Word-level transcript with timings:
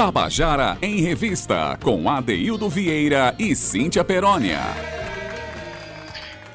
Tabajara 0.00 0.78
em 0.80 1.02
Revista, 1.02 1.78
com 1.82 2.08
Adeildo 2.08 2.70
Vieira 2.70 3.34
e 3.38 3.54
Cíntia 3.54 4.02
Perónia. 4.02 4.58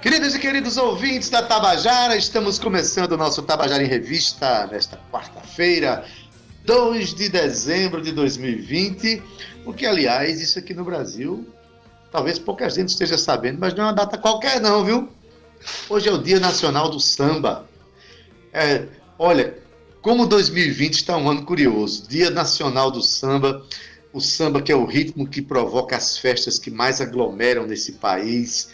Queridos 0.01 0.33
e 0.33 0.39
queridos 0.39 0.77
ouvintes 0.77 1.29
da 1.29 1.43
Tabajara, 1.43 2.15
estamos 2.15 2.57
começando 2.57 3.11
o 3.11 3.17
nosso 3.17 3.43
Tabajara 3.43 3.83
em 3.83 3.85
Revista 3.85 4.65
nesta 4.65 4.99
quarta-feira, 5.11 6.03
2 6.65 7.13
de 7.13 7.29
dezembro 7.29 8.01
de 8.01 8.13
2020. 8.13 9.21
O 9.63 9.71
que, 9.71 9.85
aliás, 9.85 10.41
isso 10.41 10.57
aqui 10.57 10.73
no 10.73 10.83
Brasil, 10.83 11.47
talvez 12.11 12.39
pouca 12.39 12.67
gente 12.67 12.89
esteja 12.89 13.15
sabendo, 13.15 13.59
mas 13.59 13.75
não 13.75 13.83
é 13.83 13.87
uma 13.89 13.93
data 13.93 14.17
qualquer, 14.17 14.59
não, 14.59 14.83
viu? 14.83 15.07
Hoje 15.87 16.09
é 16.09 16.11
o 16.11 16.17
Dia 16.17 16.39
Nacional 16.39 16.89
do 16.89 16.99
Samba. 16.99 17.69
É, 18.51 18.87
olha, 19.19 19.55
como 20.05 20.27
2020 20.27 20.93
está 20.93 21.17
um 21.17 21.27
ano 21.27 21.43
curioso, 21.43 22.07
Dia 22.07 22.29
Nacional 22.29 22.91
do 22.91 23.01
Samba, 23.01 23.65
o 24.13 24.21
samba 24.21 24.61
que 24.61 24.71
é 24.71 24.75
o 24.75 24.85
ritmo 24.85 25.27
que 25.27 25.41
provoca 25.41 25.97
as 25.97 26.15
festas 26.15 26.59
que 26.59 26.69
mais 26.69 27.01
aglomeram 27.01 27.65
nesse 27.65 27.93
país, 27.93 28.69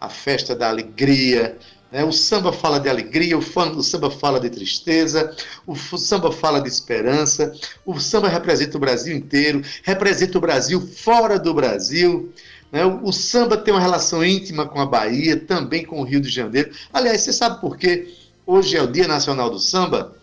a 0.00 0.08
festa 0.08 0.56
da 0.56 0.70
alegria. 0.70 1.58
Né? 1.92 2.02
O 2.02 2.10
samba 2.12 2.50
fala 2.50 2.80
de 2.80 2.88
alegria, 2.88 3.36
o, 3.36 3.42
fã, 3.42 3.70
o 3.72 3.82
samba 3.82 4.10
fala 4.10 4.40
de 4.40 4.48
tristeza, 4.48 5.36
o, 5.66 5.72
o 5.72 5.98
samba 5.98 6.32
fala 6.32 6.62
de 6.62 6.70
esperança, 6.70 7.52
o 7.84 8.00
samba 8.00 8.30
representa 8.30 8.78
o 8.78 8.80
Brasil 8.80 9.14
inteiro, 9.14 9.60
representa 9.82 10.38
o 10.38 10.40
Brasil 10.40 10.80
fora 10.80 11.38
do 11.38 11.52
Brasil. 11.52 12.32
Né? 12.72 12.86
O, 12.86 13.12
samba 13.12 13.58
tem 13.58 13.74
uma 13.74 13.82
relação 13.82 14.24
íntima 14.24 14.64
com 14.64 14.80
a 14.80 14.86
Bahia, 14.86 15.38
também 15.38 15.84
com 15.84 16.00
o 16.00 16.04
Rio 16.04 16.22
de 16.22 16.30
Janeiro. 16.30 16.72
Aliás, 16.90 17.20
você 17.20 17.34
sabe 17.34 17.60
por 17.60 17.76
quê? 17.76 18.14
Hoje 18.46 18.78
é 18.78 18.82
o 18.82 18.90
Dia 18.90 19.06
Nacional 19.06 19.50
do 19.50 19.58
Samba? 19.58 20.18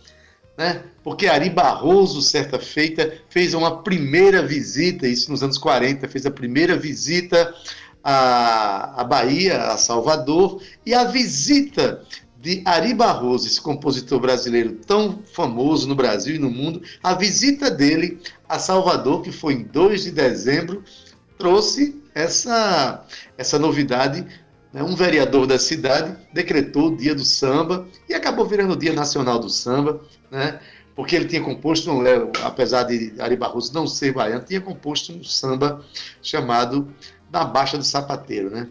Né? 0.58 0.82
Porque 1.04 1.28
Ari 1.28 1.50
Barroso, 1.50 2.20
certa 2.20 2.58
feita, 2.58 3.14
fez 3.30 3.54
uma 3.54 3.80
primeira 3.82 4.42
visita, 4.42 5.06
isso 5.06 5.30
nos 5.30 5.40
anos 5.40 5.56
40, 5.56 6.08
fez 6.08 6.26
a 6.26 6.32
primeira 6.32 6.76
visita 6.76 7.54
à, 8.02 9.00
à 9.00 9.04
Bahia, 9.04 9.62
a 9.68 9.76
Salvador, 9.76 10.60
e 10.84 10.92
a 10.92 11.04
visita 11.04 12.02
de 12.40 12.60
Ari 12.64 12.92
Barroso, 12.92 13.46
esse 13.46 13.60
compositor 13.60 14.18
brasileiro 14.18 14.72
tão 14.84 15.20
famoso 15.32 15.88
no 15.88 15.94
Brasil 15.94 16.34
e 16.34 16.40
no 16.40 16.50
mundo, 16.50 16.82
a 17.04 17.14
visita 17.14 17.70
dele 17.70 18.20
a 18.48 18.58
Salvador, 18.58 19.22
que 19.22 19.30
foi 19.30 19.54
em 19.54 19.62
2 19.62 20.02
de 20.04 20.10
dezembro, 20.10 20.82
trouxe 21.38 22.02
essa, 22.14 23.04
essa 23.36 23.58
novidade 23.60 24.26
um 24.74 24.94
vereador 24.94 25.46
da 25.46 25.58
cidade 25.58 26.16
decretou 26.32 26.88
o 26.88 26.96
dia 26.96 27.14
do 27.14 27.24
samba 27.24 27.86
e 28.08 28.14
acabou 28.14 28.46
virando 28.46 28.74
o 28.74 28.76
dia 28.76 28.92
nacional 28.92 29.38
do 29.38 29.48
samba, 29.48 30.00
né, 30.30 30.60
porque 30.94 31.14
ele 31.14 31.26
tinha 31.26 31.40
composto, 31.40 31.90
um, 31.90 32.02
apesar 32.42 32.82
de 32.82 33.14
Ari 33.20 33.36
Barroso 33.36 33.72
não 33.72 33.86
ser 33.86 34.12
baiano, 34.12 34.44
tinha 34.44 34.60
composto 34.60 35.12
um 35.12 35.22
samba 35.22 35.84
chamado 36.20 36.92
Na 37.30 37.44
Baixa 37.44 37.78
do 37.78 37.84
Sapateiro. 37.84 38.50
Né? 38.50 38.68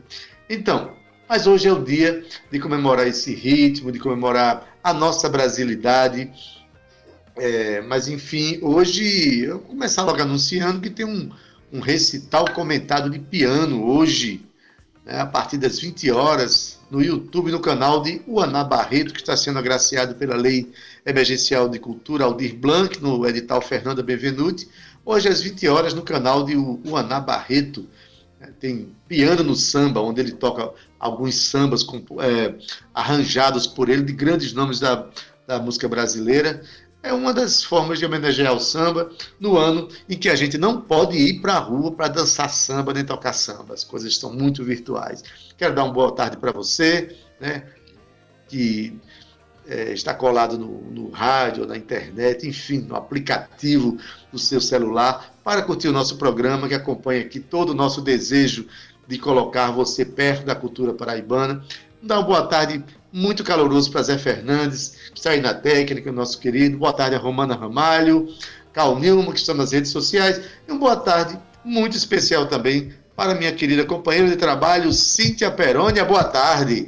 Então, 0.50 0.92
mas 1.28 1.48
hoje 1.48 1.68
é 1.68 1.72
o 1.73 1.84
dia 1.84 2.25
de 2.52 2.59
comemorar 2.59 3.08
esse 3.08 3.34
ritmo, 3.34 3.92
de 3.92 4.00
comemorar 4.00 4.78
a 4.84 4.94
nossa 4.94 5.30
brasilidade. 5.30 6.30
É, 7.36 7.81
mas 7.81 8.08
enfim, 8.08 8.59
hoje 8.62 9.45
eu 9.45 9.59
vou 9.59 9.70
começar 9.70 10.03
logo 10.03 10.22
anunciando 10.22 10.81
que 10.81 10.90
tem 10.90 11.06
um, 11.06 11.30
um 11.72 11.80
recital 11.80 12.45
comentado 12.53 13.09
de 13.09 13.20
piano 13.20 13.86
hoje 13.86 14.47
né, 15.08 15.22
a 15.22 15.25
partir 15.25 15.58
das 15.58 15.80
20 15.80 16.11
horas, 16.11 16.77
no 16.91 17.02
YouTube, 17.02 17.50
no 17.50 17.61
canal 17.61 18.02
de 18.02 18.22
Uaná 18.27 18.63
Barreto, 18.63 19.13
que 19.13 19.22
está 19.22 19.38
sendo 19.38 19.58
agraciado 19.58 20.16
pela 20.16 20.36
Lei 20.36 20.69
Emergencial 21.05 21.69
de 21.69 21.80
Cultura 21.80 22.25
Aldir 22.25 22.55
Blanc, 22.55 23.02
no 23.02 23.25
edital 23.25 23.61
Fernanda 23.61 24.03
Benvenuti. 24.03 24.67
Hoje, 25.05 25.30
às 25.30 25.41
20 25.41 25.66
horas, 25.69 25.94
no 25.94 26.02
canal 26.02 26.44
de 26.44 26.55
Uaná 26.55 27.22
Barreto. 27.22 27.88
Né, 28.39 28.50
tem 28.59 28.89
Piano 29.08 29.44
no 29.44 29.55
Samba, 29.55 30.02
onde 30.02 30.19
ele 30.19 30.33
toca 30.33 30.72
alguns 31.00 31.35
sambas 31.35 31.85
é, 32.19 32.55
arranjados 32.94 33.66
por 33.66 33.88
ele, 33.88 34.03
de 34.03 34.13
grandes 34.13 34.51
nomes 34.51 34.79
da, 34.79 35.07
da 35.47 35.57
música 35.57 35.88
brasileira 35.88 36.62
é 37.03 37.13
uma 37.13 37.34
das 37.34 37.63
formas 37.63 38.00
de 38.00 38.06
homenagear 38.06 38.53
o 38.53 38.59
samba 38.59 39.09
no 39.40 39.58
ano 39.58 39.88
em 40.09 40.18
que 40.18 40.30
a 40.30 40.35
gente 40.35 40.58
não 40.58 40.81
pode 40.81 41.18
ir 41.18 41.41
para 41.41 41.53
a 41.53 41.59
rua 41.59 41.91
para 41.91 42.08
dançar 42.08 42.50
samba 42.50 42.94
nem 42.94 43.06
tocar 43.06 43.34
samba. 43.34 43.74
As 43.74 43.84
coisas 43.84 44.12
estão 44.12 44.34
muito 44.34 44.63
virtuais. 44.63 45.24
Quero 45.57 45.74
dar 45.74 45.84
uma 45.84 45.94
boa 45.94 46.12
tarde 46.13 46.38
para 46.38 46.52
você, 46.52 47.16
né, 47.40 47.63
que 48.47 49.00
é, 49.68 49.91
está 49.91 50.13
colado 50.13 50.57
no, 50.57 50.81
no 50.91 51.09
rádio, 51.09 51.66
na 51.68 51.78
internet, 51.78 52.47
enfim, 52.47 52.80
no 52.80 52.96
aplicativo 52.96 53.97
do 54.31 54.40
seu 54.40 54.62
celular, 54.62 55.34
para 55.44 55.62
curtir 55.62 55.90
o 55.90 55.94
nosso 55.94 56.18
programa, 56.18 56.68
que 56.68 56.74
acompanha 56.74 57.22
aqui 57.22 57.40
todo 57.40 57.72
o 57.72 57.75
nosso 57.75 58.02
desejo 58.02 58.68
de 59.07 59.18
colocar 59.18 59.72
você 59.72 60.03
perto 60.03 60.46
da 60.46 60.56
cultura 60.56 60.94
paraibana. 60.94 61.63
Dá 62.02 62.19
uma 62.19 62.25
boa 62.25 62.47
tarde 62.47 62.84
muito 63.17 63.44
caloroso 63.44 63.91
para 63.91 64.03
Zé 64.03 64.16
Fernandes, 64.16 64.95
que 65.11 65.17
está 65.17 65.31
aí 65.31 65.41
na 65.41 65.51
técnica, 65.51 66.11
nosso 66.11 66.39
querido. 66.39 66.78
Boa 66.78 66.94
tarde 66.94 67.16
a 67.16 67.17
Romana 67.17 67.55
Ramalho, 67.55 68.28
Cal 68.72 68.97
Nilma, 69.00 69.33
que 69.33 69.39
estão 69.39 69.55
nas 69.55 69.72
redes 69.72 69.89
sociais. 69.89 70.39
E 70.67 70.72
uma 70.72 70.79
boa 70.79 70.95
tarde 70.95 71.35
muito 71.66 71.97
especial 71.97 72.45
também 72.45 72.94
para 73.16 73.33
minha 73.33 73.51
querida 73.51 73.83
companheira 73.85 74.29
de 74.29 74.35
trabalho, 74.35 74.94
Cíntia 74.94 75.50
Perônia. 75.50 76.06
Boa 76.06 76.25
tarde. 76.25 76.88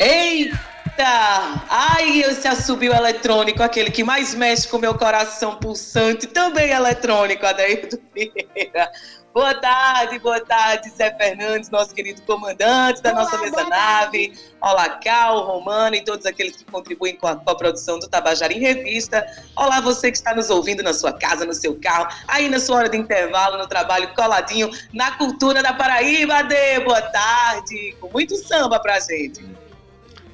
Eita! 0.00 0.69
Ai, 0.98 2.20
esse 2.22 2.46
assobio 2.46 2.92
eletrônico, 2.92 3.62
aquele 3.62 3.90
que 3.90 4.04
mais 4.04 4.34
mexe 4.34 4.68
com 4.68 4.78
meu 4.78 4.94
coração 4.94 5.56
pulsante, 5.56 6.26
também 6.26 6.70
eletrônico, 6.70 7.46
Adair 7.46 7.88
Vieira. 8.14 8.90
Boa 9.32 9.54
tarde, 9.54 10.18
boa 10.18 10.40
tarde, 10.40 10.90
Zé 10.90 11.14
Fernandes, 11.16 11.70
nosso 11.70 11.94
querido 11.94 12.20
comandante 12.22 13.00
da 13.00 13.12
nossa 13.12 13.38
mesa 13.38 13.62
nave. 13.62 14.32
Olá, 14.60 14.88
Cal, 14.98 15.46
Romano 15.46 15.94
e 15.94 16.04
todos 16.04 16.26
aqueles 16.26 16.56
que 16.56 16.64
contribuem 16.64 17.14
com 17.14 17.28
a, 17.28 17.36
com 17.36 17.48
a, 17.48 17.54
produção 17.54 18.00
do 18.00 18.08
Tabajara 18.08 18.52
em 18.52 18.58
Revista. 18.58 19.24
Olá, 19.54 19.80
você 19.80 20.10
que 20.10 20.16
está 20.16 20.34
nos 20.34 20.50
ouvindo 20.50 20.82
na 20.82 20.92
sua 20.92 21.12
casa, 21.12 21.44
no 21.44 21.54
seu 21.54 21.78
carro, 21.80 22.08
aí 22.26 22.48
na 22.48 22.58
sua 22.58 22.78
hora 22.78 22.88
de 22.88 22.96
intervalo, 22.96 23.56
no 23.56 23.68
trabalho, 23.68 24.12
coladinho 24.16 24.68
na 24.92 25.12
cultura 25.12 25.62
da 25.62 25.72
Paraíba. 25.72 26.42
Dê 26.42 26.80
boa 26.80 27.00
tarde, 27.00 27.96
com 28.00 28.10
muito 28.10 28.34
samba 28.36 28.80
pra 28.80 28.98
gente. 28.98 29.48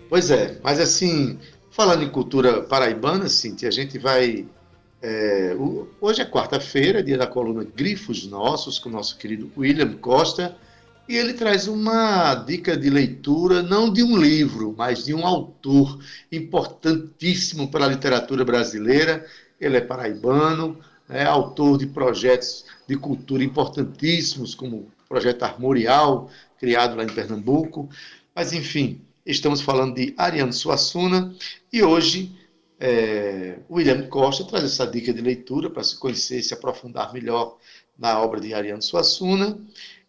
Pois 0.08 0.30
é, 0.30 0.58
mas 0.62 0.78
assim, 0.78 1.38
falando 1.70 2.04
em 2.04 2.08
cultura 2.08 2.62
paraibana, 2.62 3.28
Cintia, 3.28 3.68
a 3.68 3.72
gente 3.72 3.98
vai 3.98 4.46
é, 5.02 5.54
hoje 6.00 6.22
é 6.22 6.24
quarta-feira, 6.24 7.02
dia 7.02 7.18
da 7.18 7.26
coluna 7.26 7.64
Grifos 7.64 8.26
Nossos, 8.26 8.78
com 8.78 8.88
o 8.88 8.92
nosso 8.92 9.16
querido 9.18 9.50
William 9.56 9.92
Costa, 9.98 10.56
e 11.08 11.16
ele 11.16 11.34
traz 11.34 11.68
uma 11.68 12.34
dica 12.34 12.76
de 12.76 12.90
leitura, 12.90 13.62
não 13.62 13.92
de 13.92 14.02
um 14.02 14.16
livro, 14.16 14.74
mas 14.76 15.04
de 15.04 15.14
um 15.14 15.24
autor 15.24 16.00
importantíssimo 16.32 17.70
para 17.70 17.84
a 17.84 17.88
literatura 17.88 18.44
brasileira. 18.44 19.24
Ele 19.60 19.76
é 19.76 19.80
paraibano, 19.80 20.80
é 21.08 21.24
autor 21.24 21.78
de 21.78 21.86
projetos 21.86 22.64
de 22.88 22.96
cultura 22.96 23.44
importantíssimos, 23.44 24.54
como 24.54 24.76
o 24.78 24.88
Projeto 25.08 25.44
Armorial, 25.44 26.28
criado 26.58 26.96
lá 26.96 27.04
em 27.04 27.14
Pernambuco. 27.14 27.88
Mas, 28.34 28.52
enfim, 28.52 29.00
estamos 29.26 29.60
falando 29.60 29.94
de 29.94 30.14
Ariano 30.16 30.53
Suassuna, 30.53 31.34
e 31.72 31.82
hoje 31.82 32.34
é, 32.78 33.59
William 33.70 34.06
Costa 34.09 34.44
traz 34.44 34.64
essa 34.64 34.87
dica 34.87 35.12
de 35.12 35.20
leitura 35.20 35.69
para 35.69 35.82
se 35.82 35.98
conhecer 35.98 36.38
e 36.38 36.42
se 36.42 36.54
aprofundar 36.54 37.12
melhor 37.12 37.56
na 37.98 38.20
obra 38.20 38.41
de 38.41 38.54
Ariano 38.54 38.82
Suassuna 38.82 39.59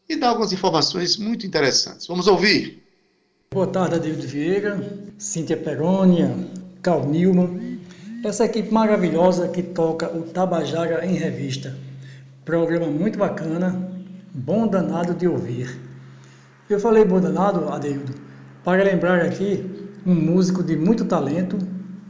e 0.07 0.15
dá 0.15 0.29
algumas 0.29 0.53
informações 0.53 1.17
muito 1.17 1.45
interessantes. 1.45 2.07
Vamos 2.07 2.27
ouvir. 2.27 2.83
Boa 3.51 3.67
tarde, 3.67 3.99
David 3.99 4.27
Vieira, 4.27 5.01
Cíntia 5.17 5.57
Perônia, 5.57 6.35
Cal 6.81 7.05
Nilman, 7.07 7.79
essa 8.23 8.45
equipe 8.45 8.71
maravilhosa 8.71 9.47
que 9.47 9.63
toca 9.63 10.07
o 10.15 10.23
Tabajara 10.23 11.05
em 11.05 11.13
Revista. 11.13 11.75
Programa 12.43 12.87
muito 12.87 13.17
bacana, 13.17 13.89
bom 14.33 14.67
danado 14.67 15.13
de 15.13 15.27
ouvir. 15.27 15.79
Eu 16.69 16.79
falei 16.79 17.05
bom 17.05 17.21
danado, 17.21 17.69
Adeildo, 17.69 18.26
para 18.67 18.83
lembrar 18.83 19.21
aqui 19.21 19.63
um 20.05 20.13
músico 20.13 20.61
de 20.61 20.75
muito 20.75 21.05
talento 21.05 21.57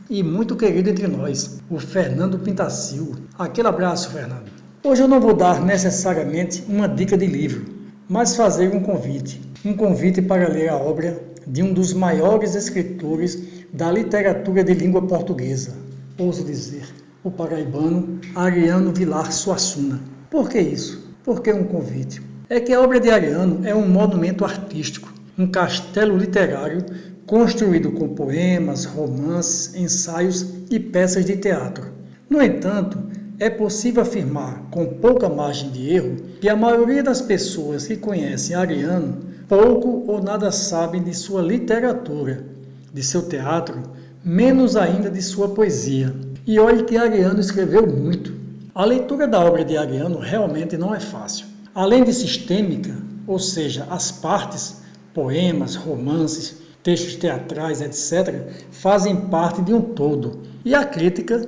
e 0.09 0.23
muito 0.23 0.55
querido 0.55 0.89
entre 0.89 1.05
nós, 1.05 1.59
o 1.69 1.77
Fernando 1.77 2.39
Pintacil. 2.39 3.13
Aquele 3.37 3.67
abraço, 3.67 4.09
Fernando. 4.09 4.49
Hoje 4.83 5.03
eu 5.03 5.07
não 5.07 5.21
vou 5.21 5.35
dar 5.35 5.63
necessariamente 5.63 6.65
uma 6.67 6.89
dica 6.89 7.15
de 7.15 7.27
livro, 7.27 7.63
mas 8.09 8.35
fazer 8.35 8.75
um 8.75 8.79
convite. 8.79 9.39
Um 9.63 9.75
convite 9.75 10.19
para 10.19 10.49
ler 10.49 10.69
a 10.69 10.75
obra 10.75 11.21
de 11.45 11.61
um 11.61 11.71
dos 11.71 11.93
maiores 11.93 12.55
escritores 12.55 13.67
da 13.71 13.91
literatura 13.91 14.63
de 14.63 14.73
língua 14.73 15.03
portuguesa, 15.03 15.75
ouso 16.17 16.43
dizer, 16.43 16.87
o 17.23 17.29
paraibano 17.29 18.19
Ariano 18.33 18.91
Vilar 18.91 19.31
Suassuna. 19.31 20.01
Por 20.31 20.49
que 20.49 20.59
isso? 20.59 21.07
Por 21.23 21.39
que 21.39 21.53
um 21.53 21.65
convite? 21.65 22.19
É 22.49 22.59
que 22.59 22.73
a 22.73 22.81
obra 22.81 22.99
de 22.99 23.11
Ariano 23.11 23.59
é 23.63 23.75
um 23.75 23.87
monumento 23.87 24.43
artístico, 24.43 25.16
um 25.37 25.47
castelo 25.47 26.17
literário 26.17 26.83
construído 27.25 27.91
com 27.91 28.15
poemas, 28.15 28.85
romances, 28.85 29.75
ensaios 29.75 30.45
e 30.71 30.79
peças 30.79 31.25
de 31.25 31.37
teatro. 31.37 31.91
No 32.29 32.41
entanto, 32.41 32.97
é 33.39 33.49
possível 33.49 34.01
afirmar 34.01 34.63
com 34.71 34.85
pouca 34.85 35.29
margem 35.29 35.69
de 35.69 35.93
erro 35.93 36.15
que 36.41 36.49
a 36.49 36.55
maioria 36.55 37.03
das 37.03 37.21
pessoas 37.21 37.85
que 37.85 37.95
conhecem 37.95 38.55
Ariano 38.55 39.17
pouco 39.47 40.03
ou 40.07 40.21
nada 40.21 40.51
sabem 40.51 41.03
de 41.03 41.13
sua 41.13 41.41
literatura, 41.41 42.43
de 42.91 43.03
seu 43.03 43.29
teatro, 43.29 43.81
menos 44.23 44.75
ainda 44.75 45.09
de 45.09 45.21
sua 45.21 45.49
poesia. 45.49 46.13
E 46.45 46.59
olhe 46.59 46.83
que 46.83 46.97
Ariano 46.97 47.39
escreveu 47.39 47.85
muito. 47.85 48.33
A 48.73 48.83
leitura 48.83 49.27
da 49.27 49.39
obra 49.39 49.63
de 49.63 49.77
Ariano 49.77 50.19
realmente 50.19 50.77
não 50.77 50.93
é 50.93 50.99
fácil. 50.99 51.45
Além 51.73 52.03
de 52.03 52.13
sistêmica, 52.13 52.95
ou 53.25 53.37
seja, 53.37 53.85
as 53.89 54.11
partes, 54.11 54.77
poemas, 55.17 55.75
romances, 55.75 56.57
textos 56.83 57.15
teatrais, 57.15 57.81
etc., 57.81 58.51
fazem 58.69 59.15
parte 59.15 59.63
de 59.63 59.73
um 59.73 59.81
todo. 59.81 60.43
E 60.63 60.75
a 60.75 60.85
crítica 60.85 61.41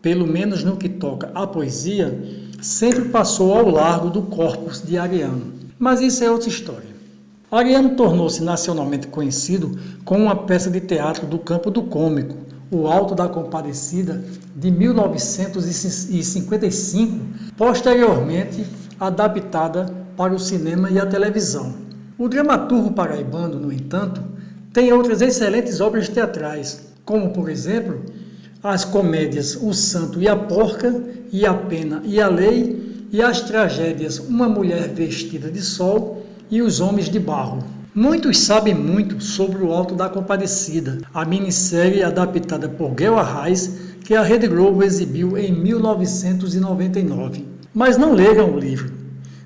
pelo 0.00 0.26
menos 0.26 0.64
no 0.64 0.76
que 0.76 0.88
toca 0.88 1.30
à 1.34 1.46
poesia, 1.46 2.18
sempre 2.62 3.10
passou 3.10 3.52
ao 3.52 3.68
largo 3.68 4.08
do 4.10 4.22
corpus 4.22 4.82
de 4.82 4.96
Ariano. 4.96 5.52
Mas 5.78 6.00
isso 6.00 6.24
é 6.24 6.30
outra 6.30 6.48
história. 6.48 6.88
Ariano 7.50 7.96
tornou-se 7.96 8.42
nacionalmente 8.42 9.08
conhecido 9.08 9.78
com 10.04 10.16
uma 10.18 10.36
peça 10.36 10.70
de 10.70 10.80
teatro 10.80 11.26
do 11.26 11.38
campo 11.38 11.70
do 11.70 11.82
cômico, 11.82 12.34
O 12.70 12.86
Alto 12.86 13.14
da 13.14 13.26
Compadecida, 13.28 14.22
de 14.54 14.70
1955, 14.70 17.18
posteriormente 17.56 18.62
adaptada 19.00 19.90
para 20.16 20.34
o 20.34 20.38
cinema 20.38 20.90
e 20.90 20.98
a 20.98 21.06
televisão. 21.06 21.87
O 22.18 22.28
dramaturgo 22.28 22.90
paraibano, 22.90 23.60
no 23.60 23.72
entanto, 23.72 24.20
tem 24.72 24.92
outras 24.92 25.20
excelentes 25.22 25.80
obras 25.80 26.08
teatrais, 26.08 26.88
como, 27.04 27.30
por 27.30 27.48
exemplo, 27.48 28.02
as 28.60 28.84
comédias 28.84 29.54
O 29.54 29.72
Santo 29.72 30.20
e 30.20 30.26
a 30.26 30.34
Porca, 30.34 31.00
e 31.30 31.46
a 31.46 31.54
Pena 31.54 32.02
e 32.04 32.20
a 32.20 32.26
Lei, 32.26 33.06
e 33.12 33.22
as 33.22 33.42
tragédias 33.42 34.18
Uma 34.18 34.48
Mulher 34.48 34.88
Vestida 34.88 35.48
de 35.48 35.62
Sol 35.62 36.26
e 36.50 36.60
Os 36.60 36.80
Homens 36.80 37.08
de 37.08 37.20
Barro. 37.20 37.62
Muitos 37.94 38.38
sabem 38.38 38.74
muito 38.74 39.22
sobre 39.22 39.62
o 39.62 39.70
Alto 39.72 39.94
da 39.94 40.08
Compadecida, 40.08 40.98
a 41.14 41.24
minissérie 41.24 42.02
adaptada 42.02 42.68
por 42.68 42.96
Guel 42.96 43.16
Arraes, 43.16 43.78
que 44.04 44.16
a 44.16 44.24
Rede 44.24 44.48
Globo 44.48 44.82
exibiu 44.82 45.38
em 45.38 45.52
1999. 45.52 47.46
Mas 47.72 47.96
não 47.96 48.12
leram 48.12 48.54
o 48.54 48.58
livro. 48.58 48.92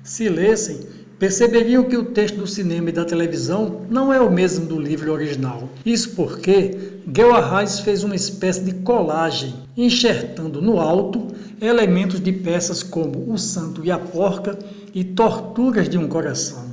Se 0.03 0.27
lessem, 0.27 0.91
perceberiam 1.23 1.85
que 1.85 1.95
o 1.95 2.03
texto 2.03 2.35
do 2.35 2.45
cinema 2.45 2.89
e 2.89 2.91
da 2.91 3.05
televisão 3.05 3.83
não 3.89 4.11
é 4.11 4.19
o 4.19 4.29
mesmo 4.29 4.65
do 4.65 4.77
livro 4.77 5.09
original. 5.09 5.69
Isso 5.85 6.17
porque 6.17 6.99
Guel 7.07 7.33
Arraes 7.33 7.79
fez 7.79 8.03
uma 8.03 8.13
espécie 8.13 8.59
de 8.65 8.73
colagem, 8.73 9.53
enxertando 9.77 10.61
no 10.61 10.81
alto 10.81 11.27
elementos 11.61 12.19
de 12.19 12.33
peças 12.33 12.83
como 12.83 13.31
O 13.31 13.37
Santo 13.37 13.85
e 13.85 13.89
a 13.89 13.97
Porca 13.97 14.59
e 14.93 15.01
Torturas 15.01 15.87
de 15.87 15.97
um 15.97 16.09
Coração. 16.09 16.65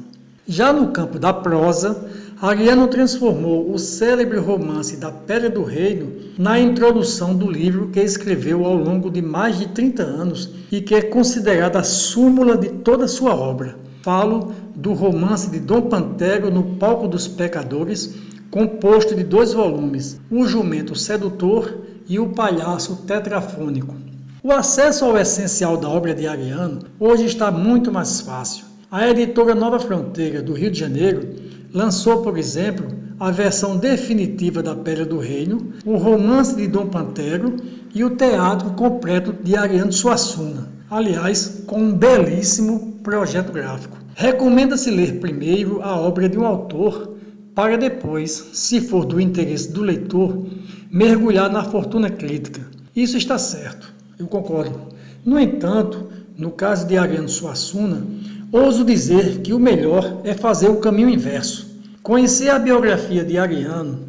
Já 0.49 0.73
no 0.73 0.89
campo 0.89 1.17
da 1.17 1.33
prosa, 1.33 2.11
Ariano 2.43 2.89
transformou 2.89 3.73
o 3.73 3.79
célebre 3.79 4.39
romance 4.39 4.97
da 4.97 5.13
Pedra 5.13 5.49
do 5.49 5.63
Reino 5.63 6.11
na 6.37 6.59
introdução 6.59 7.37
do 7.37 7.49
livro 7.49 7.91
que 7.91 8.01
escreveu 8.01 8.65
ao 8.65 8.75
longo 8.75 9.13
de 9.13 9.23
mais 9.23 9.61
de 9.61 9.69
30 9.69 10.03
anos 10.03 10.51
e 10.73 10.81
que 10.81 10.97
é 10.97 11.03
considerada 11.03 11.79
a 11.79 11.85
súmula 11.85 12.59
de 12.59 12.71
toda 12.71 13.05
a 13.05 13.09
sua 13.09 13.33
obra. 13.33 13.79
Falo 14.03 14.53
do 14.75 14.95
romance 14.95 15.51
de 15.51 15.61
Dom 15.61 15.83
Pantero 15.83 16.51
no 16.51 16.77
Palco 16.77 17.07
dos 17.07 17.29
Pecadores, 17.29 18.15
composto 18.51 19.15
de 19.15 19.23
dois 19.23 19.53
volumes, 19.53 20.19
O 20.31 20.47
Jumento 20.47 20.95
Sedutor 20.97 21.79
e 22.09 22.19
O 22.19 22.31
Palhaço 22.31 23.05
Tetrafônico. 23.07 23.95
O 24.43 24.53
acesso 24.53 25.05
ao 25.05 25.19
essencial 25.19 25.77
da 25.77 25.89
obra 25.89 26.15
de 26.15 26.27
Ariano 26.27 26.81
hoje 26.99 27.27
está 27.27 27.51
muito 27.51 27.93
mais 27.93 28.23
fácil. 28.23 28.65
A 28.91 29.07
editora 29.07 29.55
Nova 29.55 29.79
Fronteira, 29.79 30.43
do 30.43 30.55
Rio 30.55 30.71
de 30.71 30.79
Janeiro, 30.79 31.35
lançou, 31.73 32.23
por 32.23 32.39
exemplo, 32.39 32.87
a 33.21 33.31
versão 33.31 33.77
definitiva 33.77 34.63
da 34.63 34.75
Pedra 34.75 35.05
do 35.05 35.19
Reino, 35.19 35.75
o 35.85 35.99
romance 35.99 36.57
de 36.57 36.67
Dom 36.67 36.87
Pantero 36.87 37.55
e 37.95 38.03
o 38.03 38.17
teatro 38.17 38.71
completo 38.71 39.33
de 39.33 39.55
Ariano 39.57 39.93
Suassuna. 39.93 40.80
Aliás, 40.91 41.63
com 41.69 41.81
um 41.81 41.93
belíssimo 41.93 42.99
projeto 43.05 43.53
gráfico. 43.53 43.97
Recomenda-se 44.17 44.91
ler 44.91 45.21
primeiro 45.21 45.81
a 45.83 45.97
obra 45.97 46.29
de 46.29 46.37
um 46.37 46.45
autor 46.45 47.17
para 47.55 47.79
depois, 47.79 48.51
se 48.55 48.81
for 48.81 49.05
do 49.05 49.21
interesse 49.21 49.71
do 49.71 49.83
leitor, 49.83 50.45
mergulhar 50.91 51.49
na 51.49 51.63
fortuna 51.63 52.11
crítica. 52.11 52.63
Isso 52.95 53.17
está 53.17 53.39
certo, 53.39 53.95
eu 54.19 54.27
concordo. 54.27 54.81
No 55.25 55.39
entanto, 55.39 56.09
no 56.37 56.51
caso 56.51 56.89
de 56.89 56.99
Ariano 56.99 57.29
Suassuna, 57.29 58.05
ouso 58.51 58.85
dizer 58.85 59.43
que 59.43 59.53
o 59.53 59.61
melhor 59.61 60.23
é 60.25 60.35
fazer 60.35 60.71
o 60.71 60.81
caminho 60.81 61.09
inverso. 61.09 61.71
Conhecer 62.03 62.49
a 62.49 62.59
biografia 62.59 63.25
de 63.25 63.39
Ariano, 63.39 64.09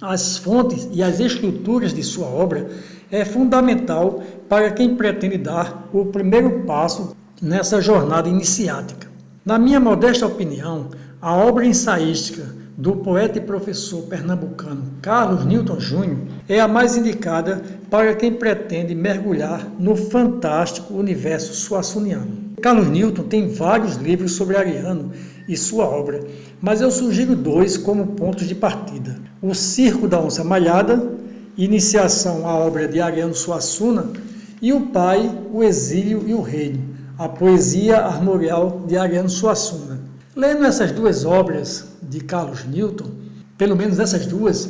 as 0.00 0.38
fontes 0.38 0.88
e 0.90 1.02
as 1.02 1.20
estruturas 1.20 1.92
de 1.92 2.02
sua 2.02 2.28
obra 2.28 2.70
é 3.10 3.24
fundamental 3.24 4.22
para 4.48 4.70
quem 4.70 4.94
pretende 4.94 5.38
dar 5.38 5.88
o 5.92 6.06
primeiro 6.06 6.64
passo 6.64 7.16
nessa 7.40 7.80
jornada 7.80 8.28
iniciática. 8.28 9.08
Na 9.44 9.58
minha 9.58 9.80
modesta 9.80 10.26
opinião, 10.26 10.88
a 11.20 11.34
obra 11.34 11.66
ensaística 11.66 12.54
do 12.76 12.96
poeta 12.96 13.38
e 13.38 13.40
professor 13.40 14.02
pernambucano 14.02 14.82
Carlos 15.00 15.44
Newton 15.44 15.78
Júnior 15.78 16.18
é 16.48 16.58
a 16.60 16.66
mais 16.66 16.96
indicada 16.96 17.62
para 17.88 18.14
quem 18.14 18.32
pretende 18.32 18.94
mergulhar 18.94 19.66
no 19.78 19.94
fantástico 19.94 20.94
universo 20.94 21.54
suassuniano. 21.54 22.52
Carlos 22.60 22.88
Newton 22.88 23.24
tem 23.24 23.48
vários 23.48 23.96
livros 23.96 24.32
sobre 24.32 24.56
Ariano 24.56 25.12
e 25.48 25.56
sua 25.56 25.84
obra, 25.84 26.20
mas 26.60 26.80
eu 26.80 26.90
sugiro 26.90 27.36
dois 27.36 27.76
como 27.76 28.08
pontos 28.08 28.48
de 28.48 28.54
partida: 28.54 29.16
O 29.40 29.54
Circo 29.54 30.08
da 30.08 30.20
Onça 30.20 30.42
Malhada, 30.42 31.12
iniciação 31.56 32.48
à 32.48 32.54
obra 32.54 32.88
de 32.88 33.00
Ariano 33.00 33.34
Suassuna, 33.34 34.12
e 34.60 34.72
O 34.72 34.86
Pai, 34.86 35.30
o 35.52 35.62
Exílio 35.62 36.24
e 36.26 36.32
o 36.32 36.40
Reino, 36.40 36.94
a 37.18 37.28
poesia 37.28 37.98
armorial 37.98 38.82
de 38.86 38.96
Ariano 38.96 39.28
Suassuna. 39.28 40.00
Lendo 40.34 40.64
essas 40.64 40.90
duas 40.90 41.24
obras 41.24 41.84
de 42.02 42.20
Carlos 42.20 42.64
Newton, 42.64 43.10
pelo 43.56 43.76
menos 43.76 43.98
essas 43.98 44.26
duas, 44.26 44.68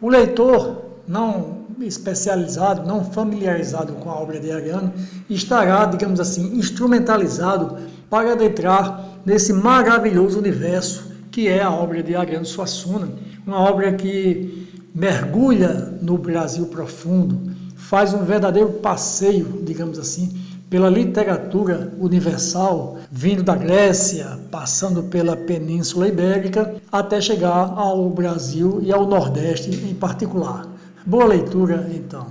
o 0.00 0.08
leitor 0.08 0.82
não 1.06 1.62
especializado, 1.80 2.86
não 2.86 3.04
familiarizado 3.04 3.94
com 3.94 4.10
a 4.10 4.14
obra 4.14 4.38
de 4.38 4.50
Ariano, 4.52 4.92
estará, 5.28 5.84
digamos 5.86 6.20
assim, 6.20 6.56
instrumentalizado 6.56 7.76
para 8.08 8.32
adentrar 8.32 9.20
nesse 9.24 9.52
maravilhoso 9.52 10.38
universo 10.38 11.10
que 11.30 11.48
é 11.48 11.62
a 11.62 11.70
obra 11.70 12.02
de 12.02 12.14
Ariano 12.14 12.44
Suassuna, 12.44 13.08
uma 13.46 13.58
obra 13.58 13.92
que 13.94 14.68
mergulha 14.94 15.98
no 16.00 16.18
Brasil 16.18 16.66
profundo, 16.66 17.52
faz 17.76 18.14
um 18.14 18.24
verdadeiro 18.24 18.70
passeio, 18.74 19.62
digamos 19.64 19.98
assim, 19.98 20.30
pela 20.68 20.88
literatura 20.88 21.92
universal, 21.98 22.98
vindo 23.10 23.42
da 23.42 23.54
Grécia, 23.54 24.38
passando 24.50 25.02
pela 25.02 25.36
Península 25.36 26.08
Ibérica, 26.08 26.76
até 26.90 27.20
chegar 27.20 27.74
ao 27.76 28.08
Brasil 28.08 28.80
e 28.82 28.90
ao 28.90 29.06
Nordeste 29.06 29.70
em 29.70 29.94
particular. 29.94 30.66
Boa 31.04 31.26
leitura, 31.26 31.90
então. 31.94 32.26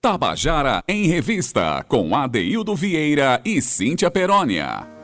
Tabajara 0.00 0.84
em 0.86 1.08
Revista, 1.08 1.84
com 1.88 2.14
Adeildo 2.14 2.76
Vieira 2.76 3.40
e 3.44 3.60
Cíntia 3.60 4.08
Perónia. 4.08 4.95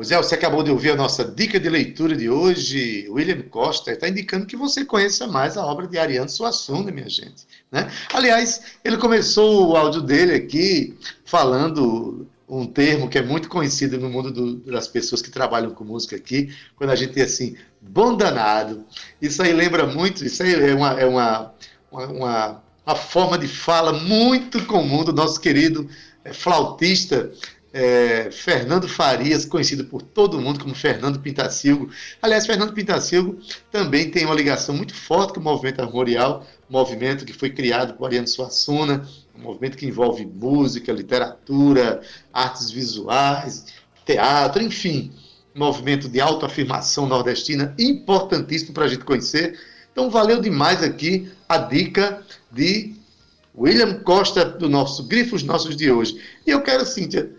Pois 0.00 0.10
é, 0.10 0.16
você 0.16 0.34
acabou 0.34 0.62
de 0.62 0.70
ouvir 0.70 0.92
a 0.92 0.96
nossa 0.96 1.22
dica 1.22 1.60
de 1.60 1.68
leitura 1.68 2.16
de 2.16 2.30
hoje. 2.30 3.06
William 3.10 3.42
Costa 3.42 3.92
está 3.92 4.08
indicando 4.08 4.46
que 4.46 4.56
você 4.56 4.82
conheça 4.82 5.26
mais 5.26 5.58
a 5.58 5.66
obra 5.66 5.86
de 5.86 5.98
Ariano 5.98 6.26
Suassuna, 6.26 6.90
minha 6.90 7.10
gente. 7.10 7.46
Né? 7.70 7.86
Aliás, 8.10 8.62
ele 8.82 8.96
começou 8.96 9.68
o 9.68 9.76
áudio 9.76 10.00
dele 10.00 10.32
aqui 10.32 10.96
falando 11.22 12.26
um 12.48 12.64
termo 12.64 13.10
que 13.10 13.18
é 13.18 13.22
muito 13.22 13.50
conhecido 13.50 13.98
no 13.98 14.08
mundo 14.08 14.30
do, 14.30 14.56
das 14.72 14.88
pessoas 14.88 15.20
que 15.20 15.30
trabalham 15.30 15.72
com 15.72 15.84
música 15.84 16.16
aqui, 16.16 16.50
quando 16.76 16.88
a 16.88 16.96
gente 16.96 17.12
tem 17.12 17.24
assim, 17.24 17.54
bom 17.78 18.16
danado. 18.16 18.86
Isso 19.20 19.42
aí 19.42 19.52
lembra 19.52 19.84
muito, 19.84 20.24
isso 20.24 20.42
aí 20.42 20.70
é 20.70 20.74
uma, 20.74 20.98
é 20.98 21.04
uma, 21.04 21.54
uma, 21.92 22.62
uma 22.86 22.96
forma 22.96 23.36
de 23.36 23.46
fala 23.46 23.92
muito 23.92 24.64
comum 24.64 25.04
do 25.04 25.12
nosso 25.12 25.38
querido 25.38 25.86
é, 26.24 26.32
flautista 26.32 27.30
é, 27.72 28.30
Fernando 28.32 28.88
Farias, 28.88 29.44
conhecido 29.44 29.84
por 29.84 30.02
todo 30.02 30.40
mundo 30.40 30.60
como 30.60 30.74
Fernando 30.74 31.20
Pintacilgo. 31.20 31.90
Aliás, 32.20 32.46
Fernando 32.46 32.72
Pintacilgo 32.72 33.38
também 33.70 34.10
tem 34.10 34.24
uma 34.24 34.34
ligação 34.34 34.76
muito 34.76 34.94
forte 34.94 35.34
com 35.34 35.40
o 35.40 35.42
movimento 35.42 35.80
armorial, 35.80 36.46
movimento 36.68 37.24
que 37.24 37.32
foi 37.32 37.50
criado 37.50 37.94
por 37.94 38.06
Ariano 38.06 38.26
Suassuna, 38.26 39.06
um 39.36 39.42
movimento 39.42 39.76
que 39.76 39.86
envolve 39.86 40.26
música, 40.26 40.92
literatura, 40.92 42.00
artes 42.32 42.70
visuais, 42.70 43.66
teatro, 44.04 44.62
enfim, 44.62 45.12
movimento 45.54 46.08
de 46.08 46.20
autoafirmação 46.20 47.06
nordestina 47.06 47.74
importantíssimo 47.78 48.72
para 48.72 48.84
a 48.84 48.88
gente 48.88 49.04
conhecer. 49.04 49.58
Então, 49.92 50.10
valeu 50.10 50.40
demais 50.40 50.82
aqui 50.82 51.30
a 51.48 51.58
dica 51.58 52.22
de 52.50 52.94
William 53.56 54.00
Costa, 54.02 54.44
do 54.44 54.68
nosso 54.68 55.04
Grifos 55.04 55.42
Nossos 55.42 55.76
de 55.76 55.90
hoje. 55.90 56.20
E 56.46 56.50
eu 56.50 56.62
quero, 56.62 56.86
Cíntia, 56.86 57.30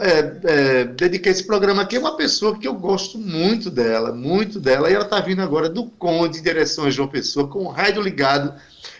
é, 0.00 0.40
é, 0.44 0.84
dedicar 0.84 1.30
esse 1.30 1.44
programa 1.44 1.82
aqui 1.82 1.96
a 1.96 2.00
uma 2.00 2.16
pessoa 2.16 2.58
que 2.58 2.68
eu 2.68 2.74
gosto 2.74 3.16
muito 3.18 3.70
dela, 3.70 4.12
muito 4.12 4.60
dela, 4.60 4.90
e 4.90 4.94
ela 4.94 5.04
está 5.04 5.18
vindo 5.20 5.40
agora 5.40 5.68
do 5.68 5.84
Conde, 5.84 6.38
em 6.38 6.42
direção 6.42 6.84
a 6.84 6.90
João 6.90 7.08
Pessoa, 7.08 7.48
com 7.48 7.60
o 7.60 7.68
rádio 7.68 8.02
ligado, 8.02 8.54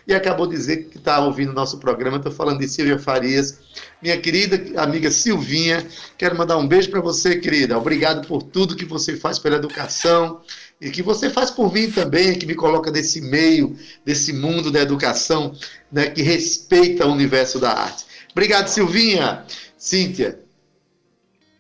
e 0.07 0.15
acabou 0.15 0.47
de 0.47 0.57
dizer 0.57 0.85
que 0.85 0.97
está 0.97 1.21
ouvindo 1.21 1.51
o 1.51 1.55
nosso 1.55 1.77
programa. 1.79 2.17
Estou 2.17 2.33
falando 2.33 2.61
de 2.61 2.69
Silvia 2.69 2.99
Farias, 2.99 3.59
minha 4.01 4.19
querida 4.19 4.81
amiga 4.81 5.11
Silvinha. 5.11 5.87
Quero 6.17 6.39
mandar 6.39 6.57
um 6.57 6.67
beijo 6.67 6.91
para 6.91 7.03
você, 7.03 7.37
querida. 7.37 7.77
Obrigado 7.77 8.27
por 8.27 8.43
tudo 8.43 8.75
que 8.75 8.87
você 8.87 9.19
faz 9.19 9.39
pela 9.39 9.57
educação 9.57 10.41
e 10.81 10.89
que 10.89 11.03
você 11.03 11.29
faz 11.29 11.51
por 11.51 11.71
mim 11.71 11.91
também, 11.91 12.39
que 12.39 12.47
me 12.47 12.55
coloca 12.55 12.91
nesse 12.91 13.21
meio, 13.21 13.77
desse 14.03 14.33
mundo 14.33 14.71
da 14.71 14.81
educação, 14.81 15.53
né, 15.93 16.07
que 16.09 16.23
respeita 16.23 17.07
o 17.07 17.13
universo 17.13 17.59
da 17.59 17.73
arte. 17.73 18.07
Obrigado, 18.33 18.69
Silvinha. 18.69 19.45
Cíntia, 19.77 20.41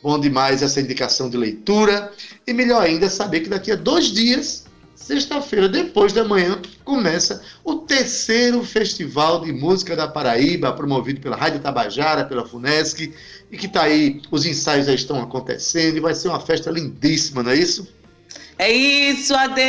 bom 0.02 0.18
demais 0.18 0.62
essa 0.62 0.80
indicação 0.80 1.28
de 1.28 1.36
leitura. 1.36 2.12
E 2.46 2.52
melhor 2.52 2.82
ainda 2.82 3.08
saber 3.08 3.40
que 3.40 3.48
daqui 3.48 3.72
a 3.72 3.76
dois 3.76 4.06
dias, 4.06 4.66
sexta-feira, 4.94 5.68
depois 5.68 6.12
da 6.12 6.24
manhã, 6.24 6.60
começa 6.84 7.42
o 7.64 7.76
terceiro 7.76 8.62
Festival 8.62 9.40
de 9.44 9.52
Música 9.52 9.96
da 9.96 10.08
Paraíba, 10.08 10.72
promovido 10.72 11.20
pela 11.20 11.36
Rádio 11.36 11.60
Tabajara, 11.60 12.24
pela 12.24 12.46
FUNESC, 12.46 13.12
e 13.50 13.56
que 13.56 13.66
está 13.66 13.82
aí, 13.82 14.20
os 14.30 14.44
ensaios 14.44 14.86
já 14.86 14.94
estão 14.94 15.20
acontecendo, 15.20 15.96
e 15.96 16.00
vai 16.00 16.14
ser 16.14 16.28
uma 16.28 16.40
festa 16.40 16.70
lindíssima, 16.70 17.42
não 17.42 17.50
é 17.50 17.56
isso? 17.56 17.86
É 18.60 18.72
isso, 18.72 19.36
Ade! 19.36 19.60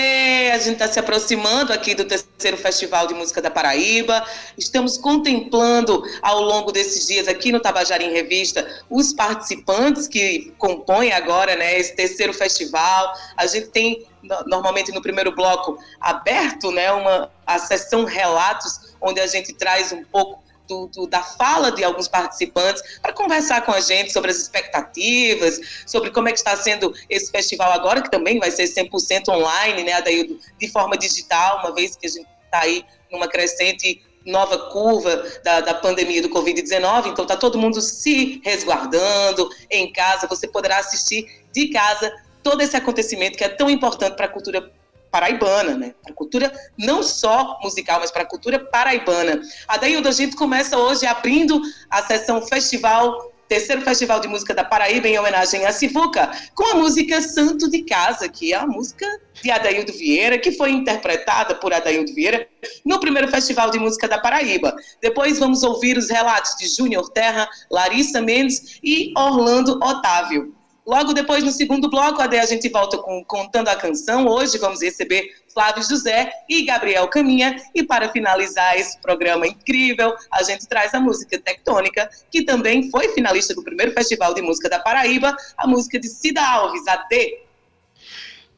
A 0.51 0.57
gente 0.57 0.73
está 0.73 0.87
se 0.87 0.99
aproximando 0.99 1.71
aqui 1.71 1.93
do 1.93 2.05
terceiro 2.05 2.57
Festival 2.57 3.05
de 3.05 3.13
Música 3.13 3.39
da 3.39 3.51
Paraíba. 3.51 4.25
Estamos 4.57 4.97
contemplando 4.97 6.01
ao 6.23 6.41
longo 6.41 6.71
desses 6.71 7.05
dias 7.05 7.27
aqui 7.27 7.51
no 7.51 7.59
Tabajara 7.59 8.01
em 8.01 8.11
Revista 8.11 8.67
os 8.89 9.13
participantes 9.13 10.07
que 10.07 10.51
compõem 10.57 11.11
agora 11.11 11.55
né, 11.55 11.77
esse 11.77 11.95
terceiro 11.95 12.33
festival. 12.33 13.13
A 13.37 13.45
gente 13.45 13.67
tem 13.67 14.07
normalmente 14.47 14.91
no 14.91 15.03
primeiro 15.03 15.35
bloco 15.35 15.77
aberto 16.01 16.71
né, 16.71 16.91
uma, 16.91 17.29
a 17.45 17.59
sessão 17.59 18.05
relatos, 18.05 18.95
onde 18.99 19.19
a 19.19 19.27
gente 19.27 19.53
traz 19.53 19.91
um 19.91 20.03
pouco 20.03 20.43
do, 20.69 20.87
do, 20.87 21.07
da 21.07 21.21
fala 21.21 21.71
de 21.71 21.83
alguns 21.83 22.07
participantes 22.07 22.81
para 23.01 23.11
conversar 23.11 23.65
com 23.65 23.71
a 23.71 23.81
gente 23.81 24.13
sobre 24.13 24.29
as 24.29 24.37
expectativas, 24.37 25.59
sobre 25.85 26.11
como 26.11 26.29
é 26.29 26.31
que 26.31 26.37
está 26.37 26.55
sendo 26.55 26.93
esse 27.09 27.31
festival 27.31 27.71
agora, 27.73 28.01
que 28.01 28.11
também 28.11 28.39
vai 28.39 28.51
ser 28.51 28.65
100% 28.65 29.27
online, 29.29 29.83
né, 29.83 29.93
Adaildo, 29.93 30.39
de 30.59 30.67
forma 30.69 30.95
digital, 30.95 31.59
uma 31.59 31.73
vez 31.73 31.95
que 31.95 32.05
a 32.05 32.09
gente 32.09 32.27
está 32.45 32.59
aí 32.61 32.85
numa 33.11 33.27
crescente 33.27 34.01
nova 34.25 34.69
curva 34.69 35.23
da, 35.43 35.61
da 35.61 35.73
pandemia 35.73 36.21
do 36.21 36.29
Covid-19, 36.29 37.07
então 37.07 37.23
está 37.23 37.35
todo 37.35 37.57
mundo 37.57 37.81
se 37.81 38.39
resguardando 38.45 39.49
em 39.71 39.91
casa, 39.91 40.27
você 40.27 40.47
poderá 40.47 40.77
assistir 40.77 41.25
de 41.51 41.69
casa 41.69 42.13
todo 42.43 42.61
esse 42.61 42.75
acontecimento 42.75 43.37
que 43.37 43.43
é 43.43 43.49
tão 43.49 43.69
importante 43.69 44.15
para 44.15 44.25
a 44.25 44.29
cultura 44.29 44.71
paraibana, 45.11 45.75
né? 45.75 45.93
Para 46.01 46.13
a 46.13 46.15
cultura 46.15 46.51
não 46.77 47.01
só 47.03 47.59
musical, 47.63 47.99
mas 47.99 48.11
para 48.11 48.23
a 48.23 48.27
cultura 48.27 48.59
paraibana. 48.59 49.41
A 49.67 49.77
Dailda, 49.77 50.09
a 50.09 50.13
gente 50.13 50.35
começa 50.35 50.77
hoje 50.77 51.05
abrindo 51.05 51.61
a 51.89 52.01
sessão 52.03 52.41
festival 52.41 53.29
terceiro 53.49 53.81
Festival 53.81 54.19
de 54.19 54.27
Música 54.27 54.53
da 54.53 54.63
Paraíba, 54.63 55.07
em 55.07 55.17
homenagem 55.17 55.65
a 55.65 55.73
Sivuca, 55.73 56.31
com 56.53 56.65
a 56.67 56.75
música 56.75 57.19
Santo 57.19 57.67
de 57.67 57.81
Casa, 57.81 58.29
que 58.29 58.53
é 58.53 58.55
a 58.55 58.67
música 58.67 59.05
de 59.41 59.49
Adaildo 59.49 59.91
Vieira, 59.91 60.37
que 60.37 60.51
foi 60.51 60.71
interpretada 60.71 61.55
por 61.55 61.73
Adaildo 61.73 62.13
Vieira 62.13 62.47
no 62.85 62.99
primeiro 62.99 63.27
Festival 63.27 63.71
de 63.71 63.79
Música 63.79 64.07
da 64.07 64.19
Paraíba. 64.19 64.75
Depois 65.01 65.39
vamos 65.39 65.63
ouvir 65.63 65.97
os 65.97 66.09
relatos 66.09 66.55
de 66.59 66.67
Júnior 66.67 67.09
Terra, 67.09 67.49
Larissa 67.71 68.21
Mendes 68.21 68.79
e 68.83 69.11
Orlando 69.17 69.79
Otávio. 69.83 70.58
Logo 70.89 71.13
depois, 71.13 71.43
no 71.43 71.51
segundo 71.51 71.87
bloco, 71.87 72.19
a 72.19 72.45
gente 72.47 72.67
volta 72.67 72.97
com 72.97 73.23
Contando 73.23 73.67
a 73.67 73.75
Canção. 73.75 74.25
Hoje 74.25 74.57
vamos 74.57 74.81
receber 74.81 75.35
Flávio 75.53 75.83
José 75.83 76.31
e 76.49 76.65
Gabriel 76.65 77.07
Caminha. 77.07 77.61
E 77.75 77.83
para 77.83 78.09
finalizar 78.09 78.75
esse 78.75 78.99
programa 78.99 79.45
incrível, 79.45 80.15
a 80.31 80.41
gente 80.41 80.67
traz 80.67 80.91
a 80.95 80.99
música 80.99 81.39
Tectônica, 81.39 82.09
que 82.31 82.41
também 82.41 82.89
foi 82.89 83.09
finalista 83.09 83.53
do 83.53 83.61
primeiro 83.63 83.91
Festival 83.91 84.33
de 84.33 84.41
Música 84.41 84.67
da 84.67 84.79
Paraíba, 84.79 85.37
a 85.55 85.67
música 85.67 85.99
de 85.99 86.09
Cida 86.09 86.41
Alves, 86.41 86.87
a 86.87 86.95
D. 87.07 87.43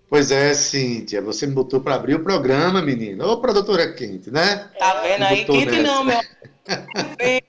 Pois 0.09 0.31
é, 0.31 0.53
Cíntia, 0.53 1.21
você 1.21 1.45
me 1.45 1.53
botou 1.53 1.81
para 1.81 1.95
abrir 1.95 2.15
o 2.15 2.23
programa, 2.23 2.81
menina. 2.81 3.27
Ô, 3.27 3.41
produtora 3.41 3.91
quente, 3.91 4.31
né? 4.31 4.69
Tá 4.79 5.01
vendo 5.01 5.23
aí? 5.25 5.43
Quente 5.43 5.65
nessa. 5.65 5.83
não, 5.83 6.05
meu. 6.05 6.21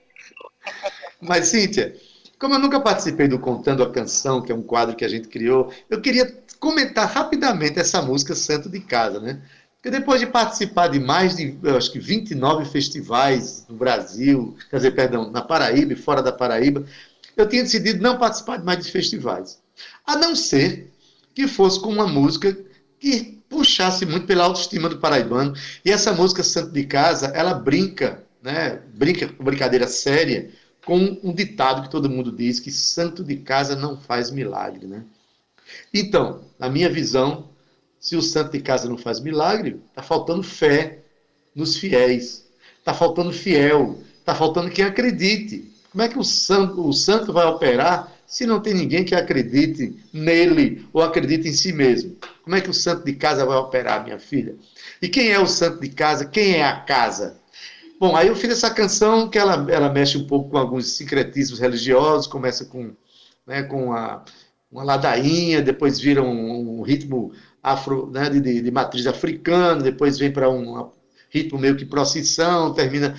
Mas, 1.21 1.47
Cíntia, 1.47 1.95
como 2.43 2.55
eu 2.55 2.59
nunca 2.59 2.77
participei 2.77 3.25
do 3.25 3.39
Contando 3.39 3.81
a 3.81 3.89
Canção, 3.89 4.41
que 4.41 4.51
é 4.51 4.55
um 4.55 4.61
quadro 4.61 4.97
que 4.97 5.05
a 5.05 5.07
gente 5.07 5.29
criou, 5.29 5.71
eu 5.89 6.01
queria 6.01 6.29
comentar 6.59 7.09
rapidamente 7.09 7.79
essa 7.79 8.01
música 8.01 8.35
Santo 8.35 8.67
de 8.67 8.81
Casa, 8.81 9.17
né? 9.21 9.39
Porque 9.77 9.89
depois 9.89 10.19
de 10.19 10.27
participar 10.27 10.89
de 10.89 10.99
mais 10.99 11.37
de, 11.37 11.57
acho 11.73 11.89
que 11.89 11.99
29 11.99 12.65
festivais 12.65 13.65
no 13.69 13.77
Brasil, 13.77 14.57
quer 14.69 14.75
dizer, 14.75 14.91
perdão, 14.91 15.31
na 15.31 15.41
Paraíba 15.41 15.93
e 15.93 15.95
fora 15.95 16.21
da 16.21 16.33
Paraíba, 16.33 16.83
eu 17.37 17.47
tinha 17.47 17.63
decidido 17.63 18.03
não 18.03 18.17
participar 18.17 18.57
de 18.57 18.65
mais 18.65 18.83
de 18.83 18.91
festivais. 18.91 19.61
A 20.05 20.17
não 20.17 20.35
ser 20.35 20.91
que 21.33 21.47
fosse 21.47 21.79
com 21.79 21.93
uma 21.93 22.07
música 22.07 22.57
que 22.99 23.41
puxasse 23.47 24.05
muito 24.05 24.27
pela 24.27 24.43
autoestima 24.43 24.89
do 24.89 24.97
paraibano. 24.97 25.53
E 25.85 25.89
essa 25.89 26.11
música 26.11 26.43
Santo 26.43 26.71
de 26.71 26.83
Casa, 26.83 27.27
ela 27.27 27.53
brinca, 27.53 28.21
né? 28.41 28.81
Brinca 28.93 29.29
com 29.29 29.45
brincadeira 29.45 29.87
séria 29.87 30.51
com 30.85 31.17
um 31.23 31.33
ditado 31.33 31.83
que 31.83 31.89
todo 31.89 32.09
mundo 32.09 32.31
diz 32.31 32.59
que 32.59 32.71
santo 32.71 33.23
de 33.23 33.37
casa 33.37 33.75
não 33.75 33.97
faz 33.97 34.29
milagre, 34.29 34.85
né? 34.85 35.03
Então, 35.93 36.41
na 36.59 36.69
minha 36.69 36.89
visão, 36.89 37.49
se 37.99 38.15
o 38.15 38.21
santo 38.21 38.51
de 38.51 38.59
casa 38.59 38.89
não 38.89 38.97
faz 38.97 39.19
milagre, 39.19 39.79
está 39.89 40.03
faltando 40.03 40.43
fé 40.43 40.99
nos 41.55 41.77
fiéis, 41.77 42.45
está 42.79 42.93
faltando 42.93 43.31
fiel, 43.31 43.99
está 44.19 44.35
faltando 44.35 44.69
quem 44.69 44.83
acredite. 44.83 45.71
Como 45.91 46.03
é 46.03 46.09
que 46.09 46.19
o 46.19 46.23
santo, 46.23 46.85
o 46.85 46.91
santo 46.91 47.31
vai 47.31 47.45
operar 47.45 48.11
se 48.25 48.45
não 48.45 48.59
tem 48.59 48.73
ninguém 48.73 49.05
que 49.05 49.15
acredite 49.15 49.95
nele 50.11 50.87
ou 50.91 51.01
acredite 51.01 51.47
em 51.47 51.53
si 51.53 51.71
mesmo? 51.71 52.17
Como 52.43 52.55
é 52.55 52.61
que 52.61 52.69
o 52.69 52.73
santo 52.73 53.05
de 53.05 53.13
casa 53.13 53.45
vai 53.45 53.57
operar, 53.57 54.03
minha 54.03 54.19
filha? 54.19 54.55
E 55.01 55.07
quem 55.07 55.31
é 55.31 55.39
o 55.39 55.47
santo 55.47 55.79
de 55.79 55.89
casa? 55.89 56.25
Quem 56.25 56.55
é 56.55 56.65
a 56.65 56.81
casa? 56.81 57.37
Bom, 57.99 58.15
aí 58.15 58.27
eu 58.27 58.35
fiz 58.35 58.51
essa 58.51 58.69
canção 58.69 59.29
que 59.29 59.37
ela, 59.37 59.65
ela 59.71 59.89
mexe 59.89 60.17
um 60.17 60.27
pouco 60.27 60.49
com 60.49 60.57
alguns 60.57 60.87
sincretismos 60.97 61.59
religiosos, 61.59 62.27
começa 62.27 62.65
com, 62.65 62.93
né, 63.45 63.63
com 63.63 63.93
a, 63.93 64.23
uma 64.71 64.83
ladainha, 64.83 65.61
depois 65.61 65.99
vira 65.99 66.21
um, 66.21 66.79
um 66.79 66.81
ritmo 66.81 67.31
afro, 67.61 68.09
né, 68.11 68.29
de, 68.29 68.61
de, 68.61 68.71
matriz 68.71 69.05
africana, 69.07 69.81
depois 69.81 70.17
vem 70.17 70.31
para 70.31 70.49
um 70.49 70.91
ritmo 71.29 71.59
meio 71.59 71.77
que 71.77 71.85
procissão, 71.85 72.73
termina. 72.73 73.17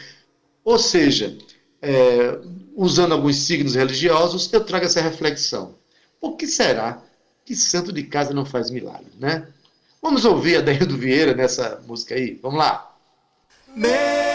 Ou 0.65 0.79
seja, 0.79 1.37
é, 1.81 2.39
usando 2.75 3.13
alguns 3.13 3.37
signos 3.37 3.75
religiosos, 3.75 4.53
eu 4.53 4.65
trago 4.65 4.85
essa 4.85 5.01
reflexão. 5.01 5.77
Por 6.21 6.37
que 6.37 6.47
será 6.47 7.03
que 7.45 7.55
santo 7.55 7.93
de 7.93 8.03
casa 8.03 8.35
não 8.35 8.45
faz 8.45 8.71
milagre, 8.71 9.13
né? 9.19 9.47
Vamos 10.03 10.25
ouvir 10.25 10.57
a 10.57 10.61
Daildo 10.61 10.97
Vieira 10.97 11.35
nessa 11.35 11.83
música 11.87 12.15
aí? 12.15 12.39
Vamos 12.43 12.59
lá. 12.59 12.95
Meu 13.75 14.34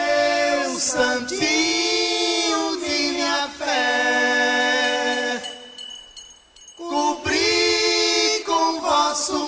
santinho 0.79 2.77
de 2.79 3.11
minha 3.11 3.49
fé, 3.49 5.41
cobri 6.77 8.43
com 8.45 8.79
vosso 8.79 9.47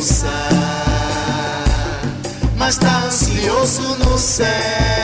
ouça, 0.00 0.32
mas 2.56 2.78
tá 2.78 3.04
ansioso 3.04 3.82
no 3.98 4.16
céu. 4.16 4.99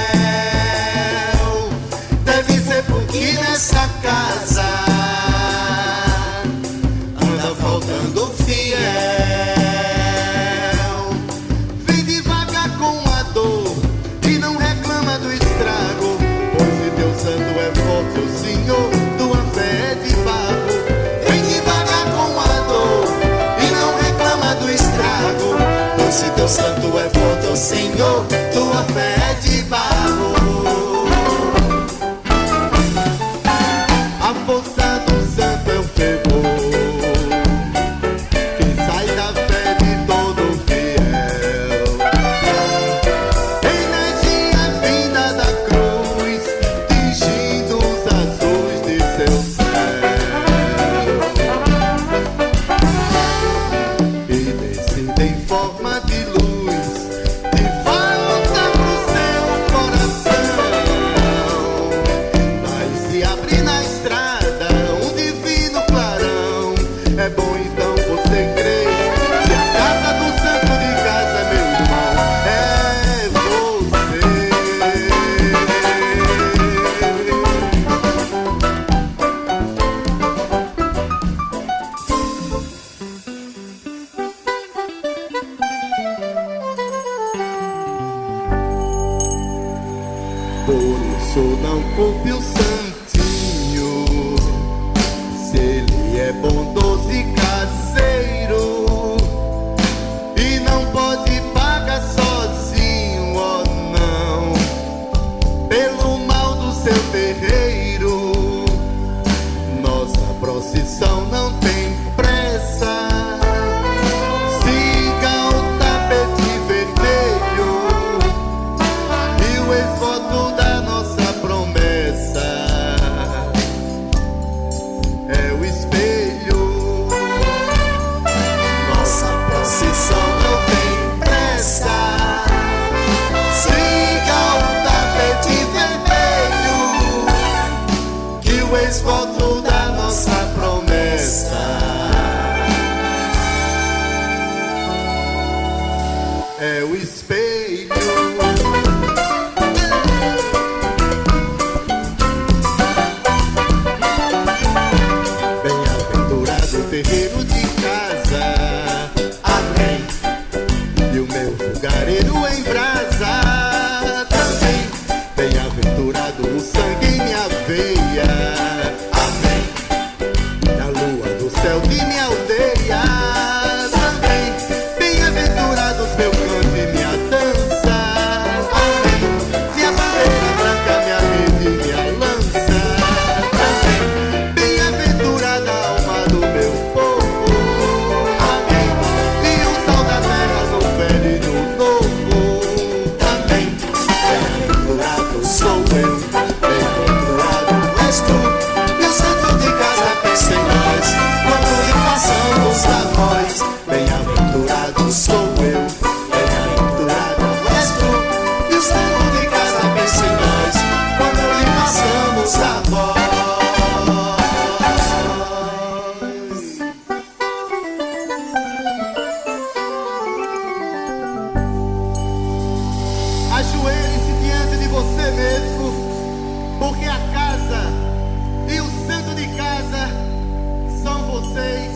vocês 231.57 231.91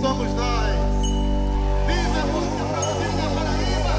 somos 0.00 0.34
nós. 0.34 0.76
Viva 1.86 2.20
a 2.20 2.26
música 2.26 2.64
produzida 2.64 3.22
Paraíba! 3.34 3.96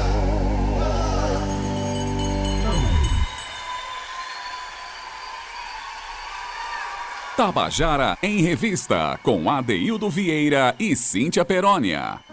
Tabajara 7.36 8.16
em 8.22 8.40
Revista, 8.42 9.18
com 9.22 9.50
Adeildo 9.50 10.08
Vieira 10.08 10.74
e 10.78 10.94
Cíntia 10.94 11.44
Perónia. 11.44 12.27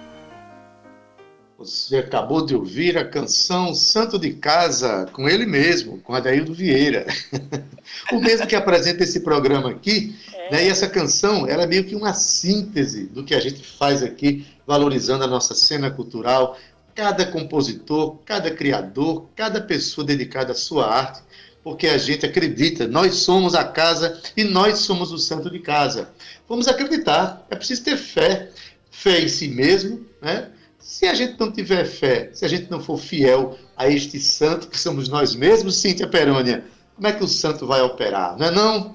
Você 1.57 1.97
acabou 1.97 2.45
de 2.45 2.53
ouvir 2.53 2.97
a 2.97 3.05
canção 3.05 3.73
Santo 3.73 4.19
de 4.19 4.33
Casa 4.33 5.07
com 5.13 5.29
ele 5.29 5.45
mesmo, 5.45 5.99
com 6.01 6.13
Adaildo 6.13 6.53
Vieira. 6.53 7.05
o 8.11 8.19
mesmo 8.19 8.45
que 8.45 8.57
apresenta 8.57 9.05
esse 9.05 9.21
programa 9.21 9.71
aqui. 9.71 10.13
É. 10.33 10.51
Né, 10.51 10.65
e 10.65 10.69
essa 10.69 10.87
canção 10.89 11.47
ela 11.47 11.63
é 11.63 11.67
meio 11.67 11.85
que 11.85 11.95
uma 11.95 12.13
síntese 12.13 13.05
do 13.05 13.23
que 13.23 13.33
a 13.33 13.39
gente 13.39 13.65
faz 13.65 14.03
aqui, 14.03 14.45
valorizando 14.67 15.23
a 15.23 15.27
nossa 15.27 15.55
cena 15.55 15.89
cultural, 15.89 16.57
cada 16.93 17.25
compositor, 17.25 18.17
cada 18.25 18.51
criador, 18.51 19.29
cada 19.33 19.61
pessoa 19.61 20.05
dedicada 20.05 20.51
à 20.51 20.55
sua 20.55 20.93
arte, 20.93 21.21
porque 21.63 21.87
a 21.87 21.97
gente 21.97 22.25
acredita, 22.25 22.85
nós 22.85 23.15
somos 23.15 23.55
a 23.55 23.63
casa 23.63 24.21
e 24.35 24.43
nós 24.43 24.79
somos 24.79 25.13
o 25.13 25.17
santo 25.17 25.49
de 25.49 25.59
casa. 25.59 26.09
Vamos 26.49 26.67
acreditar, 26.67 27.47
é 27.49 27.55
preciso 27.55 27.85
ter 27.85 27.95
fé, 27.95 28.49
fé 28.91 29.21
em 29.21 29.29
si 29.29 29.47
mesmo, 29.47 30.05
né? 30.21 30.49
Se 30.85 31.07
a 31.07 31.15
gente 31.15 31.39
não 31.39 31.51
tiver 31.51 31.83
fé, 31.83 32.29
se 32.31 32.45
a 32.45 32.47
gente 32.47 32.69
não 32.69 32.79
for 32.79 32.99
fiel 32.99 33.57
a 33.75 33.89
este 33.89 34.19
santo 34.19 34.67
que 34.67 34.79
somos 34.79 35.09
nós 35.09 35.33
mesmos, 35.33 35.77
Cíntia 35.77 36.07
Perônia, 36.07 36.63
como 36.95 37.07
é 37.07 37.11
que 37.11 37.23
o 37.23 37.27
santo 37.27 37.65
vai 37.65 37.81
operar, 37.81 38.37
não 38.37 38.45
é 38.45 38.51
não? 38.51 38.93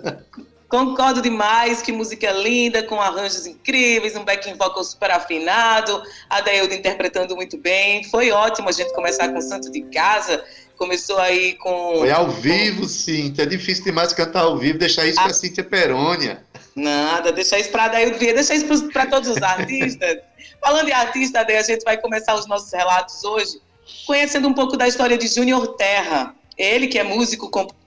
Concordo 0.70 1.20
demais, 1.20 1.82
que 1.82 1.92
música 1.92 2.32
linda, 2.32 2.82
com 2.84 2.98
arranjos 2.98 3.46
incríveis, 3.46 4.16
um 4.16 4.24
backing 4.24 4.54
vocal 4.54 4.82
super 4.82 5.10
afinado, 5.10 6.02
a 6.30 6.40
Daílda 6.40 6.74
interpretando 6.74 7.36
muito 7.36 7.58
bem. 7.58 8.04
Foi 8.04 8.30
ótimo 8.30 8.70
a 8.70 8.72
gente 8.72 8.90
começar 8.94 9.28
com 9.28 9.38
o 9.38 9.42
Santo 9.42 9.70
de 9.70 9.82
Casa, 9.82 10.42
começou 10.78 11.18
aí 11.18 11.58
com... 11.58 11.96
Foi 11.98 12.10
ao 12.10 12.30
vivo, 12.30 12.88
Cíntia, 12.88 13.42
é 13.42 13.46
difícil 13.46 13.84
demais 13.84 14.14
cantar 14.14 14.44
ao 14.44 14.56
vivo, 14.56 14.78
deixar 14.78 15.04
isso 15.04 15.20
a... 15.20 15.24
para 15.24 15.32
ah. 15.32 15.34
Cíntia 15.34 15.62
Perônia. 15.62 16.42
Nada, 16.74 17.30
deixar 17.32 17.58
isso 17.58 17.70
para 17.70 17.84
a 17.84 17.88
Daílda, 17.88 18.16
deixar 18.16 18.54
isso 18.54 18.88
para 18.88 19.04
todos 19.04 19.28
os 19.28 19.36
artistas. 19.44 20.31
Falando 20.62 20.88
em 20.88 20.92
artista, 20.92 21.40
a 21.40 21.62
gente 21.62 21.82
vai 21.82 21.98
começar 21.98 22.34
os 22.34 22.46
nossos 22.46 22.72
relatos 22.72 23.24
hoje 23.24 23.60
conhecendo 24.06 24.48
um 24.48 24.54
pouco 24.54 24.76
da 24.76 24.86
história 24.86 25.18
de 25.18 25.26
Júnior 25.26 25.74
Terra. 25.76 26.34
Ele 26.56 26.86
que 26.86 26.98
é 26.98 27.02
músico, 27.02 27.50
compositor 27.50 27.81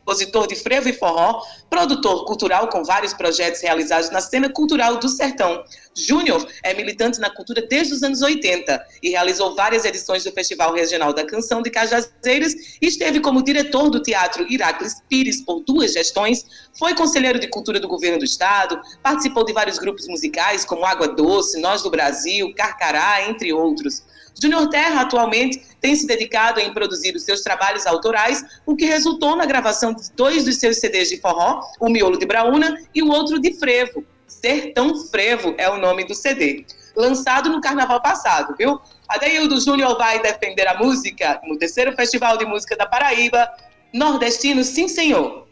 de 0.47 0.55
frevo 0.55 0.87
e 0.87 0.93
forró, 0.93 1.41
produtor 1.69 2.25
cultural 2.25 2.67
com 2.67 2.83
vários 2.83 3.13
projetos 3.13 3.61
realizados 3.61 4.11
na 4.11 4.21
cena 4.21 4.49
cultural 4.49 4.97
do 4.97 5.09
sertão. 5.09 5.63
Júnior 5.95 6.45
é 6.61 6.73
militante 6.73 7.19
na 7.19 7.29
cultura 7.29 7.65
desde 7.67 7.93
os 7.93 8.03
anos 8.03 8.21
80 8.21 8.85
e 9.01 9.09
realizou 9.09 9.55
várias 9.55 9.85
edições 9.85 10.23
do 10.23 10.31
Festival 10.31 10.73
Regional 10.73 11.13
da 11.13 11.25
Canção 11.25 11.61
de 11.61 11.71
Cajazeiras 11.71 12.53
e 12.81 12.87
esteve 12.87 13.19
como 13.19 13.41
diretor 13.41 13.89
do 13.89 14.01
Teatro 14.01 14.45
Iracles 14.51 15.01
Pires 15.09 15.41
por 15.41 15.61
duas 15.61 15.93
gestões, 15.93 16.45
foi 16.77 16.93
conselheiro 16.93 17.39
de 17.39 17.47
cultura 17.47 17.79
do 17.79 17.87
governo 17.87 18.19
do 18.19 18.25
estado, 18.25 18.79
participou 19.01 19.45
de 19.45 19.53
vários 19.53 19.79
grupos 19.79 20.07
musicais 20.07 20.65
como 20.65 20.85
Água 20.85 21.07
Doce, 21.07 21.59
Nós 21.61 21.81
do 21.81 21.89
Brasil, 21.89 22.53
Carcará, 22.55 23.27
entre 23.27 23.53
outros. 23.53 24.03
Júnior 24.41 24.69
Terra 24.69 25.01
atualmente 25.01 25.61
tem 25.79 25.95
se 25.95 26.05
dedicado 26.05 26.59
em 26.59 26.73
produzir 26.73 27.15
os 27.15 27.23
seus 27.23 27.41
trabalhos 27.41 27.85
autorais, 27.85 28.43
o 28.65 28.75
que 28.75 28.85
resultou 28.85 29.35
na 29.35 29.45
gravação 29.45 29.94
dois 30.15 30.45
dos 30.45 30.57
seus 30.57 30.77
CDs 30.77 31.09
de 31.09 31.19
forró, 31.19 31.61
o 31.79 31.89
Miolo 31.89 32.17
de 32.17 32.25
Braúna 32.25 32.77
e 32.93 33.01
o 33.01 33.09
outro 33.09 33.39
de 33.39 33.53
Frevo. 33.53 34.03
Sertão 34.27 34.95
Frevo 35.07 35.55
é 35.57 35.69
o 35.69 35.77
nome 35.77 36.05
do 36.05 36.13
CD. 36.13 36.65
Lançado 36.95 37.49
no 37.49 37.61
carnaval 37.61 38.01
passado, 38.01 38.55
viu? 38.57 38.79
Adeildo 39.07 39.59
Júnior 39.59 39.97
vai 39.97 40.21
defender 40.21 40.67
a 40.67 40.77
música 40.77 41.41
no 41.43 41.57
terceiro 41.57 41.93
Festival 41.93 42.37
de 42.37 42.45
Música 42.45 42.75
da 42.75 42.85
Paraíba, 42.85 43.49
Nordestino 43.93 44.63
Sim 44.63 44.87
Senhor. 44.87 45.45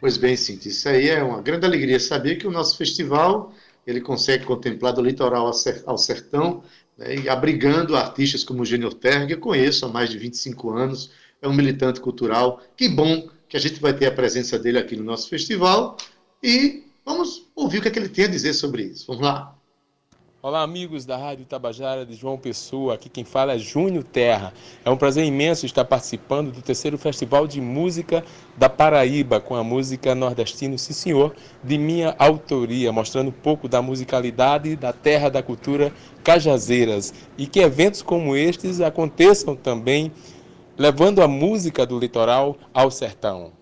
Pois 0.00 0.16
bem, 0.16 0.36
Cintia, 0.36 0.70
isso 0.70 0.88
aí 0.88 1.10
é 1.10 1.22
uma 1.22 1.42
grande 1.42 1.66
alegria 1.66 2.00
saber 2.00 2.36
que 2.36 2.46
o 2.46 2.50
nosso 2.50 2.78
festival 2.78 3.52
ele 3.86 4.00
consegue 4.00 4.44
contemplar 4.44 4.92
do 4.92 5.02
litoral 5.02 5.50
ao 5.86 5.98
sertão 5.98 6.62
né, 6.96 7.16
e 7.16 7.28
abrigando 7.28 7.96
artistas 7.96 8.44
como 8.44 8.62
o 8.62 8.64
Júnior 8.64 8.94
Terra, 8.94 9.26
que 9.26 9.34
eu 9.34 9.40
conheço 9.40 9.84
há 9.84 9.88
mais 9.88 10.08
de 10.08 10.18
25 10.18 10.70
anos, 10.70 11.10
é 11.42 11.48
um 11.48 11.52
militante 11.52 12.00
cultural. 12.00 12.60
Que 12.76 12.88
bom 12.88 13.28
que 13.48 13.56
a 13.56 13.60
gente 13.60 13.80
vai 13.80 13.92
ter 13.92 14.06
a 14.06 14.12
presença 14.12 14.58
dele 14.58 14.78
aqui 14.78 14.96
no 14.96 15.04
nosso 15.04 15.28
festival 15.28 15.96
e 16.42 16.84
vamos 17.04 17.46
ouvir 17.54 17.78
o 17.78 17.82
que, 17.82 17.88
é 17.88 17.90
que 17.90 17.98
ele 17.98 18.08
tem 18.08 18.26
a 18.26 18.28
dizer 18.28 18.54
sobre 18.54 18.82
isso. 18.84 19.06
Vamos 19.06 19.22
lá. 19.22 19.56
Olá, 20.42 20.62
amigos 20.62 21.04
da 21.04 21.18
Rádio 21.18 21.44
Tabajara 21.44 22.06
de 22.06 22.14
João 22.14 22.38
Pessoa. 22.38 22.94
Aqui 22.94 23.10
quem 23.10 23.24
fala 23.24 23.52
é 23.52 23.58
Júnior 23.58 24.02
Terra. 24.04 24.54
É 24.82 24.88
um 24.88 24.96
prazer 24.96 25.22
imenso 25.22 25.66
estar 25.66 25.84
participando 25.84 26.50
do 26.50 26.62
terceiro 26.62 26.96
Festival 26.96 27.46
de 27.46 27.60
Música 27.60 28.24
da 28.56 28.66
Paraíba 28.66 29.38
com 29.38 29.54
a 29.54 29.62
música 29.62 30.14
Nordestino 30.14 30.78
Sim 30.78 30.94
Senhor, 30.94 31.34
de 31.62 31.76
minha 31.76 32.14
autoria, 32.18 32.90
mostrando 32.90 33.28
um 33.28 33.32
pouco 33.32 33.68
da 33.68 33.82
musicalidade 33.82 34.76
da 34.76 34.94
terra 34.94 35.28
da 35.28 35.42
cultura 35.42 35.92
Cajazeiras. 36.24 37.12
E 37.36 37.46
que 37.46 37.60
eventos 37.60 38.00
como 38.00 38.34
estes 38.34 38.80
aconteçam 38.80 39.54
também, 39.54 40.10
levando 40.80 41.20
a 41.20 41.28
música 41.28 41.84
do 41.84 41.98
litoral 41.98 42.56
ao 42.72 42.90
sertão. 42.90 43.52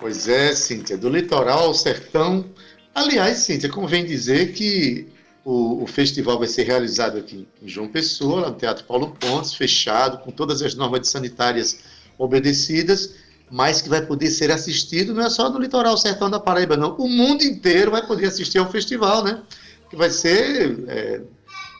Pois 0.00 0.26
é, 0.26 0.52
Cíntia, 0.52 0.98
do 0.98 1.08
litoral 1.08 1.66
ao 1.66 1.74
sertão 1.74 2.44
Aliás, 2.92 3.38
Cíntia, 3.38 3.70
convém 3.70 4.04
dizer 4.04 4.52
que 4.52 5.06
o, 5.44 5.84
o, 5.84 5.86
festival 5.86 6.40
vai 6.40 6.48
ser 6.48 6.64
realizado 6.64 7.16
aqui 7.18 7.46
em 7.62 7.68
João 7.68 7.88
Pessoa, 7.88 8.50
no 8.50 8.56
Teatro 8.56 8.84
Paulo 8.84 9.16
Pontes, 9.18 9.54
fechado, 9.54 10.18
com 10.18 10.32
todas 10.32 10.60
as 10.60 10.74
normas 10.74 11.08
sanitárias 11.08 11.78
obedecidas, 12.18 13.14
mas 13.48 13.80
que 13.80 13.88
vai 13.88 14.04
poder 14.04 14.30
ser 14.30 14.50
assistido 14.50 15.14
não 15.14 15.24
é 15.24 15.30
só 15.30 15.48
no 15.48 15.58
litoral 15.58 15.96
sertão 15.96 16.28
da 16.28 16.38
Paraíba, 16.38 16.76
não. 16.76 16.96
O 16.96 17.08
mundo 17.08 17.44
inteiro 17.44 17.92
vai 17.92 18.06
poder 18.06 18.26
assistir 18.26 18.58
ao 18.58 18.70
festival, 18.70 19.24
né? 19.24 19.40
Que 19.88 19.96
vai 19.96 20.10
ser 20.10 20.84
é, 20.88 21.20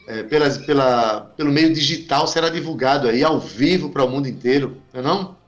é, 0.07 0.23
pela, 0.23 0.49
pela, 0.49 1.21
pelo 1.37 1.51
meio 1.51 1.73
digital, 1.73 2.27
será 2.27 2.49
divulgado 2.49 3.07
aí 3.07 3.23
ao 3.23 3.39
vivo 3.39 3.89
para 3.89 4.03
o 4.03 4.09
mundo 4.09 4.27
inteiro, 4.27 4.77
não 4.93 4.99
é 4.99 5.03
não? 5.03 5.42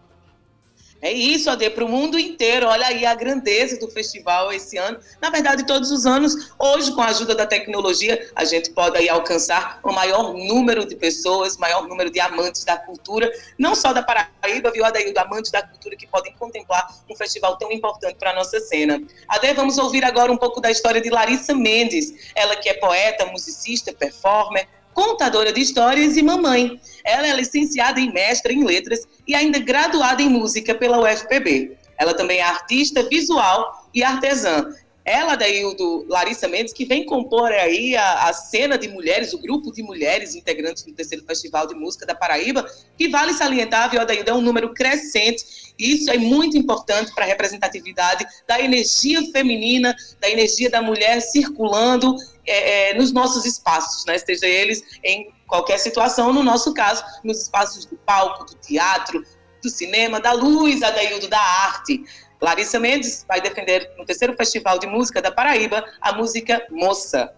É 1.06 1.12
isso, 1.12 1.52
Ade, 1.52 1.70
para 1.70 1.86
o 1.86 1.88
mundo 1.88 2.18
inteiro. 2.18 2.66
Olha 2.66 2.88
aí 2.88 3.06
a 3.06 3.14
grandeza 3.14 3.80
do 3.80 3.88
festival 3.88 4.52
esse 4.52 4.76
ano. 4.76 4.98
Na 5.22 5.30
verdade, 5.30 5.64
todos 5.64 5.92
os 5.92 6.08
anos, 6.08 6.52
hoje, 6.58 6.92
com 6.96 7.02
a 7.02 7.10
ajuda 7.10 7.36
da 7.36 7.46
tecnologia, 7.46 8.32
a 8.36 8.44
gente 8.44 8.72
pode 8.72 8.98
aí 8.98 9.08
alcançar 9.08 9.80
o 9.84 9.92
maior 9.92 10.34
número 10.34 10.84
de 10.84 10.96
pessoas, 10.96 11.58
maior 11.58 11.88
número 11.88 12.10
de 12.10 12.20
amantes 12.20 12.64
da 12.64 12.76
cultura, 12.76 13.32
não 13.56 13.76
só 13.76 13.94
da 13.94 14.02
Paraíba, 14.02 14.72
viu, 14.72 14.84
Adaildo, 14.84 15.20
amantes 15.20 15.52
da 15.52 15.62
cultura 15.62 15.96
que 15.96 16.08
podem 16.08 16.34
contemplar 16.40 16.92
um 17.08 17.16
festival 17.16 17.56
tão 17.56 17.72
importante 17.72 18.16
para 18.16 18.32
a 18.32 18.34
nossa 18.34 18.60
cena. 18.60 19.00
Ade, 19.28 19.54
vamos 19.54 19.78
ouvir 19.78 20.04
agora 20.04 20.32
um 20.32 20.38
pouco 20.38 20.60
da 20.60 20.72
história 20.72 21.00
de 21.00 21.12
Larissa 21.12 21.54
Mendes, 21.54 22.34
ela 22.34 22.56
que 22.56 22.68
é 22.68 22.74
poeta, 22.74 23.28
musicista, 23.28 23.94
performer, 23.94 24.68
contadora 24.96 25.52
de 25.52 25.60
histórias 25.60 26.16
e 26.16 26.24
mamãe. 26.24 26.80
Ela 27.04 27.28
é 27.28 27.36
licenciada 27.36 28.00
em 28.00 28.12
mestre 28.12 28.54
em 28.54 28.64
letras 28.64 29.02
e 29.28 29.36
ainda 29.36 29.60
graduada 29.60 30.22
em 30.24 30.30
música 30.30 30.74
pela 30.74 31.00
UFPB. 31.00 31.78
Ela 31.98 32.14
também 32.14 32.40
é 32.40 32.44
artista 32.44 33.04
visual 33.04 33.88
e 33.94 34.04
artesã. 34.04 34.74
Ela, 35.04 35.36
daí, 35.36 35.62
do 35.76 36.04
Larissa 36.10 36.48
Mendes, 36.48 36.74
que 36.74 36.84
vem 36.84 37.06
compor 37.06 37.52
aí 37.52 37.96
a, 37.96 38.28
a, 38.28 38.34
cena 38.34 38.76
de 38.76 38.88
mulheres, 38.88 39.34
o 39.34 39.38
grupo 39.38 39.72
de 39.72 39.84
mulheres 39.84 40.34
integrantes 40.34 40.82
do 40.82 40.94
terceiro 40.94 41.24
Festival 41.24 41.68
de 41.68 41.76
Música 41.76 42.08
da 42.08 42.16
Paraíba, 42.16 42.66
que 42.98 43.08
vale 43.08 43.34
salientar, 43.34 43.92
viu, 43.92 44.02
Adaildo, 44.02 44.32
é 44.32 44.34
um 44.34 44.42
número 44.42 44.74
crescente. 44.74 45.46
Isso 45.78 46.10
é 46.10 46.18
muito 46.18 46.58
importante 46.58 47.14
para 47.14 47.26
a 47.26 47.28
representatividade 47.28 48.26
da 48.48 48.60
energia 48.60 49.22
feminina, 49.32 49.96
da 50.20 50.30
energia 50.30 50.70
da 50.70 50.82
mulher 50.82 51.22
circulando 51.22 52.16
é, 52.46 52.92
é, 52.92 52.94
nos 52.94 53.12
nossos 53.12 53.46
espaços, 53.46 54.06
né? 54.06 54.18
seja 54.18 54.48
eles 54.48 54.84
em 55.04 55.34
qualquer 55.48 55.78
situação, 55.78 56.32
no 56.32 56.44
nosso 56.44 56.74
caso, 56.74 57.04
nos 57.24 57.42
espaços 57.42 57.86
do 57.86 57.96
palco, 57.98 58.46
do 58.46 58.56
teatro, 58.56 59.24
do 59.62 59.70
cinema, 59.70 60.20
da 60.20 60.32
luz, 60.32 60.82
Adaildo, 60.82 61.28
da 61.28 61.40
arte. 61.40 62.04
Larissa 62.42 62.80
Mendes 62.80 63.26
vai 63.28 63.42
defender 63.42 63.92
no 63.98 64.06
terceiro 64.06 64.36
Festival 64.36 64.78
de 64.78 64.88
Música 64.88 65.22
da 65.22 65.32
Paraíba 65.32 65.84
a 66.02 66.14
música 66.14 66.66
Moça. 66.70 67.34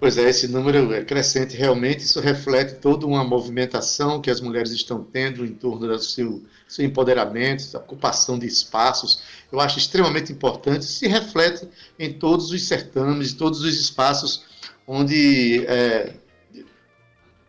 Pois 0.00 0.18
é, 0.18 0.28
esse 0.28 0.48
número 0.48 0.92
é 0.92 1.04
crescente 1.04 1.56
realmente, 1.56 2.00
isso 2.00 2.18
reflete 2.18 2.80
toda 2.80 3.06
uma 3.06 3.22
movimentação 3.22 4.20
que 4.20 4.32
as 4.32 4.40
mulheres 4.40 4.72
estão 4.72 5.04
tendo 5.04 5.46
em 5.46 5.54
torno 5.54 5.86
do 5.86 5.98
seu, 6.00 6.42
seu 6.72 6.84
empoderamento, 6.84 7.70
da 7.70 7.78
ocupação 7.78 8.38
de 8.38 8.46
espaços. 8.46 9.22
Eu 9.50 9.60
acho 9.60 9.78
extremamente 9.78 10.32
importante, 10.32 10.84
se 10.84 11.06
reflete 11.06 11.68
em 11.98 12.12
todos 12.12 12.50
os 12.50 12.66
certames, 12.66 13.32
em 13.32 13.36
todos 13.36 13.60
os 13.60 13.78
espaços 13.78 14.44
onde, 14.86 15.66
é, 15.66 16.14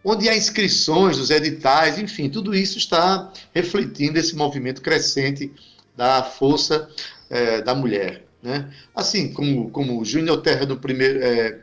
onde 0.03 0.27
há 0.27 0.35
inscrições, 0.35 1.17
os 1.17 1.29
editais, 1.29 1.97
enfim, 1.97 2.29
tudo 2.29 2.53
isso 2.53 2.77
está 2.77 3.31
refletindo 3.53 4.19
esse 4.19 4.35
movimento 4.35 4.81
crescente 4.81 5.51
da 5.95 6.21
força 6.23 6.89
é, 7.29 7.61
da 7.61 7.73
mulher. 7.73 8.25
Né? 8.41 8.69
Assim 8.93 9.31
como, 9.31 9.69
como 9.69 10.01
o 10.01 10.03
Júnior 10.03 10.41
Terra 10.41 10.65
do 10.65 10.77
primeiro. 10.77 11.23
É, 11.23 11.61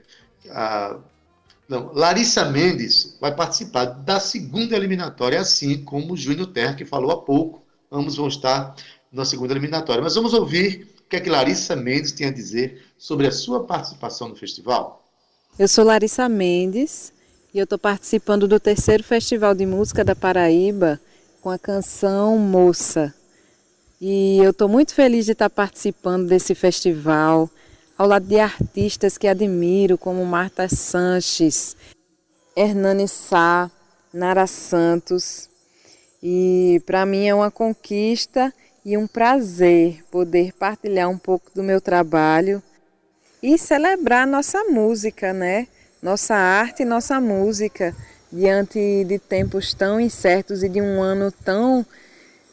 a, 0.50 0.98
não, 1.70 1.92
Larissa 1.94 2.44
Mendes 2.46 3.16
vai 3.20 3.32
participar 3.32 3.84
da 3.84 4.18
segunda 4.18 4.74
eliminatória, 4.74 5.40
assim 5.40 5.84
como 5.84 6.14
o 6.14 6.16
Júnior 6.16 6.48
Terra, 6.48 6.74
que 6.74 6.84
falou 6.84 7.12
há 7.12 7.22
pouco. 7.22 7.62
Ambos 7.92 8.16
vão 8.16 8.26
estar 8.26 8.74
na 9.12 9.24
segunda 9.24 9.52
eliminatória. 9.52 10.02
Mas 10.02 10.16
vamos 10.16 10.34
ouvir 10.34 10.88
o 10.98 11.08
que, 11.08 11.14
é 11.14 11.20
que 11.20 11.30
Larissa 11.30 11.76
Mendes 11.76 12.10
tem 12.10 12.26
a 12.26 12.32
dizer 12.32 12.82
sobre 12.98 13.28
a 13.28 13.30
sua 13.30 13.62
participação 13.62 14.28
no 14.28 14.34
festival. 14.34 15.04
Eu 15.56 15.68
sou 15.68 15.84
Larissa 15.84 16.28
Mendes 16.28 17.12
e 17.54 17.58
eu 17.60 17.64
estou 17.64 17.78
participando 17.78 18.48
do 18.48 18.58
terceiro 18.58 19.04
Festival 19.04 19.54
de 19.54 19.64
Música 19.64 20.04
da 20.04 20.16
Paraíba 20.16 21.00
com 21.40 21.50
a 21.50 21.58
canção 21.58 22.36
Moça. 22.36 23.14
E 24.00 24.38
eu 24.38 24.50
estou 24.50 24.68
muito 24.68 24.92
feliz 24.92 25.24
de 25.24 25.32
estar 25.32 25.48
participando 25.48 26.26
desse 26.26 26.52
festival, 26.52 27.48
ao 28.00 28.08
lado 28.08 28.26
de 28.26 28.38
artistas 28.38 29.18
que 29.18 29.28
admiro, 29.28 29.98
como 29.98 30.24
Marta 30.24 30.66
Sanches, 30.70 31.76
Hernani 32.56 33.06
Sá, 33.06 33.70
Nara 34.10 34.46
Santos. 34.46 35.50
E 36.22 36.82
para 36.86 37.04
mim 37.04 37.26
é 37.26 37.34
uma 37.34 37.50
conquista 37.50 38.54
e 38.86 38.96
um 38.96 39.06
prazer 39.06 40.02
poder 40.10 40.54
partilhar 40.54 41.10
um 41.10 41.18
pouco 41.18 41.50
do 41.54 41.62
meu 41.62 41.78
trabalho 41.78 42.62
e 43.42 43.58
celebrar 43.58 44.26
nossa 44.26 44.64
música, 44.64 45.34
né? 45.34 45.68
Nossa 46.02 46.34
arte 46.34 46.80
e 46.80 46.86
nossa 46.86 47.20
música 47.20 47.94
diante 48.32 49.04
de 49.04 49.18
tempos 49.18 49.74
tão 49.74 50.00
incertos 50.00 50.62
e 50.62 50.70
de 50.70 50.80
um 50.80 51.02
ano 51.02 51.30
tão 51.30 51.84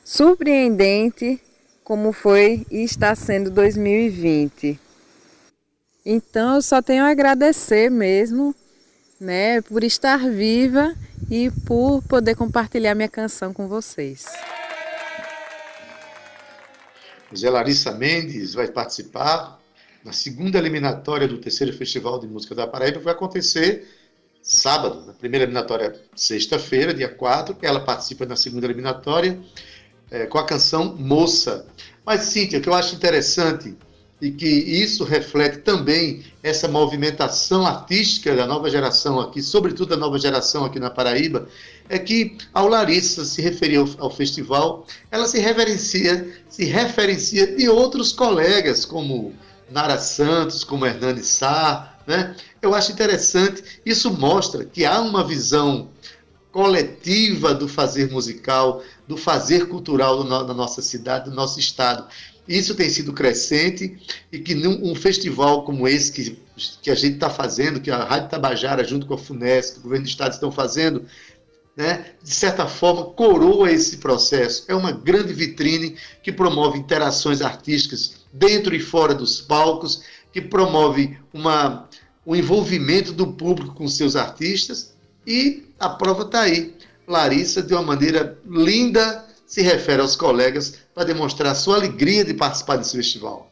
surpreendente 0.03 1.41
como 1.85 2.11
foi 2.11 2.65
e 2.69 2.83
está 2.83 3.15
sendo 3.15 3.49
2020. 3.49 4.86
Então 6.09 6.55
eu 6.55 6.61
só 6.61 6.81
tenho 6.81 7.03
a 7.03 7.09
agradecer 7.09 7.91
mesmo, 7.91 8.55
né, 9.19 9.61
por 9.61 9.83
estar 9.83 10.19
viva 10.29 10.95
e 11.29 11.51
por 11.65 12.01
poder 12.03 12.33
compartilhar 12.33 12.95
minha 12.95 13.09
canção 13.09 13.53
com 13.53 13.67
vocês. 13.67 14.25
José 17.29 17.49
Larissa 17.49 17.91
Mendes 17.91 18.53
vai 18.53 18.69
participar 18.69 19.59
na 20.01 20.13
segunda 20.13 20.57
eliminatória 20.57 21.27
do 21.27 21.39
terceiro 21.39 21.73
Festival 21.73 22.21
de 22.21 22.27
Música 22.27 22.55
da 22.55 22.65
Paraíba, 22.65 23.01
vai 23.01 23.11
acontecer 23.11 23.85
sábado, 24.41 25.05
na 25.05 25.11
primeira 25.11 25.43
eliminatória, 25.43 25.93
sexta-feira, 26.15 26.93
dia 26.93 27.09
4, 27.09 27.57
ela 27.61 27.81
participa 27.81 28.25
na 28.25 28.37
segunda 28.37 28.65
eliminatória 28.65 29.37
é, 30.09 30.25
com 30.25 30.37
a 30.37 30.45
canção 30.45 30.95
Moça. 30.95 31.67
Mas, 32.05 32.21
Cíntia, 32.21 32.59
o 32.59 32.61
que 32.61 32.69
eu 32.69 32.73
acho 32.73 32.95
interessante 32.95 33.75
e 34.21 34.31
que 34.31 34.47
isso 34.47 35.03
reflete 35.03 35.59
também 35.59 36.23
essa 36.41 36.67
movimentação 36.67 37.65
artística 37.65 38.35
da 38.35 38.47
nova 38.47 38.69
geração 38.69 39.19
aqui, 39.19 39.41
sobretudo 39.41 39.89
da 39.89 39.97
nova 39.97 40.17
geração 40.17 40.65
aqui 40.65 40.79
na 40.79 40.89
Paraíba, 40.89 41.47
é 41.87 41.99
que 41.99 42.37
ao 42.53 42.67
Larissa 42.67 43.23
se 43.23 43.41
referir 43.41 43.77
ao, 43.77 43.87
ao 43.99 44.09
festival, 44.09 44.85
ela 45.11 45.27
se 45.27 45.39
referencia, 45.39 46.33
se 46.49 46.65
referencia 46.65 47.55
de 47.55 47.69
outros 47.69 48.11
colegas, 48.11 48.85
como 48.85 49.33
Nara 49.69 49.99
Santos, 49.99 50.63
como 50.63 50.85
Hernani 50.85 51.23
Sá, 51.23 51.93
né? 52.07 52.35
Eu 52.61 52.73
acho 52.73 52.91
interessante, 52.91 53.63
isso 53.85 54.11
mostra 54.11 54.65
que 54.65 54.85
há 54.85 54.99
uma 54.99 55.23
visão 55.23 55.89
coletiva 56.51 57.53
do 57.53 57.67
fazer 57.67 58.09
musical, 58.09 58.81
do 59.07 59.15
fazer 59.15 59.67
cultural 59.67 60.23
da 60.23 60.53
nossa 60.53 60.81
cidade, 60.81 61.29
do 61.29 61.35
nosso 61.35 61.59
estado. 61.59 62.07
Isso 62.47 62.75
tem 62.75 62.89
sido 62.89 63.11
crescente 63.11 63.97
e 64.31 64.39
que 64.39 64.55
num 64.55 64.91
um 64.91 64.95
festival 64.95 65.63
como 65.63 65.87
esse 65.87 66.11
que, 66.11 66.39
que 66.81 66.89
a 66.89 66.95
gente 66.95 67.15
está 67.15 67.29
fazendo, 67.29 67.81
que 67.81 67.91
a 67.91 68.03
Rádio 68.03 68.29
Tabajara, 68.29 68.83
junto 68.83 69.05
com 69.05 69.13
a 69.13 69.17
FUNESC, 69.17 69.79
o 69.79 69.81
governo 69.81 70.05
do 70.05 70.09
estado 70.09 70.33
estão 70.33 70.51
fazendo, 70.51 71.05
né, 71.75 72.13
de 72.23 72.31
certa 72.31 72.65
forma, 72.65 73.05
coroa 73.05 73.71
esse 73.71 73.97
processo. 73.97 74.65
É 74.67 74.73
uma 74.73 74.91
grande 74.91 75.33
vitrine 75.33 75.95
que 76.23 76.31
promove 76.31 76.79
interações 76.79 77.41
artísticas 77.41 78.15
dentro 78.31 78.75
e 78.75 78.79
fora 78.79 79.13
dos 79.13 79.41
palcos, 79.41 80.01
que 80.31 80.41
promove 80.41 81.17
uma, 81.33 81.87
o 82.25 82.35
envolvimento 82.35 83.11
do 83.11 83.27
público 83.33 83.75
com 83.75 83.87
seus 83.87 84.15
artistas, 84.15 84.95
e 85.25 85.65
a 85.79 85.89
prova 85.89 86.23
está 86.23 86.41
aí. 86.41 86.73
Larissa, 87.07 87.61
de 87.61 87.73
uma 87.73 87.83
maneira 87.83 88.37
linda, 88.45 89.25
se 89.45 89.61
refere 89.61 90.01
aos 90.01 90.15
colegas 90.15 90.75
para 90.97 91.05
demonstrar 91.05 91.55
sua 91.55 91.75
alegria 91.75 92.25
de 92.25 92.33
participar 92.33 92.75
desse 92.77 92.97
festival. 92.97 93.51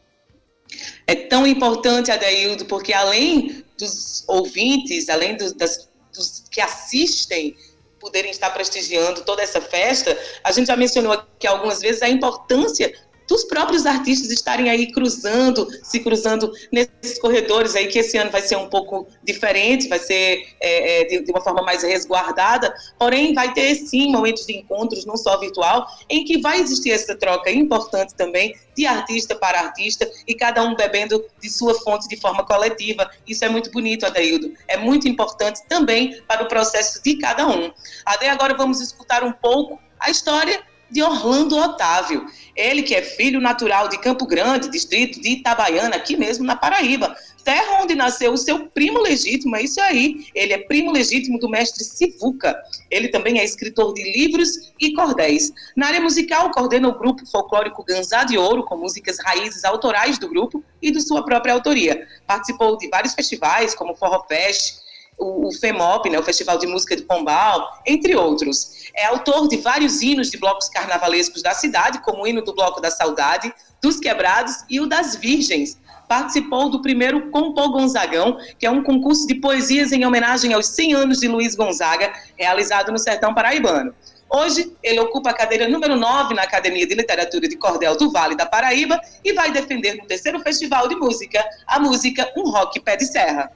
É 1.06 1.14
tão 1.14 1.46
importante, 1.46 2.10
Adaildo, 2.10 2.64
porque 2.64 2.92
além 2.92 3.64
dos 3.78 4.24
ouvintes, 4.26 5.08
além 5.08 5.36
dos, 5.36 5.52
das, 5.52 5.88
dos 6.12 6.42
que 6.50 6.60
assistem, 6.60 7.56
poderem 8.00 8.32
estar 8.32 8.50
prestigiando 8.50 9.22
toda 9.22 9.42
essa 9.42 9.60
festa, 9.60 10.18
a 10.42 10.50
gente 10.50 10.66
já 10.66 10.76
mencionou 10.76 11.12
aqui 11.12 11.46
algumas 11.46 11.78
vezes 11.78 12.02
a 12.02 12.08
importância 12.08 12.92
dos 13.28 13.44
próprios 13.44 13.86
artistas 13.86 14.30
estarem 14.30 14.70
aí 14.70 14.90
cruzando, 14.92 15.68
se 15.82 16.00
cruzando 16.00 16.52
nesses 16.72 17.18
corredores 17.18 17.74
aí, 17.74 17.86
que 17.88 17.98
esse 17.98 18.16
ano 18.16 18.30
vai 18.30 18.42
ser 18.42 18.56
um 18.56 18.68
pouco 18.68 19.06
diferente, 19.22 19.88
vai 19.88 19.98
ser 19.98 20.46
é, 20.60 21.02
é, 21.02 21.04
de, 21.04 21.24
de, 21.24 21.30
uma 21.30 21.40
forma 21.40 21.62
mais 21.62 21.82
resguardada, 21.82 22.74
porém 22.98 23.34
vai 23.34 23.52
ter 23.52 23.74
sim 23.74 24.10
momentos 24.10 24.46
de 24.46 24.56
encontros, 24.56 25.04
não 25.04 25.16
só 25.16 25.38
virtual, 25.38 25.86
em 26.08 26.24
que 26.24 26.40
vai 26.40 26.60
existir 26.60 26.92
essa 26.92 27.16
troca 27.16 27.50
importante 27.50 28.14
também 28.14 28.54
de 28.76 28.86
artista 28.86 29.34
para 29.34 29.60
artista 29.60 30.08
e 30.26 30.34
cada 30.34 30.62
um 30.62 30.74
bebendo 30.74 31.24
de 31.40 31.48
sua 31.50 31.74
fonte 31.80 32.06
de 32.08 32.16
forma 32.20 32.44
coletiva. 32.44 33.10
Isso 33.26 33.44
é 33.44 33.48
muito 33.48 33.70
bonito, 33.70 34.04
Adeildo. 34.04 34.52
É 34.68 34.76
muito 34.76 35.08
importante 35.08 35.60
também 35.68 36.20
para 36.28 36.42
o 36.44 36.48
processo 36.48 37.02
de 37.02 37.16
cada 37.16 37.48
um. 37.48 37.72
Até 38.04 38.28
agora 38.28 38.54
vamos 38.54 38.80
escutar 38.80 39.24
um 39.24 39.32
pouco 39.32 39.80
a 39.98 40.10
história 40.10 40.62
de 40.90 41.02
Orlando 41.02 41.56
Otávio. 41.56 42.26
Ele 42.54 42.82
que 42.82 42.94
é 42.94 43.02
filho 43.02 43.40
natural 43.40 43.88
de 43.88 43.98
Campo 43.98 44.26
Grande, 44.26 44.70
distrito 44.70 45.20
de 45.20 45.30
Itabaiana, 45.30 45.96
aqui 45.96 46.16
mesmo 46.16 46.44
na 46.44 46.56
Paraíba, 46.56 47.14
terra 47.44 47.80
onde 47.80 47.94
nasceu 47.94 48.32
o 48.32 48.36
seu 48.36 48.66
primo 48.66 49.00
legítimo, 49.00 49.54
é 49.54 49.62
isso 49.62 49.80
aí. 49.80 50.26
Ele 50.34 50.52
é 50.52 50.58
primo 50.58 50.90
legítimo 50.90 51.38
do 51.38 51.48
mestre 51.48 51.84
Sivuca. 51.84 52.60
Ele 52.90 53.06
também 53.06 53.38
é 53.38 53.44
escritor 53.44 53.94
de 53.94 54.02
livros 54.02 54.72
e 54.80 54.92
cordéis. 54.94 55.52
Na 55.76 55.86
área 55.86 56.00
musical, 56.00 56.50
coordena 56.50 56.88
o 56.88 56.98
grupo 56.98 57.24
folclórico 57.24 57.84
Ganzá 57.84 58.24
de 58.24 58.36
Ouro, 58.36 58.64
com 58.64 58.76
músicas 58.76 59.18
raízes 59.20 59.64
autorais 59.64 60.18
do 60.18 60.28
grupo 60.28 60.64
e 60.82 60.90
de 60.90 61.00
sua 61.00 61.24
própria 61.24 61.54
autoria. 61.54 62.06
Participou 62.26 62.76
de 62.76 62.88
vários 62.88 63.14
festivais, 63.14 63.76
como 63.76 63.94
Forró 63.94 64.24
Fest, 64.26 64.85
o, 65.18 65.50
FEMOP, 65.52 66.10
né, 66.10 66.18
o 66.18 66.22
Festival 66.22 66.58
de 66.58 66.66
Música 66.66 66.96
de 66.96 67.02
Pombal, 67.02 67.80
entre 67.86 68.14
outros. 68.14 68.90
É 68.94 69.06
autor 69.06 69.48
de 69.48 69.56
vários 69.56 70.02
hinos 70.02 70.30
de 70.30 70.36
blocos 70.36 70.68
carnavalescos 70.68 71.42
da 71.42 71.54
cidade, 71.54 72.00
como 72.00 72.22
o 72.22 72.26
hino 72.26 72.42
do 72.42 72.54
Bloco 72.54 72.80
da 72.80 72.90
Saudade, 72.90 73.52
dos 73.80 73.98
Quebrados 73.98 74.64
e 74.68 74.80
o 74.80 74.86
das 74.86 75.16
Virgens. 75.16 75.78
Participou 76.08 76.70
do 76.70 76.82
primeiro 76.82 77.30
Compô 77.30 77.68
Gonzagão, 77.70 78.38
que 78.58 78.66
é 78.66 78.70
um 78.70 78.82
concurso 78.82 79.26
de 79.26 79.34
poesias 79.36 79.90
em 79.92 80.04
homenagem 80.04 80.52
aos 80.52 80.66
100 80.68 80.94
anos 80.94 81.18
de 81.18 81.28
Luiz 81.28 81.54
Gonzaga, 81.54 82.12
realizado 82.36 82.92
no 82.92 82.98
sertão 82.98 83.34
paraibano. 83.34 83.94
Hoje, 84.28 84.72
ele 84.82 84.98
ocupa 85.00 85.30
a 85.30 85.34
cadeira 85.34 85.68
número 85.68 85.96
9 85.96 86.34
na 86.34 86.42
Academia 86.42 86.86
de 86.86 86.94
Literatura 86.94 87.48
de 87.48 87.56
Cordel 87.56 87.96
do 87.96 88.10
Vale 88.10 88.36
da 88.36 88.44
Paraíba 88.44 89.00
e 89.24 89.32
vai 89.32 89.52
defender 89.52 89.94
no 89.94 90.06
terceiro 90.06 90.40
Festival 90.40 90.88
de 90.88 90.96
Música 90.96 91.44
a 91.66 91.78
música 91.78 92.30
Um 92.36 92.50
Rock 92.50 92.80
Pé 92.80 92.96
de 92.96 93.06
Serra. 93.06 93.52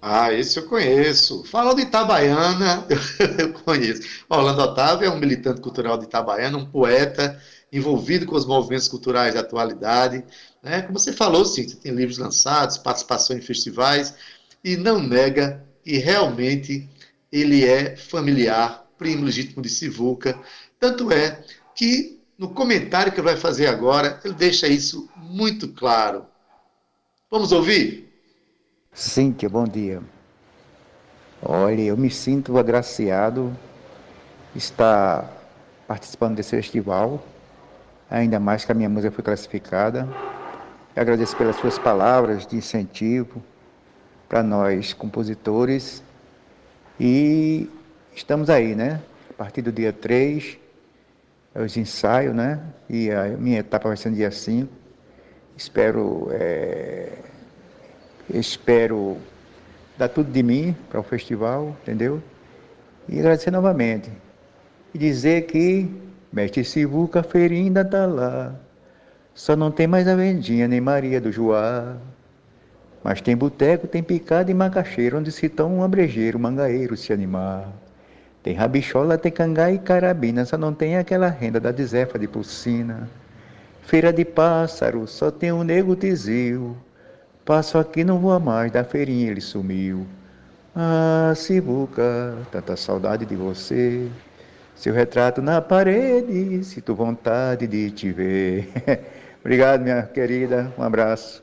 Ah, 0.00 0.32
esse 0.32 0.58
eu 0.58 0.66
conheço. 0.68 1.44
Fala 1.44 1.74
de 1.74 1.82
Itabaiana, 1.82 2.86
eu 3.38 3.52
conheço. 3.52 4.02
Orlando 4.28 4.62
Otávio 4.62 5.06
é 5.06 5.10
um 5.10 5.18
militante 5.18 5.60
cultural 5.60 5.98
de 5.98 6.04
Itabaiana, 6.04 6.56
um 6.56 6.66
poeta 6.66 7.40
envolvido 7.72 8.24
com 8.24 8.36
os 8.36 8.46
movimentos 8.46 8.88
culturais 8.88 9.34
da 9.34 9.40
atualidade. 9.40 10.24
Né? 10.62 10.82
Como 10.82 10.98
você 10.98 11.12
falou, 11.12 11.44
sim, 11.44 11.66
tem 11.66 11.92
livros 11.92 12.18
lançados, 12.18 12.78
participação 12.78 13.36
em 13.36 13.40
festivais, 13.40 14.14
e 14.62 14.76
não 14.76 15.02
nega 15.02 15.64
que 15.82 15.98
realmente 15.98 16.88
ele 17.30 17.64
é 17.64 17.96
familiar, 17.96 18.86
primo 18.96 19.24
legítimo 19.24 19.60
de 19.60 19.68
Sivuca. 19.68 20.38
Tanto 20.78 21.10
é 21.12 21.42
que 21.74 22.20
no 22.38 22.50
comentário 22.50 23.12
que 23.12 23.18
ele 23.18 23.26
vai 23.26 23.36
fazer 23.36 23.66
agora, 23.66 24.20
ele 24.24 24.34
deixa 24.34 24.68
isso 24.68 25.08
muito 25.16 25.68
claro. 25.68 26.24
Vamos 27.30 27.50
ouvir? 27.50 28.07
Cíntia, 28.98 29.48
bom 29.48 29.62
dia. 29.62 30.02
Olha, 31.40 31.82
eu 31.82 31.96
me 31.96 32.10
sinto 32.10 32.58
agraciado 32.58 33.56
estar 34.56 35.30
participando 35.86 36.34
desse 36.34 36.50
festival, 36.50 37.22
ainda 38.10 38.40
mais 38.40 38.64
que 38.64 38.72
a 38.72 38.74
minha 38.74 38.88
música 38.88 39.12
foi 39.12 39.22
classificada. 39.22 40.08
Eu 40.96 41.00
agradeço 41.00 41.36
pelas 41.36 41.54
suas 41.54 41.78
palavras 41.78 42.44
de 42.44 42.56
incentivo 42.56 43.40
para 44.28 44.42
nós 44.42 44.92
compositores 44.92 46.02
e 46.98 47.70
estamos 48.16 48.50
aí, 48.50 48.74
né? 48.74 49.00
A 49.30 49.34
partir 49.34 49.62
do 49.62 49.70
dia 49.70 49.92
3, 49.92 50.58
é 51.54 51.62
os 51.62 51.76
ensaios, 51.76 52.34
né? 52.34 52.60
E 52.90 53.12
a 53.12 53.28
minha 53.28 53.60
etapa 53.60 53.86
vai 53.86 53.96
ser 53.96 54.10
no 54.10 54.16
dia 54.16 54.32
5. 54.32 54.72
Espero 55.56 56.26
é, 56.32 57.27
Espero 58.32 59.16
dar 59.96 60.08
tudo 60.08 60.30
de 60.30 60.42
mim 60.42 60.76
para 60.90 61.00
o 61.00 61.02
festival, 61.02 61.76
entendeu? 61.82 62.22
E 63.08 63.18
agradecer 63.18 63.50
novamente. 63.50 64.10
E 64.92 64.98
dizer 64.98 65.42
que 65.42 65.90
Mestre 66.32 66.64
Sivuca 66.64 67.22
Feirinha 67.22 67.64
ainda 67.64 67.80
está 67.80 68.06
lá. 68.06 68.54
Só 69.34 69.56
não 69.56 69.70
tem 69.70 69.86
mais 69.86 70.06
a 70.06 70.14
Vendinha 70.14 70.68
nem 70.68 70.80
Maria 70.80 71.20
do 71.20 71.32
Joá. 71.32 71.96
Mas 73.02 73.20
tem 73.20 73.36
boteco, 73.36 73.86
tem 73.86 74.02
picada 74.02 74.50
e 74.50 74.54
macaxeira, 74.54 75.16
onde 75.16 75.32
se 75.32 75.48
toma 75.48 75.74
um 75.76 75.82
abrejeiro, 75.82 76.38
mangaeiro 76.38 76.96
se 76.96 77.12
animar. 77.12 77.72
Tem 78.42 78.54
rabichola, 78.54 79.16
tem 79.16 79.32
cangá 79.32 79.70
e 79.70 79.78
carabina, 79.78 80.44
só 80.44 80.58
não 80.58 80.74
tem 80.74 80.96
aquela 80.96 81.28
renda 81.28 81.60
da 81.60 81.70
desefa 81.70 82.18
de 82.18 82.28
pulsina. 82.28 83.08
Feira 83.82 84.12
de 84.12 84.24
pássaro, 84.24 85.06
só 85.06 85.30
tem 85.30 85.52
um 85.52 85.62
nego 85.62 85.96
tizil. 85.96 86.76
Passo 87.48 87.78
aqui, 87.78 88.04
não 88.04 88.18
voa 88.18 88.38
mais, 88.38 88.70
da 88.70 88.84
feirinha 88.84 89.30
ele 89.30 89.40
sumiu. 89.40 90.06
Ah, 90.76 91.32
Sibuca, 91.34 92.36
tanta 92.52 92.76
saudade 92.76 93.24
de 93.24 93.34
você. 93.34 94.06
Seu 94.74 94.92
retrato 94.92 95.40
na 95.40 95.58
parede, 95.58 96.62
sinto 96.62 96.94
vontade 96.94 97.66
de 97.66 97.90
te 97.90 98.12
ver. 98.12 98.70
Obrigado, 99.40 99.80
minha 99.80 100.02
querida. 100.02 100.70
Um 100.76 100.82
abraço. 100.82 101.42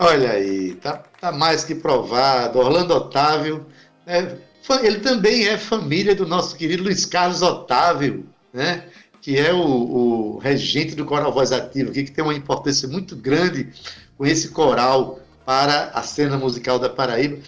Olha 0.00 0.32
aí, 0.32 0.74
tá, 0.82 1.04
tá 1.20 1.30
mais 1.30 1.62
que 1.62 1.76
provado. 1.76 2.58
Orlando 2.58 2.92
Otávio, 2.92 3.66
né, 4.04 4.36
ele 4.82 4.98
também 4.98 5.46
é 5.46 5.56
família 5.56 6.12
do 6.12 6.26
nosso 6.26 6.56
querido 6.56 6.82
Luiz 6.82 7.06
Carlos 7.06 7.40
Otávio, 7.40 8.28
né? 8.52 8.82
Que 9.20 9.36
é 9.36 9.52
o, 9.52 9.58
o 9.58 10.38
regente 10.38 10.94
do 10.94 11.04
Coral 11.04 11.32
Voz 11.32 11.52
Ativa, 11.52 11.90
que 11.90 12.04
tem 12.04 12.24
uma 12.24 12.34
importância 12.34 12.88
muito 12.88 13.16
grande 13.16 13.68
com 14.16 14.26
esse 14.26 14.48
coral 14.48 15.20
para 15.44 15.90
a 15.94 16.02
cena 16.02 16.36
musical 16.36 16.78
da 16.78 16.88
Paraíba. 16.88 17.38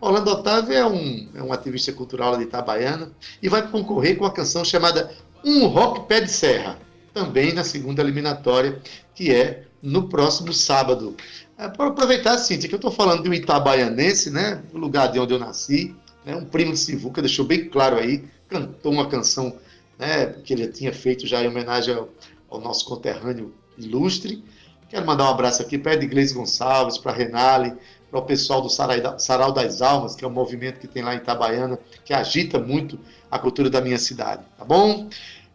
Orlando 0.00 0.30
Otávio 0.30 0.74
é 0.74 0.86
um, 0.86 1.28
é 1.34 1.42
um 1.42 1.52
ativista 1.52 1.92
cultural 1.92 2.36
de 2.36 2.44
Itabaiana 2.44 3.10
e 3.42 3.48
vai 3.48 3.68
concorrer 3.68 4.16
com 4.16 4.24
a 4.24 4.32
canção 4.32 4.64
chamada 4.64 5.10
Um 5.44 5.66
Rock 5.66 6.08
Pé 6.08 6.22
de 6.22 6.30
Serra, 6.30 6.78
também 7.12 7.52
na 7.52 7.62
segunda 7.62 8.00
eliminatória, 8.00 8.80
que 9.14 9.30
é 9.30 9.64
no 9.82 10.08
próximo 10.08 10.52
sábado. 10.52 11.14
É, 11.58 11.68
para 11.68 11.88
aproveitar, 11.88 12.38
Cíntia, 12.38 12.68
que 12.68 12.74
eu 12.74 12.78
estou 12.78 12.90
falando 12.90 13.22
de 13.22 13.28
um 13.28 13.34
itabaianense, 13.34 14.30
né, 14.30 14.62
lugar 14.72 15.12
de 15.12 15.18
onde 15.18 15.34
eu 15.34 15.38
nasci, 15.38 15.94
né, 16.24 16.34
um 16.34 16.46
primo 16.46 16.72
de 16.72 16.78
Sivuca, 16.78 17.20
deixou 17.20 17.44
bem 17.44 17.68
claro 17.68 17.98
aí, 17.98 18.24
cantou 18.48 18.92
uma 18.92 19.06
canção 19.06 19.54
né, 20.00 20.26
que 20.42 20.54
ele 20.54 20.66
tinha 20.68 20.92
feito 20.94 21.26
já 21.26 21.44
em 21.44 21.48
homenagem 21.48 21.94
ao, 21.94 22.08
ao 22.48 22.58
nosso 22.58 22.86
conterrâneo 22.86 23.54
ilustre. 23.76 24.42
Quero 24.88 25.06
mandar 25.06 25.24
um 25.24 25.28
abraço 25.28 25.60
aqui 25.60 25.78
para 25.78 25.92
Edglês 25.92 26.32
Gonçalves, 26.32 26.96
para 26.96 27.12
Renale, 27.12 27.74
para 28.10 28.18
o 28.18 28.22
pessoal 28.22 28.62
do 28.62 28.70
Sarau 28.70 29.52
das 29.52 29.82
Almas, 29.82 30.16
que 30.16 30.24
é 30.24 30.28
um 30.28 30.32
movimento 30.32 30.80
que 30.80 30.88
tem 30.88 31.02
lá 31.02 31.14
em 31.14 31.18
Itabaiana, 31.18 31.78
que 32.04 32.14
agita 32.14 32.58
muito 32.58 32.98
a 33.30 33.38
cultura 33.38 33.68
da 33.68 33.80
minha 33.80 33.98
cidade, 33.98 34.42
tá 34.58 34.64
bom? 34.64 35.08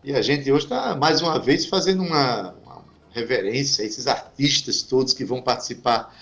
E 0.03 0.13
a 0.13 0.21
gente 0.21 0.49
hoje 0.49 0.65
está, 0.65 0.95
mais 0.95 1.21
uma 1.21 1.39
vez, 1.39 1.65
fazendo 1.65 2.03
uma, 2.03 2.53
uma 2.63 2.86
reverência 3.12 3.84
a 3.84 3.88
esses 3.88 4.05
artistas 4.05 4.84
todos 4.84 5.12
que 5.12 5.25
vão 5.25 5.41
participar 5.41 6.15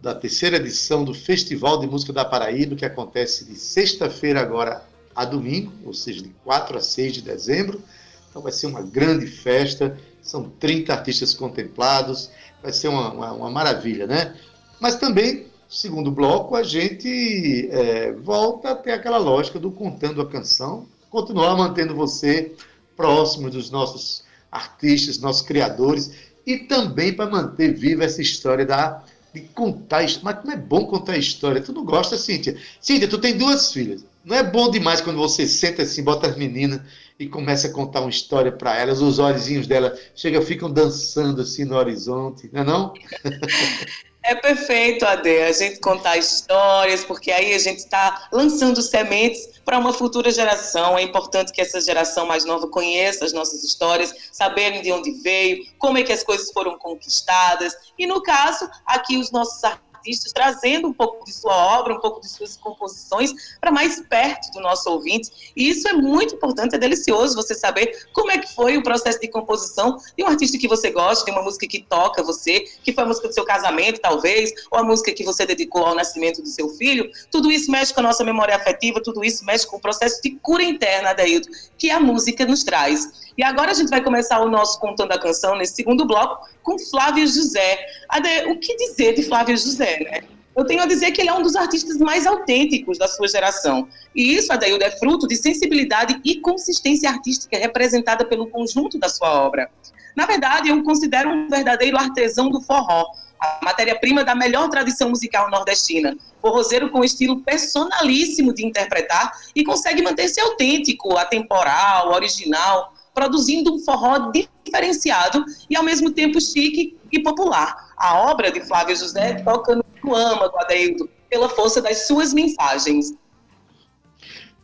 da 0.00 0.14
terceira 0.14 0.58
edição 0.58 1.02
do 1.02 1.14
Festival 1.14 1.80
de 1.80 1.86
Música 1.86 2.12
da 2.12 2.24
Paraíba, 2.24 2.76
que 2.76 2.84
acontece 2.84 3.44
de 3.44 3.56
sexta-feira 3.56 4.40
agora 4.40 4.84
a 5.14 5.24
domingo, 5.24 5.72
ou 5.84 5.92
seja, 5.92 6.22
de 6.22 6.28
4 6.44 6.78
a 6.78 6.80
6 6.80 7.14
de 7.14 7.22
dezembro. 7.22 7.82
Então 8.28 8.42
vai 8.42 8.52
ser 8.52 8.66
uma 8.66 8.82
grande 8.82 9.26
festa, 9.26 9.98
são 10.22 10.50
30 10.60 10.92
artistas 10.92 11.34
contemplados, 11.34 12.30
vai 12.62 12.72
ser 12.72 12.88
uma, 12.88 13.12
uma, 13.12 13.32
uma 13.32 13.50
maravilha, 13.50 14.06
né? 14.06 14.36
Mas 14.80 14.96
também, 14.96 15.46
segundo 15.68 16.10
bloco, 16.10 16.54
a 16.54 16.62
gente 16.62 17.68
é, 17.70 18.12
volta 18.12 18.70
a 18.70 18.74
ter 18.74 18.92
aquela 18.92 19.18
lógica 19.18 19.58
do 19.58 19.70
contando 19.70 20.22
a 20.22 20.28
canção, 20.28 20.86
continuar 21.10 21.56
mantendo 21.56 21.94
você 21.94 22.54
próximo 22.96 23.50
dos 23.50 23.70
nossos 23.70 24.22
artistas, 24.50 25.18
nossos 25.18 25.42
criadores, 25.42 26.12
e 26.46 26.58
também 26.58 27.12
para 27.12 27.30
manter 27.30 27.74
viva 27.74 28.04
essa 28.04 28.22
história 28.22 28.64
da 28.64 29.02
de 29.32 29.42
contar, 29.42 30.04
mas 30.22 30.40
como 30.40 30.52
é 30.52 30.56
bom 30.56 30.86
contar 30.86 31.16
história. 31.16 31.60
Tu 31.60 31.72
não 31.72 31.84
gosta, 31.84 32.16
Cíntia? 32.16 32.56
Cíntia, 32.80 33.08
tu 33.08 33.18
tem 33.18 33.38
duas 33.38 33.72
filhas. 33.72 34.04
Não 34.24 34.36
é 34.36 34.42
bom 34.42 34.70
demais 34.70 35.00
quando 35.00 35.16
você 35.16 35.46
senta 35.46 35.82
assim, 35.82 36.02
bota 36.02 36.28
as 36.28 36.36
meninas 36.36 36.80
e 37.18 37.26
começa 37.26 37.68
a 37.68 37.72
contar 37.72 38.00
uma 38.00 38.10
história 38.10 38.52
para 38.52 38.76
elas, 38.76 39.00
os 39.00 39.18
olhinhos 39.18 39.66
dela 39.66 39.96
chega, 40.14 40.40
ficam 40.42 40.70
dançando 40.70 41.42
assim 41.42 41.64
no 41.64 41.76
horizonte, 41.76 42.48
não 42.52 42.60
é 42.60 42.64
não? 42.64 42.94
É 44.22 44.34
perfeito, 44.34 45.04
Ade, 45.06 45.40
a 45.42 45.50
gente 45.50 45.80
contar 45.80 46.18
histórias, 46.18 47.02
porque 47.04 47.32
aí 47.32 47.54
a 47.54 47.58
gente 47.58 47.78
está 47.78 48.28
lançando 48.30 48.82
sementes 48.82 49.48
para 49.64 49.78
uma 49.78 49.94
futura 49.94 50.30
geração. 50.30 50.98
É 50.98 51.02
importante 51.02 51.52
que 51.52 51.60
essa 51.60 51.80
geração 51.80 52.26
mais 52.26 52.44
nova 52.44 52.68
conheça 52.68 53.24
as 53.24 53.32
nossas 53.32 53.64
histórias, 53.64 54.14
saberem 54.30 54.82
de 54.82 54.92
onde 54.92 55.10
veio, 55.22 55.64
como 55.78 55.96
é 55.96 56.02
que 56.02 56.12
as 56.12 56.22
coisas 56.22 56.52
foram 56.52 56.78
conquistadas. 56.78 57.72
E 57.98 58.06
no 58.06 58.22
caso, 58.22 58.68
aqui 58.86 59.16
os 59.16 59.30
nossos 59.30 59.64
artistas 59.64 59.89
artistas, 60.00 60.32
trazendo 60.32 60.88
um 60.88 60.92
pouco 60.92 61.24
de 61.24 61.32
sua 61.32 61.54
obra, 61.54 61.94
um 61.94 62.00
pouco 62.00 62.20
de 62.20 62.28
suas 62.28 62.56
composições 62.56 63.32
para 63.60 63.70
mais 63.70 64.00
perto 64.08 64.50
do 64.52 64.60
nosso 64.60 64.90
ouvinte. 64.90 65.52
E 65.54 65.68
isso 65.68 65.86
é 65.88 65.92
muito 65.92 66.34
importante, 66.34 66.74
é 66.74 66.78
delicioso 66.78 67.36
você 67.36 67.54
saber 67.54 68.08
como 68.12 68.30
é 68.30 68.38
que 68.38 68.52
foi 68.54 68.76
o 68.76 68.82
processo 68.82 69.20
de 69.20 69.28
composição 69.28 69.98
de 70.16 70.24
um 70.24 70.26
artista 70.26 70.58
que 70.58 70.66
você 70.66 70.90
gosta, 70.90 71.24
de 71.24 71.30
uma 71.30 71.42
música 71.42 71.66
que 71.66 71.82
toca 71.82 72.22
você, 72.22 72.60
que 72.82 72.92
foi 72.92 73.04
a 73.04 73.06
música 73.06 73.28
do 73.28 73.34
seu 73.34 73.44
casamento, 73.44 74.00
talvez, 74.00 74.52
ou 74.70 74.78
a 74.78 74.82
música 74.82 75.12
que 75.12 75.24
você 75.24 75.44
dedicou 75.44 75.84
ao 75.84 75.94
nascimento 75.94 76.42
do 76.42 76.48
seu 76.48 76.70
filho. 76.70 77.10
Tudo 77.30 77.52
isso 77.52 77.70
mexe 77.70 77.92
com 77.92 78.00
a 78.00 78.04
nossa 78.04 78.24
memória 78.24 78.56
afetiva, 78.56 79.02
tudo 79.02 79.22
isso 79.22 79.44
mexe 79.44 79.66
com 79.66 79.76
o 79.76 79.80
processo 79.80 80.20
de 80.22 80.30
cura 80.42 80.62
interna, 80.62 81.10
Adailton, 81.10 81.50
que 81.76 81.90
a 81.90 82.00
música 82.00 82.46
nos 82.46 82.64
traz. 82.64 83.29
E 83.36 83.44
agora 83.44 83.70
a 83.70 83.74
gente 83.74 83.88
vai 83.88 84.02
começar 84.02 84.40
o 84.40 84.48
nosso 84.48 84.78
Contando 84.80 85.12
a 85.12 85.18
Canção, 85.18 85.56
nesse 85.56 85.74
segundo 85.74 86.06
bloco, 86.06 86.48
com 86.62 86.78
Flávio 86.78 87.26
José. 87.26 87.78
Ade, 88.08 88.50
o 88.50 88.58
que 88.58 88.76
dizer 88.76 89.14
de 89.14 89.22
Flávio 89.22 89.56
José, 89.56 90.00
né? 90.00 90.20
Eu 90.56 90.64
tenho 90.64 90.82
a 90.82 90.86
dizer 90.86 91.12
que 91.12 91.20
ele 91.20 91.30
é 91.30 91.32
um 91.32 91.42
dos 91.42 91.54
artistas 91.54 91.96
mais 91.98 92.26
autênticos 92.26 92.98
da 92.98 93.06
sua 93.06 93.28
geração. 93.28 93.88
E 94.14 94.34
isso, 94.34 94.52
Adaildo, 94.52 94.84
é 94.84 94.90
fruto 94.90 95.26
de 95.26 95.36
sensibilidade 95.36 96.20
e 96.24 96.40
consistência 96.40 97.08
artística 97.08 97.56
representada 97.56 98.24
pelo 98.24 98.48
conjunto 98.48 98.98
da 98.98 99.08
sua 99.08 99.32
obra. 99.42 99.70
Na 100.16 100.26
verdade, 100.26 100.68
eu 100.68 100.76
o 100.76 100.82
considero 100.82 101.30
um 101.30 101.48
verdadeiro 101.48 101.96
artesão 101.96 102.50
do 102.50 102.60
forró, 102.60 103.06
a 103.40 103.60
matéria-prima 103.62 104.22
da 104.24 104.34
melhor 104.34 104.68
tradição 104.68 105.08
musical 105.08 105.50
nordestina. 105.50 106.16
Forrozeiro 106.42 106.90
com 106.90 107.04
estilo 107.04 107.40
personalíssimo 107.40 108.52
de 108.52 108.66
interpretar 108.66 109.32
e 109.54 109.64
consegue 109.64 110.02
manter-se 110.02 110.40
autêntico, 110.40 111.16
atemporal, 111.16 112.12
original, 112.12 112.92
produzindo 113.14 113.74
um 113.74 113.78
forró 113.80 114.30
diferenciado 114.64 115.44
e 115.68 115.76
ao 115.76 115.82
mesmo 115.82 116.10
tempo 116.10 116.40
chique 116.40 116.96
e 117.10 117.22
popular. 117.22 117.92
A 117.96 118.30
obra 118.30 118.50
de 118.50 118.60
Flávio 118.60 118.96
José 118.96 119.34
toca 119.42 119.76
no 120.02 120.14
âmago, 120.14 120.58
Adeildo, 120.58 121.08
pela 121.28 121.48
força 121.48 121.80
das 121.82 122.06
suas 122.06 122.32
mensagens. 122.32 123.12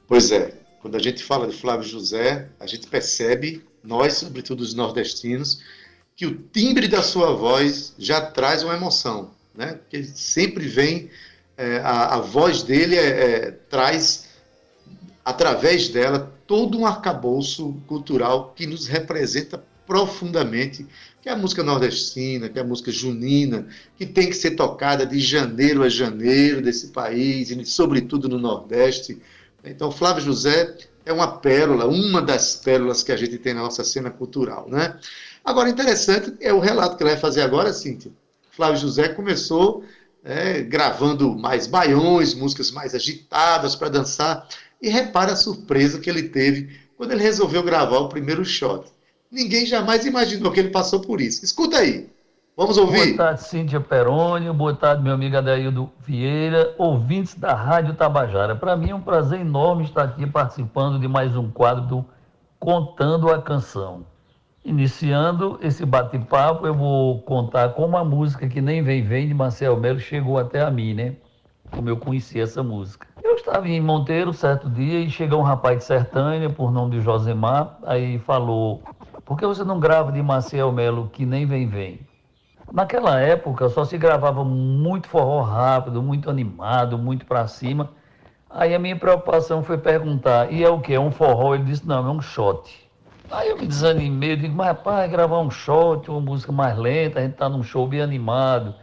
Pois 0.07 0.31
é, 0.31 0.55
quando 0.81 0.97
a 0.97 1.01
gente 1.01 1.23
fala 1.23 1.49
de 1.49 1.57
Flávio 1.57 1.89
José, 1.89 2.49
a 2.61 2.67
gente 2.67 2.87
percebe, 2.87 3.65
nós, 3.83 4.15
sobretudo 4.15 4.61
os 4.61 4.75
nordestinos, 4.75 5.61
que 6.15 6.27
o 6.27 6.35
timbre 6.53 6.89
da 6.89 7.03
sua 7.03 7.35
voz 7.35 7.95
já 7.99 8.21
traz 8.21 8.63
uma 8.63 8.75
emoção, 8.75 9.33
né? 9.55 9.75
Porque 9.75 10.05
sempre 10.05 10.67
vem, 10.67 11.11
é, 11.57 11.79
a, 11.79 12.15
a, 12.15 12.21
voz 12.21 12.63
dele 12.63 12.97
é, 12.97 13.09
é, 13.09 13.51
traz, 13.51 14.29
através 15.25 15.89
dela, 15.89 16.33
todo 16.47 16.79
um 16.79 16.87
arcabouço 16.87 17.75
cultural 17.87 18.53
que 18.55 18.67
nos 18.67 18.87
representa 18.87 19.63
profundamente, 19.87 20.87
que 21.23 21.29
é 21.29 21.33
a 21.33 21.37
música 21.37 21.63
nordestina, 21.63 22.49
que 22.49 22.59
é 22.59 22.63
a 22.63 22.65
música 22.65 22.91
junina, 22.91 23.67
que 23.97 24.05
tem 24.05 24.29
que 24.29 24.37
ser 24.37 24.53
tocada 24.53 25.07
de 25.07 25.21
janeiro 25.21 25.83
a 25.83 25.89
janeiro 25.89 26.61
desse 26.61 26.89
país, 26.89 27.51
e 27.51 27.65
sobretudo 27.65 28.29
no 28.29 28.39
Nordeste. 28.39 29.21
Então, 29.65 29.91
Flávio 29.91 30.23
José 30.23 30.77
é 31.05 31.13
uma 31.13 31.39
pérola, 31.39 31.87
uma 31.87 32.21
das 32.21 32.57
pérolas 32.57 33.03
que 33.03 33.13
a 33.13 33.17
gente 33.17 33.39
tem 33.39 33.55
na 33.55 33.63
nossa 33.63 33.85
cena 33.85 34.11
cultural. 34.11 34.69
Né? 34.69 34.99
Agora, 35.45 35.71
interessante 35.71 36.35
é 36.41 36.53
o 36.53 36.59
relato 36.59 36.97
que 36.97 37.03
ele 37.05 37.11
vai 37.11 37.21
fazer 37.21 37.43
agora, 37.43 37.73
Cíntia. 37.73 38.11
Flávio 38.51 38.81
José 38.81 39.09
começou 39.09 39.85
é, 40.25 40.61
gravando 40.63 41.37
mais 41.37 41.69
baiões, 41.69 42.35
músicas 42.35 42.73
mais 42.73 42.95
agitadas 42.95 43.77
para 43.77 43.89
dançar, 43.89 44.49
e 44.81 44.89
repara 44.89 45.33
a 45.33 45.37
surpresa 45.37 46.01
que 46.01 46.09
ele 46.09 46.25
teve 46.25 46.79
quando 46.97 47.13
ele 47.13 47.23
resolveu 47.23 47.63
gravar 47.63 47.99
o 47.99 48.09
primeiro 48.09 48.45
shot. 48.45 48.91
Ninguém 49.31 49.67
jamais 49.67 50.07
imaginou 50.07 50.53
que 50.53 50.61
ele 50.61 50.71
passou 50.71 51.01
por 51.01 51.21
isso. 51.21 51.45
Escuta 51.45 51.79
aí. 51.79 52.09
Vamos 52.57 52.79
ouvir. 52.79 53.15
Boa 53.15 53.17
tarde, 53.19 53.43
Cíntia 53.43 53.81
Peroni. 53.81 54.51
Boa 54.51 54.75
tarde, 54.75 55.03
meu 55.03 55.13
amigo 55.13 55.37
Adaildo 55.37 55.91
Vieira, 56.01 56.75
ouvintes 56.79 57.35
da 57.35 57.55
Rádio 57.55 57.93
Tabajara. 57.95 58.57
Para 58.57 58.75
mim 58.75 58.91
é 58.91 58.95
um 58.95 59.01
prazer 59.01 59.41
enorme 59.41 59.85
estar 59.85 60.05
aqui 60.05 60.27
participando 60.27 60.99
de 60.99 61.07
mais 61.07 61.37
um 61.37 61.51
quadro 61.51 61.85
do 61.87 62.05
Contando 62.59 63.31
a 63.31 63.43
Canção. 63.43 64.07
Iniciando 64.65 65.59
esse 65.63 65.85
bate-papo, 65.85 66.67
eu 66.67 66.75
vou 66.75 67.21
contar 67.21 67.75
como 67.75 67.97
a 67.97 68.05
música 68.05 68.49
que 68.49 68.61
nem 68.63 68.83
vem 68.83 69.05
vem 69.05 69.29
de 69.29 69.35
Marcel 69.35 69.79
Melo 69.79 70.01
chegou 70.01 70.39
até 70.39 70.63
a 70.63 70.71
mim, 70.71 70.95
né? 70.95 71.15
Como 71.71 71.91
eu 71.91 71.99
conheci 71.99 72.41
essa 72.41 72.63
música. 72.63 73.06
Eu 73.23 73.35
estava 73.35 73.69
em 73.69 73.81
Monteiro 73.81 74.33
certo 74.33 74.69
dia 74.69 75.01
e 75.01 75.11
chegou 75.11 75.41
um 75.41 75.45
rapaz 75.45 75.79
de 75.79 75.85
Sertânia, 75.85 76.51
por 76.51 76.71
nome 76.71 76.93
de 76.93 77.01
Josemar, 77.01 77.79
aí 77.85 78.19
falou: 78.19 78.83
Por 79.25 79.39
que 79.39 79.47
você 79.47 79.65
não 79.65 79.81
grava 79.81 80.13
de 80.13 80.23
Marcel 80.23 80.71
Melo 80.71 81.09
que 81.13 81.25
nem 81.25 81.47
vem 81.47 81.67
vem? 81.67 82.01
Naquela 82.73 83.21
época 83.21 83.69
só 83.69 83.85
se 83.85 83.97
gravava 83.97 84.45
muito 84.45 85.09
forró 85.09 85.41
rápido, 85.41 86.03
muito 86.03 86.29
animado, 86.29 86.99
muito 86.99 87.25
para 87.25 87.47
cima. 87.47 87.91
Aí 88.51 88.75
a 88.75 88.79
minha 88.79 88.97
preocupação 88.97 89.63
foi 89.63 89.79
perguntar: 89.79 90.53
e 90.53 90.63
é 90.63 90.69
o 90.69 90.81
que? 90.81 90.95
É 90.95 91.01
um 91.01 91.11
forró? 91.11 91.55
Ele 91.55 91.65
disse: 91.65 91.87
não, 91.87 92.07
é 92.07 92.11
um 92.11 92.21
shot. 92.21 92.87
Aí 93.31 93.49
eu 93.49 93.59
me 93.59 93.67
desanimei, 93.67 94.33
eu 94.33 94.37
digo, 94.37 94.55
mas 94.55 94.69
rapaz, 94.69 95.11
gravar 95.11 95.41
um 95.41 95.51
shot, 95.51 96.09
uma 96.11 96.21
música 96.21 96.53
mais 96.53 96.79
lenta, 96.79 97.19
a 97.19 97.23
gente 97.23 97.35
tá 97.35 97.49
num 97.49 97.63
show 97.63 97.87
bem 97.87 98.01
animado, 98.01 98.75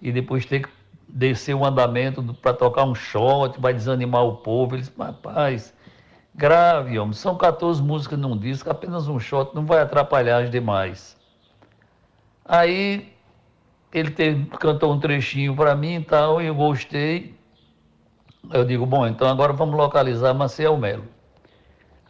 e 0.00 0.10
depois 0.10 0.46
ter 0.46 0.60
que 0.60 0.79
descer 1.12 1.54
o 1.54 1.64
andamento 1.64 2.22
para 2.34 2.52
tocar 2.52 2.84
um 2.84 2.94
shot, 2.94 3.60
vai 3.60 3.72
desanimar 3.72 4.24
o 4.24 4.36
povo. 4.36 4.76
Eles, 4.76 4.92
rapaz, 4.98 5.74
grave, 6.34 6.98
homem, 6.98 7.12
são 7.12 7.36
14 7.36 7.82
músicas 7.82 8.18
num 8.18 8.36
disco, 8.36 8.70
apenas 8.70 9.08
um 9.08 9.18
shot 9.18 9.54
não 9.54 9.66
vai 9.66 9.80
atrapalhar 9.80 10.42
as 10.42 10.50
demais. 10.50 11.16
Aí 12.44 13.12
ele 13.92 14.10
teve, 14.10 14.46
cantou 14.58 14.92
um 14.92 15.00
trechinho 15.00 15.54
para 15.54 15.74
mim 15.74 15.96
e 15.96 16.04
tal, 16.04 16.40
e 16.40 16.46
eu 16.46 16.54
gostei. 16.54 17.34
Eu 18.52 18.64
digo, 18.64 18.86
bom, 18.86 19.06
então 19.06 19.28
agora 19.28 19.52
vamos 19.52 19.76
localizar 19.76 20.32
Maciel 20.32 20.76
Melo. 20.76 21.04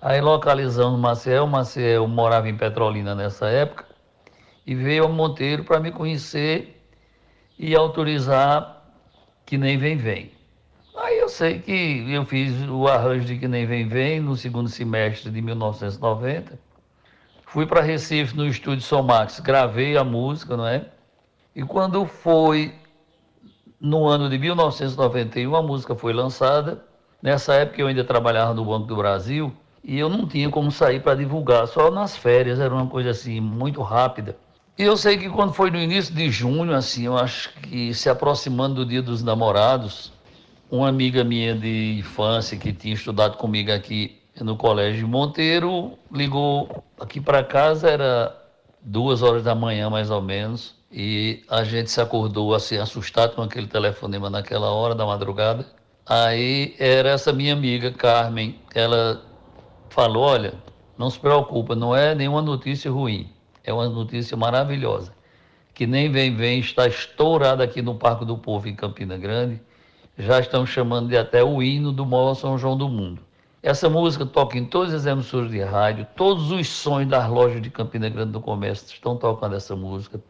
Aí 0.01 0.21
localizamos 0.21 0.99
Maciel, 0.99 1.47
Maciel 1.47 2.07
morava 2.09 2.49
em 2.49 2.57
Petrolina 2.57 3.15
nessa 3.15 3.49
época, 3.49 3.85
e 4.67 4.75
veio 4.75 5.05
a 5.05 5.09
Monteiro 5.09 5.65
para 5.65 5.81
me 5.81 5.91
conhecer 5.91 6.83
e 7.59 7.75
autorizar 7.75 8.80
que 9.51 9.59
nem 9.59 9.77
vem 9.77 9.97
vem. 9.97 10.31
Aí 10.97 11.19
eu 11.19 11.29
sei 11.29 11.59
que 11.59 12.07
eu 12.09 12.25
fiz 12.25 12.53
o 12.69 12.87
arranjo 12.87 13.25
de 13.25 13.37
que 13.37 13.49
nem 13.49 13.67
vem 13.67 13.89
vem 13.89 14.21
no 14.21 14.37
segundo 14.37 14.69
semestre 14.69 15.29
de 15.29 15.43
1990. 15.43 16.57
Fui 17.47 17.67
para 17.67 17.81
Recife 17.81 18.37
no 18.37 18.47
estúdio 18.47 18.85
Somax, 18.85 19.41
gravei 19.41 19.97
a 19.97 20.05
música, 20.05 20.57
não 20.57 20.65
é? 20.65 20.87
E 21.53 21.65
quando 21.65 22.07
foi 22.07 22.73
no 23.81 24.07
ano 24.07 24.31
de 24.31 24.39
1991, 24.39 25.57
a 25.57 25.63
música 25.63 25.97
foi 25.97 26.13
lançada. 26.13 26.85
Nessa 27.21 27.55
época 27.55 27.81
eu 27.81 27.89
ainda 27.89 28.05
trabalhava 28.05 28.55
no 28.55 28.65
Banco 28.65 28.87
do 28.87 28.95
Brasil 28.95 29.53
e 29.83 29.99
eu 29.99 30.09
não 30.09 30.29
tinha 30.29 30.49
como 30.49 30.71
sair 30.71 31.03
para 31.03 31.17
divulgar, 31.17 31.67
só 31.67 31.91
nas 31.91 32.17
férias, 32.17 32.61
era 32.61 32.73
uma 32.73 32.87
coisa 32.87 33.11
assim 33.11 33.41
muito 33.41 33.83
rápida. 33.83 34.37
E 34.81 34.83
eu 34.83 34.97
sei 34.97 35.19
que 35.19 35.29
quando 35.29 35.53
foi 35.53 35.71
no 35.71 35.79
início 35.79 36.15
de 36.15 36.31
junho, 36.31 36.75
assim, 36.75 37.05
eu 37.05 37.15
acho 37.15 37.53
que 37.53 37.93
se 37.93 38.09
aproximando 38.09 38.77
do 38.77 38.87
Dia 38.87 39.03
dos 39.03 39.23
Namorados, 39.23 40.11
uma 40.71 40.89
amiga 40.89 41.23
minha 41.23 41.55
de 41.55 41.99
infância 41.99 42.57
que 42.57 42.73
tinha 42.73 42.95
estudado 42.95 43.37
comigo 43.37 43.71
aqui 43.71 44.19
no 44.41 44.57
Colégio 44.57 45.07
Monteiro 45.07 45.99
ligou 46.11 46.83
aqui 46.99 47.21
para 47.21 47.45
casa, 47.45 47.91
era 47.91 48.35
duas 48.81 49.21
horas 49.21 49.43
da 49.43 49.55
manhã 49.55 49.91
mais 49.91 50.11
ou 50.11 50.23
menos, 50.23 50.75
e 50.91 51.43
a 51.51 51.63
gente 51.63 51.91
se 51.91 52.01
acordou 52.01 52.55
assim 52.55 52.79
assustado 52.79 53.35
com 53.35 53.43
aquele 53.43 53.67
telefonema 53.67 54.31
naquela 54.31 54.71
hora 54.71 54.95
da 54.95 55.05
madrugada. 55.05 55.67
Aí 56.07 56.75
era 56.79 57.11
essa 57.11 57.35
minha 57.35 57.53
amiga 57.53 57.93
Carmen, 57.93 58.59
ela 58.75 59.21
falou: 59.91 60.23
Olha, 60.23 60.55
não 60.97 61.11
se 61.11 61.19
preocupa, 61.19 61.77
não 61.77 61.95
é 61.95 62.15
nenhuma 62.15 62.41
notícia 62.41 62.91
ruim 62.91 63.31
é 63.71 63.73
uma 63.73 63.89
notícia 63.89 64.37
maravilhosa. 64.37 65.13
Que 65.73 65.87
nem 65.87 66.11
vem, 66.11 66.35
vem, 66.35 66.61
está 66.61 66.87
estourada 66.87 67.65
aqui 67.65 67.81
no 67.81 67.95
Parque 67.95 68.25
do 68.25 68.37
Povo, 68.37 68.69
em 68.69 68.75
Campina 68.75 69.17
Grande. 69.17 69.61
Já 70.19 70.41
estão 70.41 70.67
chamando 70.67 71.09
de 71.09 71.17
até 71.17 71.43
o 71.43 71.63
hino 71.63 71.93
do 71.93 72.05
maior 72.05 72.35
São 72.35 72.59
João 72.59 72.77
do 72.77 72.89
mundo. 72.89 73.23
Essa 73.63 73.89
música 73.89 74.27
toca 74.27 74.59
em 74.59 74.65
todas 74.65 74.93
as 74.93 75.07
emissoras 75.07 75.51
de 75.51 75.61
rádio, 75.61 76.07
todos 76.17 76.51
os 76.51 76.67
sonhos 76.69 77.11
das 77.11 77.29
lojas 77.29 77.61
de 77.61 77.71
Campina 77.71 78.09
Grande 78.09 78.33
do 78.33 78.41
Comércio 78.41 78.87
estão 78.93 79.17
tocando 79.17 79.55
essa 79.55 79.77
música. 79.77 80.21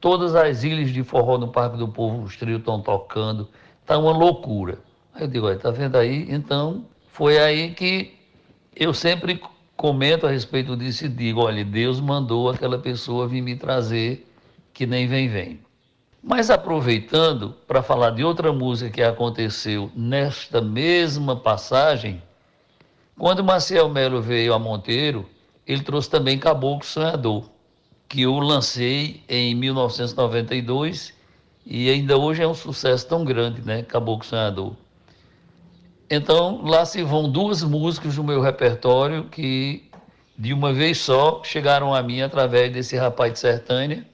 Todas 0.00 0.34
as 0.34 0.64
ilhas 0.64 0.90
de 0.90 1.02
forró 1.02 1.38
no 1.38 1.48
Parque 1.48 1.76
do 1.76 1.88
Povo, 1.88 2.22
os 2.22 2.36
trios 2.36 2.58
estão 2.58 2.80
tocando. 2.80 3.48
Está 3.80 3.96
uma 3.96 4.12
loucura. 4.12 4.78
Aí 5.14 5.22
eu 5.22 5.28
digo, 5.28 5.50
está 5.50 5.70
vendo 5.70 5.96
aí? 5.96 6.26
Então, 6.28 6.84
foi 7.08 7.38
aí 7.38 7.70
que 7.70 8.14
eu 8.74 8.92
sempre 8.92 9.40
comento 9.76 10.26
a 10.26 10.30
respeito 10.30 10.76
disso 10.76 11.06
e 11.06 11.08
digo: 11.08 11.42
olha, 11.42 11.64
Deus 11.64 12.00
mandou 12.00 12.50
aquela 12.50 12.78
pessoa 12.78 13.28
vir 13.28 13.42
me 13.42 13.56
trazer 13.56 14.26
que 14.72 14.86
nem 14.86 15.06
vem, 15.06 15.28
vem. 15.28 15.60
Mas 16.22 16.50
aproveitando 16.50 17.54
para 17.66 17.82
falar 17.82 18.10
de 18.10 18.24
outra 18.24 18.52
música 18.52 18.90
que 18.90 19.02
aconteceu 19.02 19.90
nesta 19.94 20.60
mesma 20.60 21.36
passagem, 21.36 22.22
quando 23.16 23.44
Marcel 23.44 23.88
Melo 23.88 24.20
veio 24.22 24.54
a 24.54 24.58
Monteiro, 24.58 25.28
ele 25.66 25.82
trouxe 25.82 26.10
também 26.10 26.38
Caboclo 26.38 26.84
Sonhador, 26.84 27.48
que 28.08 28.22
eu 28.22 28.38
lancei 28.38 29.22
em 29.28 29.54
1992 29.54 31.14
e 31.66 31.88
ainda 31.88 32.16
hoje 32.16 32.42
é 32.42 32.48
um 32.48 32.54
sucesso 32.54 33.06
tão 33.06 33.24
grande, 33.24 33.62
né? 33.62 33.82
Caboclo 33.82 34.24
Sonhador. 34.24 34.74
Então, 36.10 36.62
lá 36.62 36.84
se 36.84 37.02
vão 37.02 37.30
duas 37.30 37.62
músicas 37.62 38.16
do 38.16 38.24
meu 38.24 38.40
repertório 38.40 39.24
que, 39.24 39.88
de 40.36 40.52
uma 40.52 40.72
vez 40.72 40.98
só, 40.98 41.42
chegaram 41.42 41.94
a 41.94 42.02
mim 42.02 42.20
através 42.20 42.72
desse 42.72 42.96
rapaz 42.96 43.32
de 43.32 43.38
Sertânia, 43.38 44.06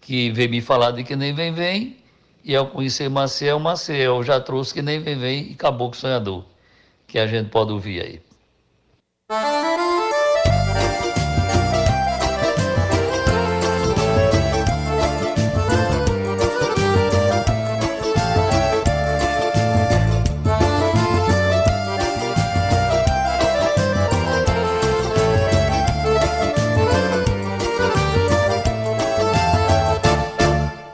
que 0.00 0.30
veio 0.32 0.50
me 0.50 0.60
falar 0.60 0.90
de 0.90 1.04
Que 1.04 1.14
Nem 1.14 1.32
Vem 1.32 1.52
Vem, 1.52 1.96
e 2.42 2.54
ao 2.54 2.66
conhecer 2.66 3.08
Maciel, 3.08 3.58
Maciel 3.58 4.22
já 4.22 4.40
trouxe 4.40 4.74
Que 4.74 4.82
Nem 4.82 5.00
Vem 5.00 5.16
Vem 5.16 5.52
e 5.52 5.54
Caboclo 5.54 5.98
Sonhador, 5.98 6.44
que 7.06 7.18
a 7.18 7.26
gente 7.26 7.48
pode 7.48 7.72
ouvir 7.72 8.02
aí. 8.02 8.20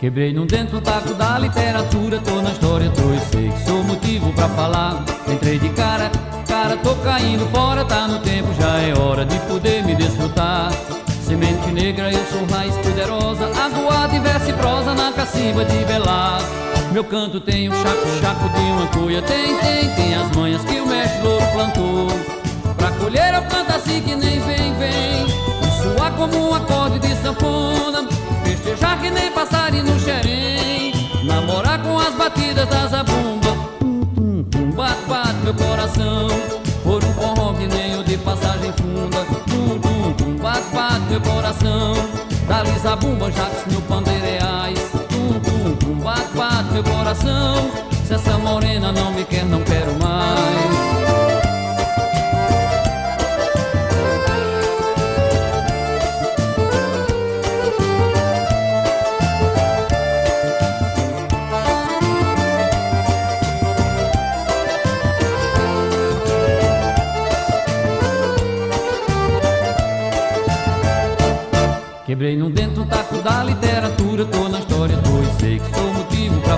Quebrei 0.01 0.33
num 0.33 0.47
dentro 0.47 0.79
um 0.79 0.81
taco 0.81 1.13
da 1.13 1.39
literatura, 1.39 2.19
tô 2.21 2.41
na 2.41 2.53
história, 2.53 2.91
tô 2.91 3.03
e 3.13 3.21
sei 3.31 3.51
que 3.51 3.65
sou 3.69 3.85
motivo 3.85 4.33
pra 4.33 4.49
falar. 4.49 5.05
Entrei 5.29 5.59
de 5.59 5.69
cara, 5.69 6.11
cara, 6.49 6.75
tô 6.79 6.95
caindo 7.05 7.47
fora, 7.51 7.85
tá 7.85 8.09
no 8.09 8.19
tempo, 8.21 8.49
já 8.55 8.79
é 8.79 8.99
hora 8.99 9.27
de 9.27 9.39
poder 9.41 9.85
me 9.85 9.95
desfrutar. 9.95 10.73
Semente 11.23 11.71
negra, 11.71 12.11
eu 12.11 12.25
sou 12.25 12.47
raiz 12.47 12.75
poderosa, 12.79 13.45
aguada 13.49 14.17
e 14.17 14.21
verse 14.21 14.51
prosa 14.55 14.95
na 14.95 15.13
cacimba 15.13 15.67
de 15.67 15.85
velar. 15.85 16.41
Meu 16.93 17.05
canto 17.05 17.39
tem 17.39 17.69
o 17.69 17.73
chaco-chaco 17.75 18.49
de 18.49 18.61
uma 18.73 18.87
cuia, 18.87 19.21
tem, 19.21 19.55
tem, 19.59 19.95
tem 19.97 20.15
as 20.15 20.35
manhas 20.35 20.65
que 20.65 20.81
o 20.81 20.87
mestre 20.87 21.23
louro 21.23 21.45
plantou. 21.53 22.07
Pra 22.79 22.91
colher 22.93 23.35
eu 23.35 23.43
canto 23.43 23.77
assim 23.77 24.01
que 24.01 24.15
nem 24.15 24.41
vem, 24.41 24.73
vem, 24.79 25.27
e 25.27 25.83
soar 25.83 26.11
como 26.13 26.49
um 26.49 26.55
acorde 26.55 26.99
de 27.01 27.15
sanfona. 27.17 28.09
Festejar 28.45 29.01
que 29.01 29.11
nem 29.11 29.31
Namorar 31.25 31.83
com 31.83 31.99
as 31.99 32.15
batidas 32.15 32.69
da 32.69 32.87
zabumba. 32.87 33.57
Tum, 33.79 34.01
tum, 34.15 34.45
tum, 34.45 34.71
bate, 34.73 35.03
bate 35.09 35.35
meu 35.45 35.55
coração. 35.55 36.29
Por 36.83 37.05
um 37.05 37.13
forró 37.15 37.53
que 37.55 37.67
nem 37.67 37.99
o 37.99 38.05
de 38.05 38.17
passagem 38.19 38.73
funda. 38.73 39.25
Tum, 39.49 39.79
tum, 39.79 40.13
tum, 40.15 40.37
bate, 40.37 40.75
bate 40.75 41.05
meu 41.11 41.21
coração. 41.21 41.95
Dali 42.49 42.79
zabumba, 42.81 43.31
jatos 43.31 43.73
no 43.73 43.81
pandeireais 43.83 44.81
Tum, 45.09 45.39
tum, 45.41 45.77
tum, 45.77 45.95
bate, 46.01 46.37
bate 46.37 46.73
meu 46.73 46.85
coração. 46.85 47.71
Se 48.07 48.15
essa 48.15 48.39
morena 48.39 48.91
não 48.91 49.13
me 49.13 49.25
quer, 49.25 49.45
não 49.45 49.63
quero 49.63 49.93
mais 50.01 50.80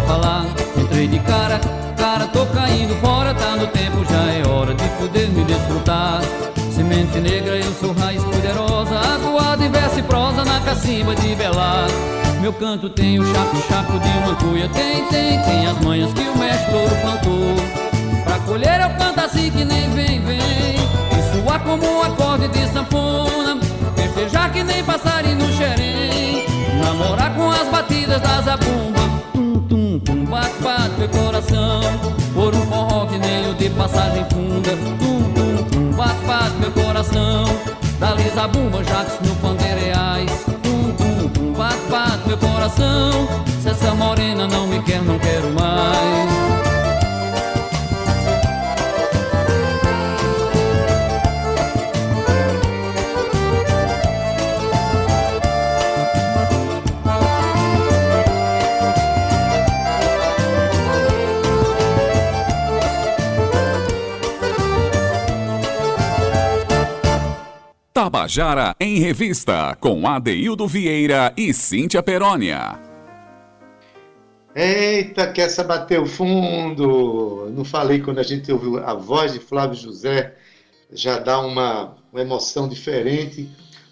falar. 0.03 0.47
Entrei 0.77 1.07
de 1.07 1.19
cara, 1.21 1.61
cara, 1.97 2.27
tô 2.27 2.45
caindo 2.47 2.95
fora, 3.01 3.35
tá 3.35 3.57
no 3.57 3.67
tempo, 3.69 4.05
já 4.05 4.33
é 4.33 4.47
hora 4.47 4.75
de 4.75 4.89
poder 4.91 5.29
me 5.29 5.45
desfrutar. 5.45 6.21
Semente 6.75 7.19
negra, 7.19 7.57
eu 7.57 7.73
sou 7.75 7.93
raiz 7.93 8.23
poderosa, 8.23 8.99
aguada 8.99 9.65
e 9.65 9.69
verso 9.69 9.99
e 9.99 10.03
prosa 10.03 10.45
na 10.45 10.61
cacimba 10.61 11.15
de 11.15 11.35
velar. 11.35 11.87
Meu 12.41 12.53
canto 12.53 12.89
tem 12.89 13.19
o 13.21 13.25
chaco-chaco 13.25 13.99
de 13.99 14.09
uma 14.19 14.35
cuia, 14.37 14.69
tem, 14.71 15.05
tem, 15.07 15.41
tem 15.43 15.67
as 15.67 15.79
manhas 15.81 16.13
que 16.13 16.23
o 16.23 16.39
mestre 16.39 16.75
ouro 16.75 16.97
plantou. 17.03 18.25
Pra 18.25 18.39
colher 18.41 18.81
eu 18.81 18.91
canto 18.99 19.21
assim 19.21 19.51
que 19.51 19.65
nem 19.65 19.91
vem, 19.91 20.21
vem, 20.25 20.39
e 20.39 21.43
suar 21.45 21.61
como 21.61 21.85
um 21.85 22.03
acorde 22.03 22.49
de 22.49 22.67
sanfona. 22.73 23.61
Festejar 24.13 24.53
que 24.53 24.63
nem 24.63 24.85
passarinho 24.85 25.37
no 25.37 25.53
xerém 25.53 26.45
Namorar 26.83 27.35
com 27.35 27.51
as 27.51 27.69
batidas 27.69 28.21
da 28.21 28.43
zabumba 28.43 29.02
Tum, 29.02 29.02
tum, 30.13 30.25
tum, 30.25 30.25
bate, 30.27 30.63
bate 30.63 30.99
meu 30.99 31.09
coração. 31.09 31.81
Por 32.35 32.55
um 32.55 32.67
forró 32.67 33.07
que 33.07 33.19
nem 33.19 33.51
o 33.51 33.55
de 33.55 33.71
passagem 33.71 34.25
funda. 34.31 34.71
Tum, 34.99 35.33
tum, 35.33 35.65
tum, 35.65 35.97
bate, 35.97 36.25
bate 36.27 36.57
meu 36.61 36.73
coração. 36.73 37.45
Dali 37.99 38.29
zabumba, 38.31 38.83
jatos 38.83 39.21
no 39.21 39.37
pandeireais 39.37 40.45
Tum, 40.63 40.93
tum, 40.95 41.29
tum, 41.29 41.53
bate, 41.53 41.77
bate 41.91 42.29
meu 42.29 42.39
coração. 42.39 43.29
Se 43.63 43.69
essa 43.69 43.95
morena 43.95 44.47
não 44.47 44.67
me 44.67 44.83
quer, 44.83 45.03
não 45.03 45.19
quero 45.19 45.51
mais 45.51 46.72
Tabajara 68.33 68.75
em 68.81 68.99
Revista, 68.99 69.77
com 69.79 70.09
Adeildo 70.09 70.67
Vieira 70.67 71.35
e 71.37 71.53
Cíntia 71.53 72.03
Perónia. 72.03 72.81
Eita, 74.55 75.31
que 75.31 75.43
essa 75.43 75.63
bateu 75.63 76.07
fundo! 76.07 77.51
Não 77.55 77.63
falei 77.63 78.01
quando 78.01 78.21
a 78.21 78.23
gente 78.23 78.51
ouviu 78.51 78.79
a 78.79 78.95
voz 78.95 79.35
de 79.35 79.39
Flávio 79.39 79.77
José, 79.77 80.35
já 80.91 81.19
dá 81.19 81.41
uma, 81.41 81.95
uma 82.11 82.23
emoção 82.23 82.67
diferente. 82.67 83.51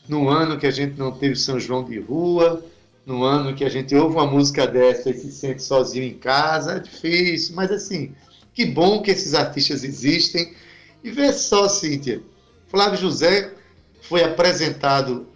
No 0.08 0.30
ano 0.30 0.56
que 0.56 0.66
a 0.66 0.70
gente 0.70 0.98
não 0.98 1.12
teve 1.12 1.36
São 1.36 1.60
João 1.60 1.84
de 1.84 1.98
Rua, 1.98 2.64
no 3.04 3.22
ano 3.22 3.54
que 3.54 3.64
a 3.64 3.68
gente 3.68 3.94
ouve 3.94 4.16
uma 4.16 4.26
música 4.26 4.66
dessa 4.66 5.10
e 5.10 5.14
se 5.14 5.30
sente 5.32 5.62
sozinho 5.62 6.06
em 6.06 6.14
casa, 6.14 6.76
é 6.76 6.78
difícil, 6.78 7.54
mas 7.54 7.70
assim, 7.70 8.14
que 8.54 8.64
bom 8.64 9.02
que 9.02 9.10
esses 9.10 9.34
artistas 9.34 9.84
existem. 9.84 10.54
E 11.04 11.10
vê 11.10 11.30
só, 11.30 11.68
Cíntia, 11.68 12.22
Flávio 12.68 12.98
José 12.98 13.59
foi 14.10 14.24
apresentado 14.24 15.28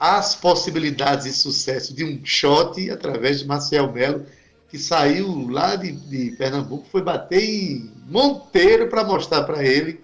às 0.00 0.34
possibilidades 0.34 1.26
de 1.26 1.32
sucesso 1.34 1.92
de 1.92 2.02
um 2.06 2.18
shot 2.24 2.90
através 2.90 3.40
de 3.40 3.46
Marcel 3.46 3.92
Melo, 3.92 4.24
que 4.70 4.78
saiu 4.78 5.46
lá 5.46 5.76
de, 5.76 5.92
de 5.92 6.30
Pernambuco, 6.30 6.86
foi 6.90 7.02
bater 7.02 7.44
em 7.44 7.92
Monteiro 8.08 8.88
para 8.88 9.04
mostrar 9.04 9.42
para 9.42 9.62
ele 9.62 10.00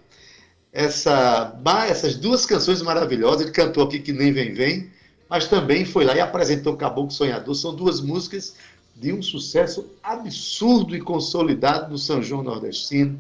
essa, 0.71 1.59
essas 1.89 2.15
duas 2.15 2.45
canções 2.45 2.83
maravilhosas. 2.83 3.41
Ele 3.41 3.53
cantou 3.53 3.85
aqui 3.85 3.99
que 3.99 4.13
nem 4.13 4.31
vem 4.35 4.53
vem, 4.53 4.91
mas 5.27 5.49
também 5.49 5.87
foi 5.87 6.05
lá 6.05 6.15
e 6.15 6.21
apresentou 6.21 6.77
Caboclo 6.77 7.11
Sonhador. 7.11 7.55
São 7.55 7.75
duas 7.75 8.03
músicas 8.03 8.55
de 8.95 9.15
um 9.15 9.23
sucesso 9.23 9.87
absurdo 10.03 10.95
e 10.95 11.01
consolidado 11.01 11.91
no 11.91 11.97
São 11.97 12.23
João 12.23 12.43
Nordestino. 12.43 13.19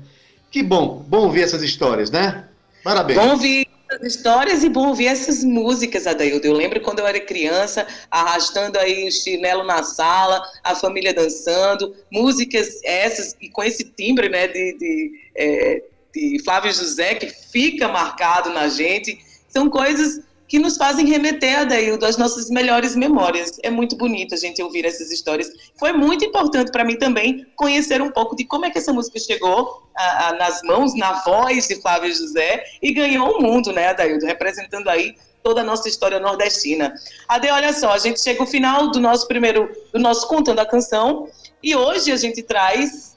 Que 0.50 0.62
bom, 0.62 1.02
bom 1.08 1.24
ouvir 1.24 1.40
essas 1.40 1.62
histórias, 1.62 2.10
né? 2.10 2.44
Parabéns. 2.84 3.18
Bom 3.18 3.30
ouvir 3.30 3.69
essas 3.90 4.14
histórias 4.14 4.62
e 4.62 4.68
bom 4.68 4.88
ouvir 4.88 5.08
essas 5.08 5.42
músicas, 5.42 6.06
Adaildo. 6.06 6.46
Eu 6.46 6.52
lembro 6.52 6.80
quando 6.80 7.00
eu 7.00 7.06
era 7.06 7.18
criança, 7.20 7.86
arrastando 8.10 8.78
aí 8.78 9.08
o 9.08 9.12
chinelo 9.12 9.64
na 9.64 9.82
sala, 9.82 10.40
a 10.62 10.76
família 10.76 11.12
dançando, 11.12 11.94
músicas 12.10 12.80
essas, 12.84 13.34
e 13.40 13.48
com 13.48 13.62
esse 13.62 13.84
timbre, 13.84 14.28
né, 14.28 14.46
de, 14.46 14.78
de, 14.78 15.20
é, 15.34 15.82
de 16.14 16.42
Flávio 16.44 16.72
José, 16.72 17.16
que 17.16 17.26
fica 17.26 17.88
marcado 17.88 18.50
na 18.50 18.68
gente. 18.68 19.18
São 19.48 19.68
coisas 19.68 20.20
que 20.50 20.58
nos 20.58 20.76
fazem 20.76 21.06
remeter, 21.06 21.60
Adaildo, 21.60 22.04
às 22.04 22.16
nossas 22.16 22.50
melhores 22.50 22.96
memórias. 22.96 23.60
É 23.62 23.70
muito 23.70 23.96
bonito 23.96 24.34
a 24.34 24.36
gente 24.36 24.60
ouvir 24.60 24.84
essas 24.84 25.08
histórias. 25.12 25.48
Foi 25.78 25.92
muito 25.92 26.24
importante 26.24 26.72
para 26.72 26.82
mim 26.82 26.96
também 26.98 27.46
conhecer 27.54 28.02
um 28.02 28.10
pouco 28.10 28.34
de 28.34 28.44
como 28.44 28.66
é 28.66 28.70
que 28.70 28.76
essa 28.76 28.92
música 28.92 29.20
chegou 29.20 29.80
a, 29.96 30.26
a, 30.26 30.32
nas 30.32 30.60
mãos, 30.64 30.92
na 30.96 31.22
voz 31.22 31.68
de 31.68 31.80
Flávio 31.80 32.12
José 32.12 32.64
e 32.82 32.92
ganhou 32.92 33.38
o 33.38 33.40
mundo, 33.40 33.72
né, 33.72 33.90
Adaildo, 33.90 34.26
representando 34.26 34.88
aí 34.88 35.14
toda 35.40 35.60
a 35.60 35.64
nossa 35.64 35.88
história 35.88 36.18
nordestina. 36.18 36.92
Ade, 37.28 37.48
olha 37.48 37.72
só, 37.72 37.92
a 37.92 37.98
gente 37.98 38.20
chega 38.20 38.40
ao 38.40 38.46
final 38.46 38.90
do 38.90 38.98
nosso 38.98 39.28
primeiro, 39.28 39.70
do 39.92 40.00
nosso 40.00 40.26
Contando 40.26 40.58
a 40.58 40.66
Canção, 40.66 41.28
e 41.62 41.76
hoje 41.76 42.10
a 42.10 42.16
gente 42.16 42.42
traz 42.42 43.10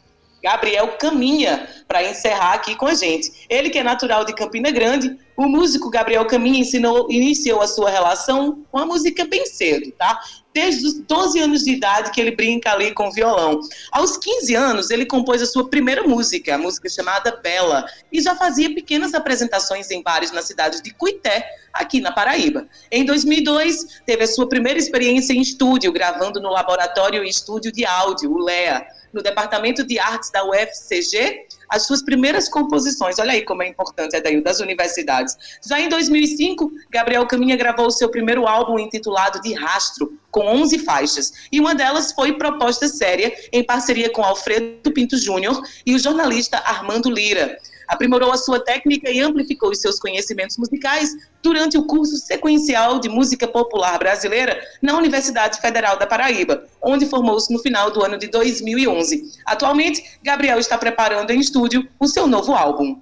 Gabriel 0.44 0.90
Caminha, 1.00 1.70
para 1.88 2.04
encerrar 2.04 2.54
aqui 2.54 2.76
com 2.76 2.86
a 2.86 2.94
gente. 2.94 3.32
Ele 3.50 3.70
que 3.70 3.80
é 3.80 3.84
natural 3.84 4.26
de 4.26 4.36
Campina 4.36 4.70
Grande, 4.72 5.18
o 5.36 5.48
músico 5.48 5.90
Gabriel 5.90 6.26
Caminha 6.26 6.60
ensinou, 6.60 7.10
iniciou 7.10 7.62
a 7.62 7.68
sua 7.68 7.90
relação 7.90 8.64
com 8.72 8.78
a 8.78 8.86
música 8.86 9.26
bem 9.26 9.46
cedo, 9.46 9.92
tá? 9.92 10.20
Desde 10.54 10.86
os 10.86 11.00
12 11.00 11.40
anos 11.40 11.64
de 11.64 11.72
idade 11.72 12.12
que 12.12 12.22
ele 12.22 12.36
brinca 12.36 12.72
ali 12.72 12.94
com 12.94 13.12
violão. 13.12 13.60
Aos 13.92 14.18
15 14.18 14.54
anos, 14.54 14.90
ele 14.92 15.06
compôs 15.06 15.42
a 15.42 15.48
sua 15.48 15.68
primeira 15.68 16.04
música, 16.04 16.54
a 16.54 16.58
música 16.58 16.88
chamada 16.88 17.40
Bela, 17.42 17.86
e 18.12 18.22
já 18.22 18.36
fazia 18.36 18.74
pequenas 18.74 19.16
apresentações 19.16 19.90
em 19.90 20.04
bares 20.04 20.32
na 20.32 20.44
cidade 20.44 20.84
de 20.84 20.94
Cuité, 20.94 21.44
aqui 21.74 22.00
na 22.00 22.12
Paraíba. 22.12 22.68
Em 22.92 23.04
2002, 23.04 24.02
teve 24.06 24.24
a 24.24 24.28
sua 24.28 24.48
primeira 24.48 24.78
experiência 24.78 25.34
em 25.34 25.42
estúdio, 25.42 25.92
gravando 25.92 26.40
no 26.40 26.52
Laboratório 26.52 27.24
e 27.24 27.30
Estúdio 27.30 27.72
de 27.72 27.84
Áudio, 27.84 28.32
o 28.32 28.38
LEA 28.38 28.86
no 29.14 29.22
Departamento 29.22 29.84
de 29.84 30.00
Artes 30.00 30.32
da 30.32 30.44
UFCG, 30.44 31.46
as 31.74 31.88
suas 31.88 32.04
primeiras 32.04 32.48
composições. 32.48 33.18
Olha 33.18 33.32
aí 33.32 33.44
como 33.44 33.64
é 33.64 33.68
importante, 33.68 34.16
Adail, 34.16 34.44
das 34.44 34.60
universidades. 34.60 35.36
Já 35.68 35.80
em 35.80 35.90
2005, 35.90 36.72
Gabriel 36.92 37.26
Caminha 37.26 37.58
gravou 37.58 37.88
o 37.88 37.92
seu 37.92 38.10
primeiro 38.10 38.48
álbum 38.48 38.78
intitulado 38.78 39.42
De 39.42 39.54
Rastro, 39.54 40.14
com 40.30 40.46
11 40.46 40.80
faixas. 40.80 41.34
E 41.52 41.60
uma 41.60 41.74
delas 41.74 42.12
foi 42.12 42.34
Proposta 42.34 42.88
Séria, 42.88 43.34
em 43.52 43.64
parceria 43.64 44.12
com 44.12 44.24
Alfredo 44.24 44.92
Pinto 44.94 45.18
Júnior 45.18 45.62
e 45.84 45.96
o 45.96 46.00
jornalista 46.00 46.58
Armando 46.58 47.10
Lira 47.10 47.58
aprimorou 47.88 48.32
a 48.32 48.38
sua 48.38 48.60
técnica 48.60 49.10
e 49.10 49.20
amplificou 49.20 49.70
os 49.70 49.80
seus 49.80 50.00
conhecimentos 50.00 50.58
musicais 50.58 51.12
durante 51.42 51.78
o 51.78 51.86
curso 51.86 52.18
sequencial 52.18 53.00
de 53.00 53.10
música 53.10 53.48
popular 53.48 53.98
brasileira 54.00 54.62
na 54.82 54.98
Universidade 54.98 55.60
Federal 55.60 55.98
da 55.98 56.08
Paraíba, 56.08 56.66
onde 56.82 57.06
formou-se 57.06 57.52
no 57.52 57.60
final 57.60 57.92
do 57.92 58.04
ano 58.04 58.18
de 58.18 58.28
2011. 58.28 59.34
Atualmente, 59.46 60.04
Gabriel 60.24 60.60
está 60.60 60.78
preparando 60.78 61.32
em 61.32 61.40
estúdio 61.40 61.88
o 62.00 62.08
seu 62.08 62.28
novo 62.28 62.54
álbum. 62.54 63.02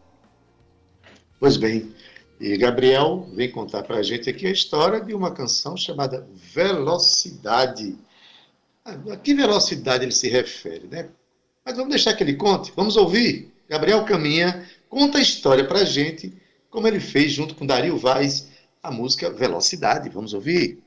Pois 1.40 1.58
bem, 1.58 1.94
e 2.40 2.58
Gabriel 2.58 3.28
vem 3.34 3.52
contar 3.52 3.84
para 3.84 3.98
a 3.98 4.04
gente 4.04 4.28
aqui 4.28 4.48
a 4.48 4.52
história 4.52 5.00
de 5.00 5.14
uma 5.14 5.32
canção 5.32 5.78
chamada 5.78 6.28
Velocidade. 6.34 7.96
A 8.84 9.16
que 9.16 9.36
velocidade 9.36 10.06
ele 10.06 10.12
se 10.12 10.28
refere, 10.28 10.88
né? 10.88 11.10
Mas 11.64 11.76
vamos 11.76 11.92
deixar 11.92 12.16
que 12.16 12.24
ele 12.24 12.34
conte. 12.34 12.74
Vamos 12.76 12.98
ouvir. 12.98 13.51
Gabriel 13.72 14.03
Caminha 14.03 14.69
conta 14.89 15.17
a 15.17 15.22
história 15.22 15.65
para 15.65 15.80
a 15.80 15.86
gente, 15.86 16.34
como 16.69 16.89
ele 16.89 16.99
fez 16.99 17.32
junto 17.32 17.55
com 17.55 17.65
Dario 17.65 17.97
Vaz 17.97 18.49
a 18.84 18.91
música 18.91 19.30
Velocidade. 19.30 20.09
Vamos 20.09 20.34
ouvir? 20.34 20.84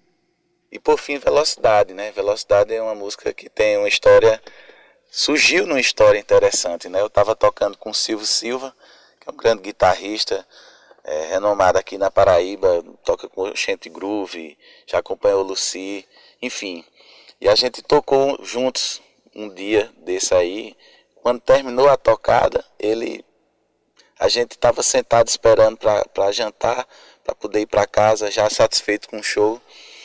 E 0.71 0.79
por 0.79 0.99
fim, 0.99 1.17
Velocidade, 1.17 1.95
né? 1.95 2.13
Velocidade 2.13 2.75
é 2.75 2.83
uma 2.83 2.95
música 2.95 3.33
que 3.33 3.49
tem 3.49 3.79
uma 3.79 3.89
história. 3.89 4.39
Surgiu 5.11 5.67
numa 5.67 5.81
história 5.81 6.19
interessante, 6.19 6.87
né? 6.91 7.01
Eu 7.01 7.07
estava 7.07 7.35
tocando 7.35 7.79
com 7.79 7.89
o 7.89 7.95
Silvio 7.95 8.27
Silva, 8.27 8.77
que 9.19 9.31
é 9.31 9.33
um 9.33 9.37
grande 9.37 9.63
guitarrista, 9.63 10.47
é, 11.05 11.29
renomado 11.29 11.79
aqui 11.79 11.97
na 11.97 12.11
Paraíba, 12.11 12.85
toca 13.03 13.31
com 13.31 13.49
o 13.49 13.91
Groove, 13.93 14.59
já 14.87 14.99
acompanhou 14.99 15.41
o 15.41 15.47
Lucy, 15.47 16.07
enfim. 16.43 16.85
E 17.41 17.49
a 17.49 17.55
gente 17.55 17.81
tocou 17.81 18.39
juntos 18.45 19.01
um 19.35 19.49
dia 19.49 19.91
desse 20.05 20.35
aí, 20.35 20.77
quando 21.25 21.41
terminou 21.41 21.89
a 21.89 21.97
tocada, 21.97 22.63
ele 22.79 23.25
a 24.21 24.29
gente 24.29 24.53
estava 24.53 24.83
sentado 24.83 25.27
esperando 25.27 25.79
para 25.79 26.31
jantar, 26.31 26.87
para 27.25 27.35
poder 27.35 27.61
ir 27.61 27.67
para 27.67 27.87
casa, 27.87 28.31
já 28.31 28.51
satisfeito 28.51 29.09
com 29.09 29.19
o 29.19 29.23
show. 29.23 29.59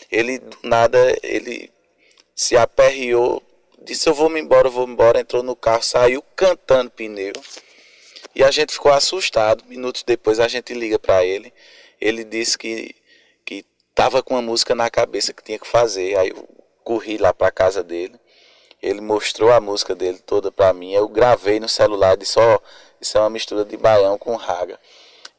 Ele 0.10 0.40
do 0.40 0.58
nada 0.64 0.98
ele 1.22 1.70
se 2.34 2.56
aperreou, 2.56 3.44
disse 3.82 4.08
eu 4.08 4.14
vou 4.14 4.30
me 4.30 4.40
embora, 4.40 4.70
eu 4.70 4.72
vou 4.72 4.88
embora, 4.88 5.20
entrou 5.20 5.44
no 5.44 5.58
carro, 5.58 5.84
saiu 5.84 6.24
cantando 6.38 6.90
pneu. 6.90 7.34
E 8.34 8.42
a 8.42 8.50
gente 8.50 8.72
ficou 8.72 8.94
assustado. 8.94 9.66
Minutos 9.66 10.04
depois 10.04 10.40
a 10.40 10.48
gente 10.48 10.74
liga 10.74 10.98
para 10.98 11.26
ele. 11.26 11.54
Ele 12.00 12.24
disse 12.24 12.58
que 12.58 12.96
que 13.44 13.66
estava 13.90 14.24
com 14.24 14.36
uma 14.36 14.42
música 14.42 14.74
na 14.74 14.90
cabeça 14.90 15.34
que 15.34 15.44
tinha 15.44 15.60
que 15.60 15.68
fazer. 15.68 16.18
Aí 16.18 16.30
eu 16.30 16.48
corri 16.82 17.18
lá 17.18 17.34
para 17.34 17.52
casa 17.52 17.84
dele. 17.84 18.18
Ele 18.82 19.02
mostrou 19.02 19.52
a 19.52 19.60
música 19.60 19.94
dele 19.94 20.20
toda 20.20 20.52
para 20.52 20.74
mim. 20.74 20.94
Eu 20.94 21.08
gravei 21.08 21.60
no 21.60 21.68
celular 21.68 22.14
e 22.14 22.18
disse: 22.18 22.40
Ó, 22.40 22.56
oh, 22.56 22.62
isso 23.02 23.18
é 23.18 23.22
uma 23.22 23.30
mistura 23.30 23.66
de 23.66 23.76
baião 23.76 24.18
com 24.18 24.36
raga. 24.36 24.80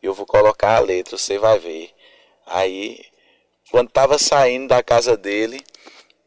Eu 0.03 0.14
vou 0.14 0.26
colocar 0.26 0.76
a 0.76 0.80
letra, 0.80 1.16
você 1.16 1.38
vai 1.38 1.59
ver. 1.59 1.91
Aí, 2.47 3.05
quando 3.70 3.88
estava 3.88 4.18
saindo 4.18 4.68
da 4.68 4.82
casa 4.82 5.16
dele, 5.16 5.64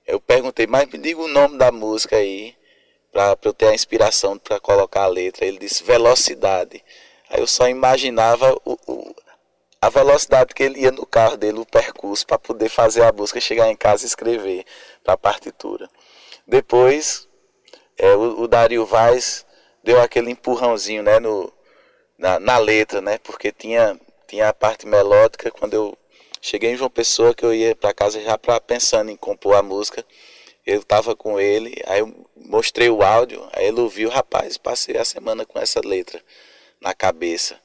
eu 0.07 0.19
perguntei: 0.19 0.65
Mas 0.67 0.87
me 0.87 0.97
diga 0.97 1.21
o 1.21 1.27
nome 1.27 1.57
da 1.57 1.71
música 1.71 2.17
aí, 2.17 2.55
para 3.11 3.37
eu 3.43 3.53
ter 3.53 3.67
a 3.67 3.75
inspiração 3.75 4.37
para 4.37 4.59
colocar 4.59 5.03
a 5.03 5.07
letra. 5.07 5.45
Ele 5.45 5.59
disse: 5.59 5.83
Velocidade. 5.83 6.83
Aí 7.29 7.39
eu 7.39 7.47
só 7.47 7.67
imaginava 7.67 8.55
o, 8.65 8.77
o 8.87 9.15
a 9.83 9.89
velocidade 9.89 10.53
que 10.53 10.63
ele 10.63 10.79
ia 10.79 10.91
no 10.91 11.05
carro 11.05 11.35
dele, 11.35 11.59
o 11.59 11.65
percurso, 11.65 12.25
para 12.25 12.39
poder 12.39 12.69
fazer 12.69 13.03
a 13.03 13.11
música, 13.11 13.41
chegar 13.41 13.69
em 13.69 13.75
casa 13.75 14.05
e 14.05 14.07
escrever 14.07 14.65
para 15.03 15.15
a 15.15 15.17
partitura. 15.17 15.89
Depois, 16.47 17.27
é, 17.97 18.15
o, 18.15 18.41
o 18.41 18.47
Dario 18.47 18.85
Vaz 18.85 19.45
deu 19.83 20.01
aquele 20.01 20.31
empurrãozinho 20.31 21.03
né, 21.03 21.19
no, 21.19 21.51
na, 22.17 22.39
na, 22.39 22.57
letra, 22.57 23.01
né? 23.01 23.17
Porque 23.17 23.51
tinha, 23.51 23.99
tinha 24.27 24.49
a 24.49 24.53
parte 24.53 24.87
melódica 24.87 25.51
quando 25.51 25.73
eu 25.73 25.97
cheguei 26.41 26.71
em 26.71 26.77
João 26.77 26.89
Pessoa, 26.89 27.33
que 27.33 27.45
eu 27.45 27.53
ia 27.53 27.75
para 27.75 27.93
casa 27.93 28.21
já 28.21 28.37
pra, 28.37 28.59
pensando 28.59 29.09
em 29.09 29.15
compor 29.15 29.55
a 29.55 29.63
música. 29.63 30.05
Eu 30.65 30.79
estava 30.79 31.15
com 31.15 31.39
ele, 31.39 31.81
aí 31.85 31.99
eu 31.99 32.27
mostrei 32.35 32.89
o 32.89 33.03
áudio, 33.03 33.47
aí 33.51 33.67
ele 33.67 33.81
ouviu, 33.81 34.09
rapaz, 34.09 34.57
passei 34.57 34.97
a 34.97 35.03
semana 35.03 35.45
com 35.45 35.59
essa 35.59 35.81
letra 35.81 36.21
na 36.79 36.93
cabeça. 36.93 37.59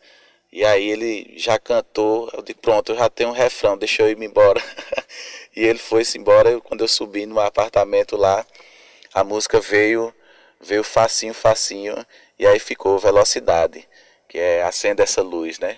E 0.51 0.65
aí 0.65 0.89
ele 0.89 1.35
já 1.37 1.59
cantou, 1.59 2.31
eu 2.33 2.43
disse, 2.43 2.59
pronto, 2.59 2.93
eu 2.93 2.97
já 2.97 3.09
tenho 3.11 3.31
um 3.31 3.33
refrão, 3.33 3.77
deixa 3.77 4.03
eu 4.03 4.11
ir 4.11 4.23
embora. 4.23 4.63
e 5.59 5.65
ele 5.65 5.81
foi-se 5.81 6.17
embora, 6.17 6.61
quando 6.61 6.83
eu 6.83 6.89
subi 6.89 7.27
no 7.27 7.41
apartamento 7.41 8.17
lá, 8.17 8.47
a 9.13 9.25
música 9.25 9.59
veio, 9.59 10.15
veio 10.61 10.85
facinho, 10.85 11.35
facinho, 11.35 11.97
e 12.39 12.47
aí 12.47 12.61
ficou 12.61 12.97
velocidade, 12.97 13.85
que 14.29 14.39
é 14.39 14.63
acenda 14.63 15.03
essa 15.03 15.21
luz, 15.21 15.59
né? 15.59 15.77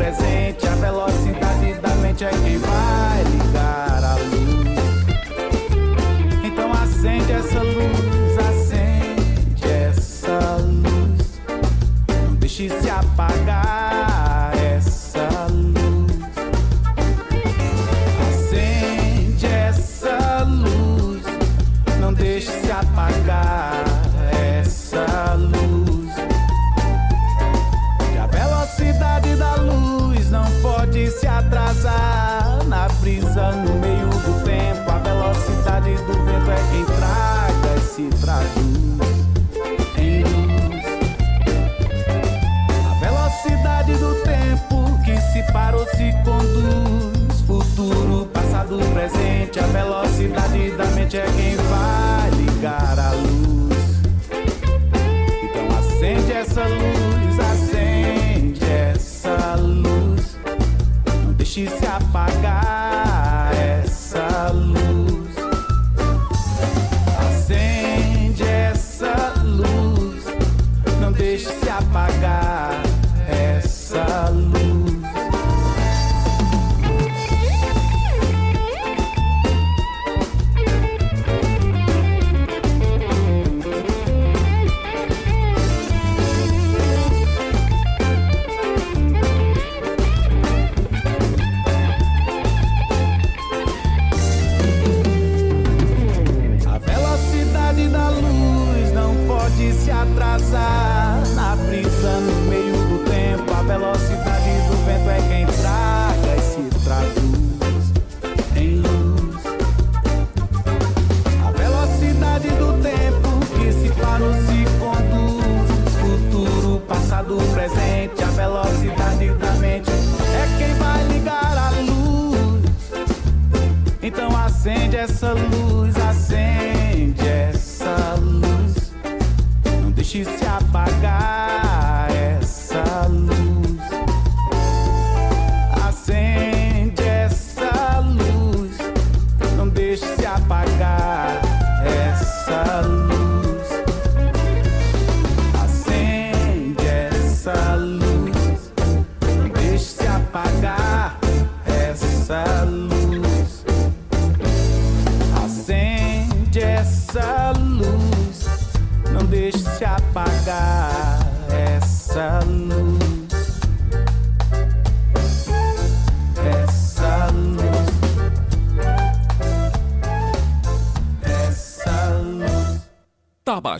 Presente. 0.00 0.66
A 0.66 0.74
velocidade 0.76 1.74
da 1.74 1.94
mente 1.96 2.24
é 2.24 2.30
quem 2.30 2.56
vai 2.56 3.29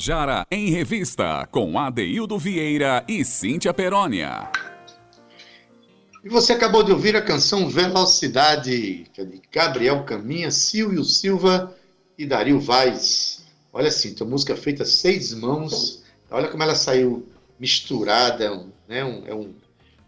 Tabajara 0.04 0.46
em 0.50 0.70
Revista, 0.70 1.46
com 1.50 1.78
Adeildo 1.78 2.38
Vieira 2.38 3.04
e 3.06 3.22
Cíntia 3.22 3.74
Perónia. 3.74 4.48
E 6.24 6.28
você 6.30 6.54
acabou 6.54 6.82
de 6.82 6.90
ouvir 6.90 7.14
a 7.16 7.20
canção 7.20 7.68
Velocidade, 7.68 9.04
que 9.12 9.20
é 9.20 9.24
de 9.26 9.42
Gabriel 9.52 10.02
Caminha, 10.04 10.50
Silvio 10.50 11.04
Silva 11.04 11.76
e 12.16 12.24
Dario 12.24 12.58
Vaz. 12.58 13.44
Olha 13.74 13.88
assim, 13.88 14.16
a 14.18 14.24
música 14.24 14.56
feita 14.56 14.84
a 14.84 14.86
seis 14.86 15.34
mãos. 15.34 16.02
Olha 16.30 16.48
como 16.48 16.62
ela 16.62 16.74
saiu 16.74 17.28
misturada, 17.58 18.44
é 18.44 18.50
um, 18.50 18.68
né? 18.88 19.04
Um, 19.04 19.22
é 19.26 19.34
um, 19.34 19.54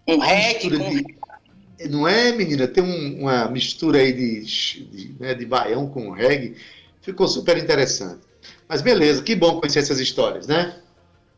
Um 0.08 0.18
reggae 0.20 0.70
de- 0.70 1.88
Não 1.90 2.08
é, 2.08 2.32
menina? 2.32 2.66
Tem 2.66 2.82
um- 2.82 3.20
uma 3.20 3.46
mistura 3.50 3.98
aí 3.98 4.12
de, 4.14 4.40
de, 4.86 5.14
né, 5.20 5.34
de 5.34 5.44
baião 5.44 5.86
com 5.86 6.10
reggae. 6.10 6.56
Ficou 7.02 7.28
super 7.28 7.58
interessante. 7.58 8.31
Mas 8.68 8.82
beleza, 8.82 9.22
que 9.22 9.34
bom 9.34 9.58
conhecer 9.60 9.80
essas 9.80 10.00
histórias, 10.00 10.46
né? 10.46 10.76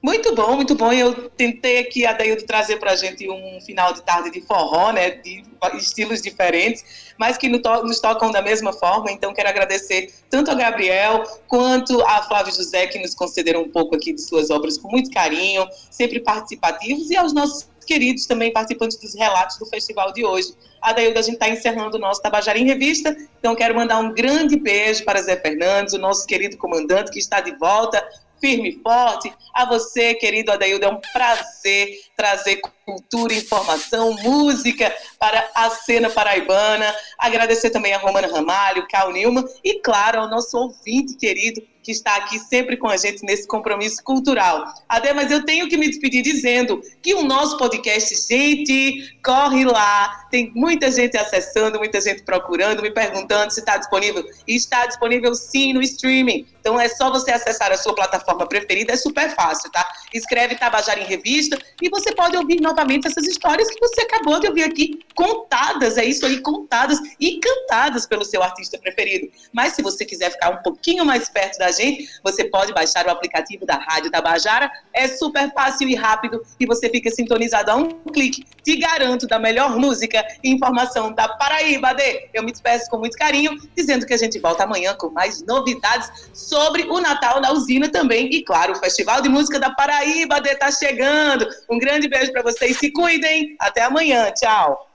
Muito 0.02 0.34
bom, 0.34 0.56
muito 0.56 0.74
bom. 0.74 0.92
Eu 0.92 1.30
tentei 1.30 1.78
aqui, 1.78 2.04
Adaildo, 2.04 2.42
trazer 2.42 2.76
para 2.76 2.92
a 2.92 2.96
gente 2.96 3.26
um 3.30 3.58
final 3.62 3.94
de 3.94 4.02
tarde 4.02 4.30
de 4.30 4.42
forró, 4.42 4.92
né? 4.92 5.12
De 5.12 5.42
estilos 5.78 6.20
diferentes, 6.20 7.14
mas 7.18 7.38
que 7.38 7.48
nos 7.48 8.00
tocam 8.00 8.30
da 8.30 8.42
mesma 8.42 8.70
forma. 8.70 9.10
Então, 9.10 9.32
quero 9.32 9.48
agradecer 9.48 10.12
tanto 10.28 10.50
a 10.50 10.54
Gabriel 10.54 11.24
quanto 11.48 12.02
a 12.02 12.20
Flávio 12.22 12.54
José, 12.54 12.86
que 12.86 12.98
nos 12.98 13.14
concederam 13.14 13.62
um 13.62 13.70
pouco 13.70 13.96
aqui 13.96 14.12
de 14.12 14.20
suas 14.20 14.50
obras 14.50 14.76
com 14.76 14.90
muito 14.90 15.10
carinho, 15.10 15.66
sempre 15.90 16.20
participativos, 16.20 17.10
e 17.10 17.16
aos 17.16 17.32
nossos 17.32 17.66
queridos 17.84 18.26
também 18.26 18.52
participantes 18.52 18.98
dos 18.98 19.14
relatos 19.14 19.58
do 19.58 19.66
festival 19.66 20.12
de 20.12 20.24
hoje. 20.24 20.54
Adaildo, 20.80 21.18
a 21.18 21.22
gente 21.22 21.34
está 21.34 21.48
encerrando 21.48 21.96
o 21.96 22.00
nosso 22.00 22.20
Tabajara 22.20 22.58
em 22.58 22.66
Revista, 22.66 23.16
então 23.38 23.54
quero 23.54 23.74
mandar 23.74 23.98
um 23.98 24.12
grande 24.12 24.56
beijo 24.56 25.04
para 25.04 25.22
Zé 25.22 25.36
Fernandes, 25.36 25.94
o 25.94 25.98
nosso 25.98 26.26
querido 26.26 26.56
comandante 26.56 27.10
que 27.10 27.18
está 27.18 27.40
de 27.40 27.54
volta 27.56 28.02
firme 28.40 28.68
e 28.70 28.82
forte. 28.82 29.32
A 29.54 29.64
você, 29.64 30.14
querido 30.14 30.52
Adaildo, 30.52 30.84
é 30.84 30.88
um 30.88 31.00
prazer 31.12 31.88
trazer 32.16 32.60
cultura, 32.84 33.34
informação, 33.34 34.14
música 34.22 34.94
para 35.18 35.50
a 35.54 35.70
cena 35.70 36.10
paraibana. 36.10 36.94
Agradecer 37.18 37.70
também 37.70 37.92
a 37.92 37.98
Romana 37.98 38.28
Ramalho, 38.28 38.86
Cal 38.88 39.12
Nilman 39.12 39.44
e, 39.62 39.80
claro, 39.80 40.20
ao 40.20 40.28
nosso 40.28 40.56
ouvinte 40.56 41.14
querido 41.14 41.62
que 41.84 41.92
está 41.92 42.16
aqui 42.16 42.38
sempre 42.38 42.78
com 42.78 42.88
a 42.88 42.96
gente 42.96 43.22
nesse 43.24 43.46
compromisso 43.46 44.02
cultural. 44.02 44.64
Adê, 44.88 45.12
mas 45.12 45.30
eu 45.30 45.44
tenho 45.44 45.68
que 45.68 45.76
me 45.76 45.86
despedir 45.86 46.22
dizendo 46.22 46.80
que 47.02 47.14
o 47.14 47.22
nosso 47.22 47.58
podcast, 47.58 48.14
gente, 48.26 49.18
corre 49.22 49.66
lá, 49.66 50.26
tem 50.30 50.50
muita 50.54 50.90
gente 50.90 51.16
acessando, 51.18 51.78
muita 51.78 52.00
gente 52.00 52.22
procurando, 52.22 52.80
me 52.80 52.90
perguntando 52.90 53.52
se 53.52 53.60
está 53.60 53.76
disponível. 53.76 54.24
E 54.48 54.56
está 54.56 54.86
disponível 54.86 55.34
sim 55.34 55.74
no 55.74 55.82
streaming. 55.82 56.46
Então 56.58 56.80
é 56.80 56.88
só 56.88 57.10
você 57.10 57.30
acessar 57.30 57.70
a 57.70 57.76
sua 57.76 57.94
plataforma 57.94 58.46
preferida, 58.46 58.94
é 58.94 58.96
super 58.96 59.34
fácil, 59.34 59.70
tá? 59.70 59.86
Escreve 60.14 60.54
Tabajara 60.54 60.98
em 60.98 61.04
Revista 61.04 61.58
e 61.82 61.90
você 61.90 62.03
pode 62.12 62.36
ouvir 62.36 62.60
novamente 62.60 63.06
essas 63.06 63.26
histórias 63.26 63.68
que 63.68 63.80
você 63.80 64.02
acabou 64.02 64.40
de 64.40 64.48
ouvir 64.48 64.64
aqui, 64.64 64.98
contadas, 65.14 65.96
é 65.96 66.04
isso 66.04 66.26
aí, 66.26 66.40
contadas 66.40 66.98
e 67.20 67.38
cantadas 67.38 68.06
pelo 68.06 68.24
seu 68.24 68.42
artista 68.42 68.78
preferido. 68.78 69.30
Mas 69.52 69.74
se 69.74 69.82
você 69.82 70.04
quiser 70.04 70.30
ficar 70.30 70.50
um 70.50 70.62
pouquinho 70.62 71.04
mais 71.04 71.28
perto 71.28 71.58
da 71.58 71.70
gente, 71.70 72.08
você 72.22 72.44
pode 72.44 72.72
baixar 72.72 73.06
o 73.06 73.10
aplicativo 73.10 73.64
da 73.66 73.76
Rádio 73.76 74.10
Tabajara, 74.10 74.70
é 74.92 75.08
super 75.08 75.52
fácil 75.52 75.88
e 75.88 75.94
rápido 75.94 76.42
e 76.58 76.66
você 76.66 76.88
fica 76.88 77.10
sintonizado 77.10 77.70
a 77.70 77.76
um 77.76 77.88
clique. 78.12 78.44
Te 78.62 78.76
garanto 78.76 79.26
da 79.26 79.38
melhor 79.38 79.78
música 79.78 80.24
e 80.42 80.50
informação 80.50 81.12
da 81.12 81.28
Paraíba, 81.28 81.88
Adê. 81.88 82.28
Eu 82.32 82.42
me 82.42 82.50
despeço 82.50 82.88
com 82.90 82.98
muito 82.98 83.16
carinho, 83.16 83.56
dizendo 83.76 84.06
que 84.06 84.14
a 84.14 84.16
gente 84.16 84.38
volta 84.38 84.64
amanhã 84.64 84.94
com 84.94 85.10
mais 85.10 85.42
novidades 85.42 86.10
sobre 86.32 86.82
o 86.84 87.00
Natal 87.00 87.40
na 87.40 87.52
usina 87.52 87.88
também. 87.88 88.28
E 88.32 88.42
claro, 88.42 88.72
o 88.72 88.76
Festival 88.76 89.20
de 89.20 89.28
Música 89.28 89.58
da 89.58 89.70
Paraíba 89.70 90.38
está 90.44 90.70
chegando. 90.70 91.46
Um 91.70 91.78
grande 91.78 91.93
beijo 92.00 92.32
para 92.32 92.42
vocês. 92.42 92.76
Se 92.78 92.90
cuidem. 92.92 93.56
Até 93.60 93.82
amanhã. 93.82 94.30
Tchau. 94.32 94.93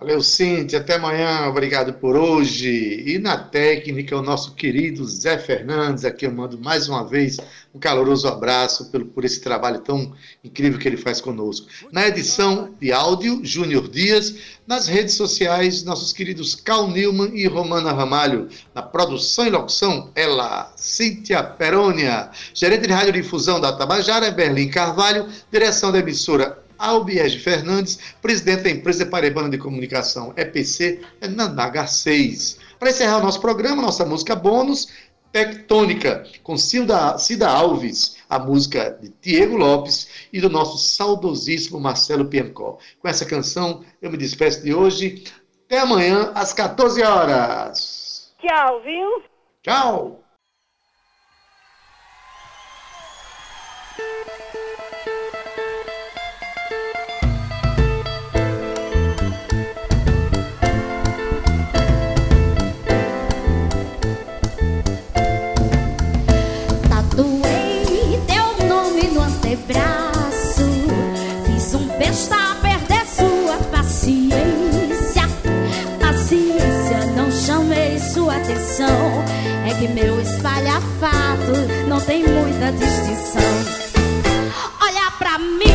Valeu, 0.00 0.22
Cintia. 0.22 0.78
Até 0.78 0.94
amanhã. 0.94 1.48
Obrigado 1.48 1.92
por 1.94 2.14
hoje. 2.14 3.02
E 3.04 3.18
na 3.18 3.36
técnica, 3.36 4.16
o 4.16 4.22
nosso 4.22 4.54
querido 4.54 5.04
Zé 5.04 5.36
Fernandes. 5.36 6.04
Aqui 6.04 6.24
eu 6.24 6.30
mando 6.30 6.56
mais 6.56 6.88
uma 6.88 7.04
vez 7.04 7.36
um 7.74 7.80
caloroso 7.80 8.28
abraço 8.28 8.92
pelo, 8.92 9.06
por 9.06 9.24
esse 9.24 9.40
trabalho 9.40 9.80
tão 9.80 10.14
incrível 10.44 10.78
que 10.78 10.86
ele 10.86 10.96
faz 10.96 11.20
conosco. 11.20 11.66
Na 11.90 12.06
edição 12.06 12.72
de 12.80 12.92
áudio, 12.92 13.40
Júnior 13.42 13.88
Dias. 13.88 14.36
Nas 14.68 14.86
redes 14.86 15.16
sociais, 15.16 15.82
nossos 15.82 16.12
queridos 16.12 16.54
Cal 16.54 16.86
Newman 16.86 17.32
e 17.34 17.48
Romana 17.48 17.92
Ramalho. 17.92 18.48
Na 18.72 18.82
produção 18.82 19.48
e 19.48 19.50
locução, 19.50 20.12
ela, 20.14 20.72
Cíntia 20.76 21.42
Perônia. 21.42 22.30
Gerente 22.54 22.86
de 22.86 22.92
radiodifusão 22.92 23.60
da 23.60 23.72
Tabajara, 23.72 24.30
Berlim 24.30 24.68
Carvalho. 24.68 25.26
Direção 25.50 25.90
da 25.90 25.98
emissora 25.98 26.67
Albiege 26.78 27.38
Fernandes, 27.38 27.98
presidente 28.22 28.62
da 28.62 28.70
empresa 28.70 29.04
Paraibana 29.04 29.50
de 29.50 29.58
Comunicação 29.58 30.32
EPC, 30.36 31.00
é 31.20 31.28
Nanaga 31.28 31.86
6. 31.86 32.58
Para 32.78 32.90
encerrar 32.90 33.18
o 33.18 33.22
nosso 33.22 33.40
programa, 33.40 33.82
nossa 33.82 34.04
música 34.04 34.36
bônus, 34.36 34.88
Tectônica, 35.32 36.24
com 36.42 36.56
Cida, 36.56 37.18
Cida 37.18 37.48
Alves, 37.48 38.16
a 38.30 38.38
música 38.38 38.98
de 39.00 39.12
Diego 39.20 39.56
Lopes 39.56 40.28
e 40.32 40.40
do 40.40 40.48
nosso 40.48 40.78
saudosíssimo 40.78 41.78
Marcelo 41.78 42.26
Piancó. 42.26 42.78
Com 42.98 43.08
essa 43.08 43.26
canção, 43.26 43.84
eu 44.00 44.10
me 44.10 44.16
despeço 44.16 44.62
de 44.62 44.72
hoje. 44.72 45.24
Até 45.66 45.80
amanhã, 45.80 46.32
às 46.34 46.52
14 46.54 47.02
horas. 47.02 48.32
Tchau, 48.40 48.82
viu? 48.82 49.22
Tchau. 49.62 50.24
Tem 82.08 82.26
muita 82.26 82.72
distinção. 82.72 83.42
Olha 84.80 85.10
pra 85.18 85.38
mim, 85.38 85.67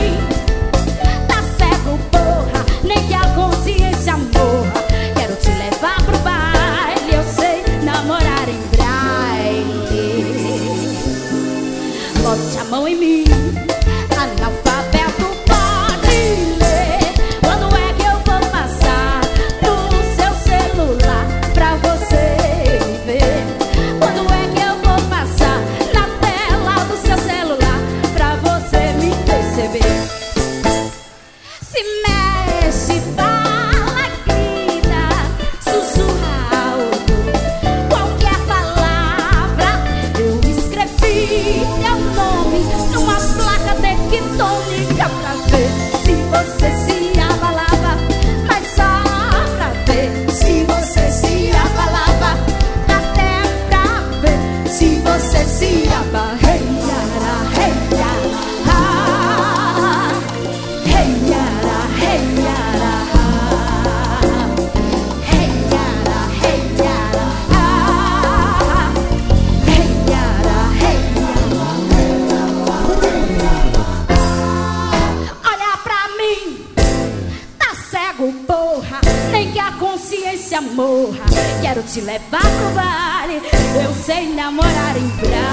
te 81.94 82.02
levar 82.02 82.42
pro 82.42 82.72
baile. 82.74 83.40
Eu 83.86 83.94
sei 83.94 84.34
namorar 84.34 84.98
em 84.98 85.08
braille. 85.10 85.44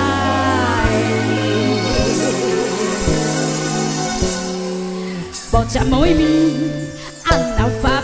Bote 5.53 5.77
a 5.77 5.85
mão 5.85 6.07
em 6.07 6.15
mim, 6.15 6.89
analfabeto 7.31 8.00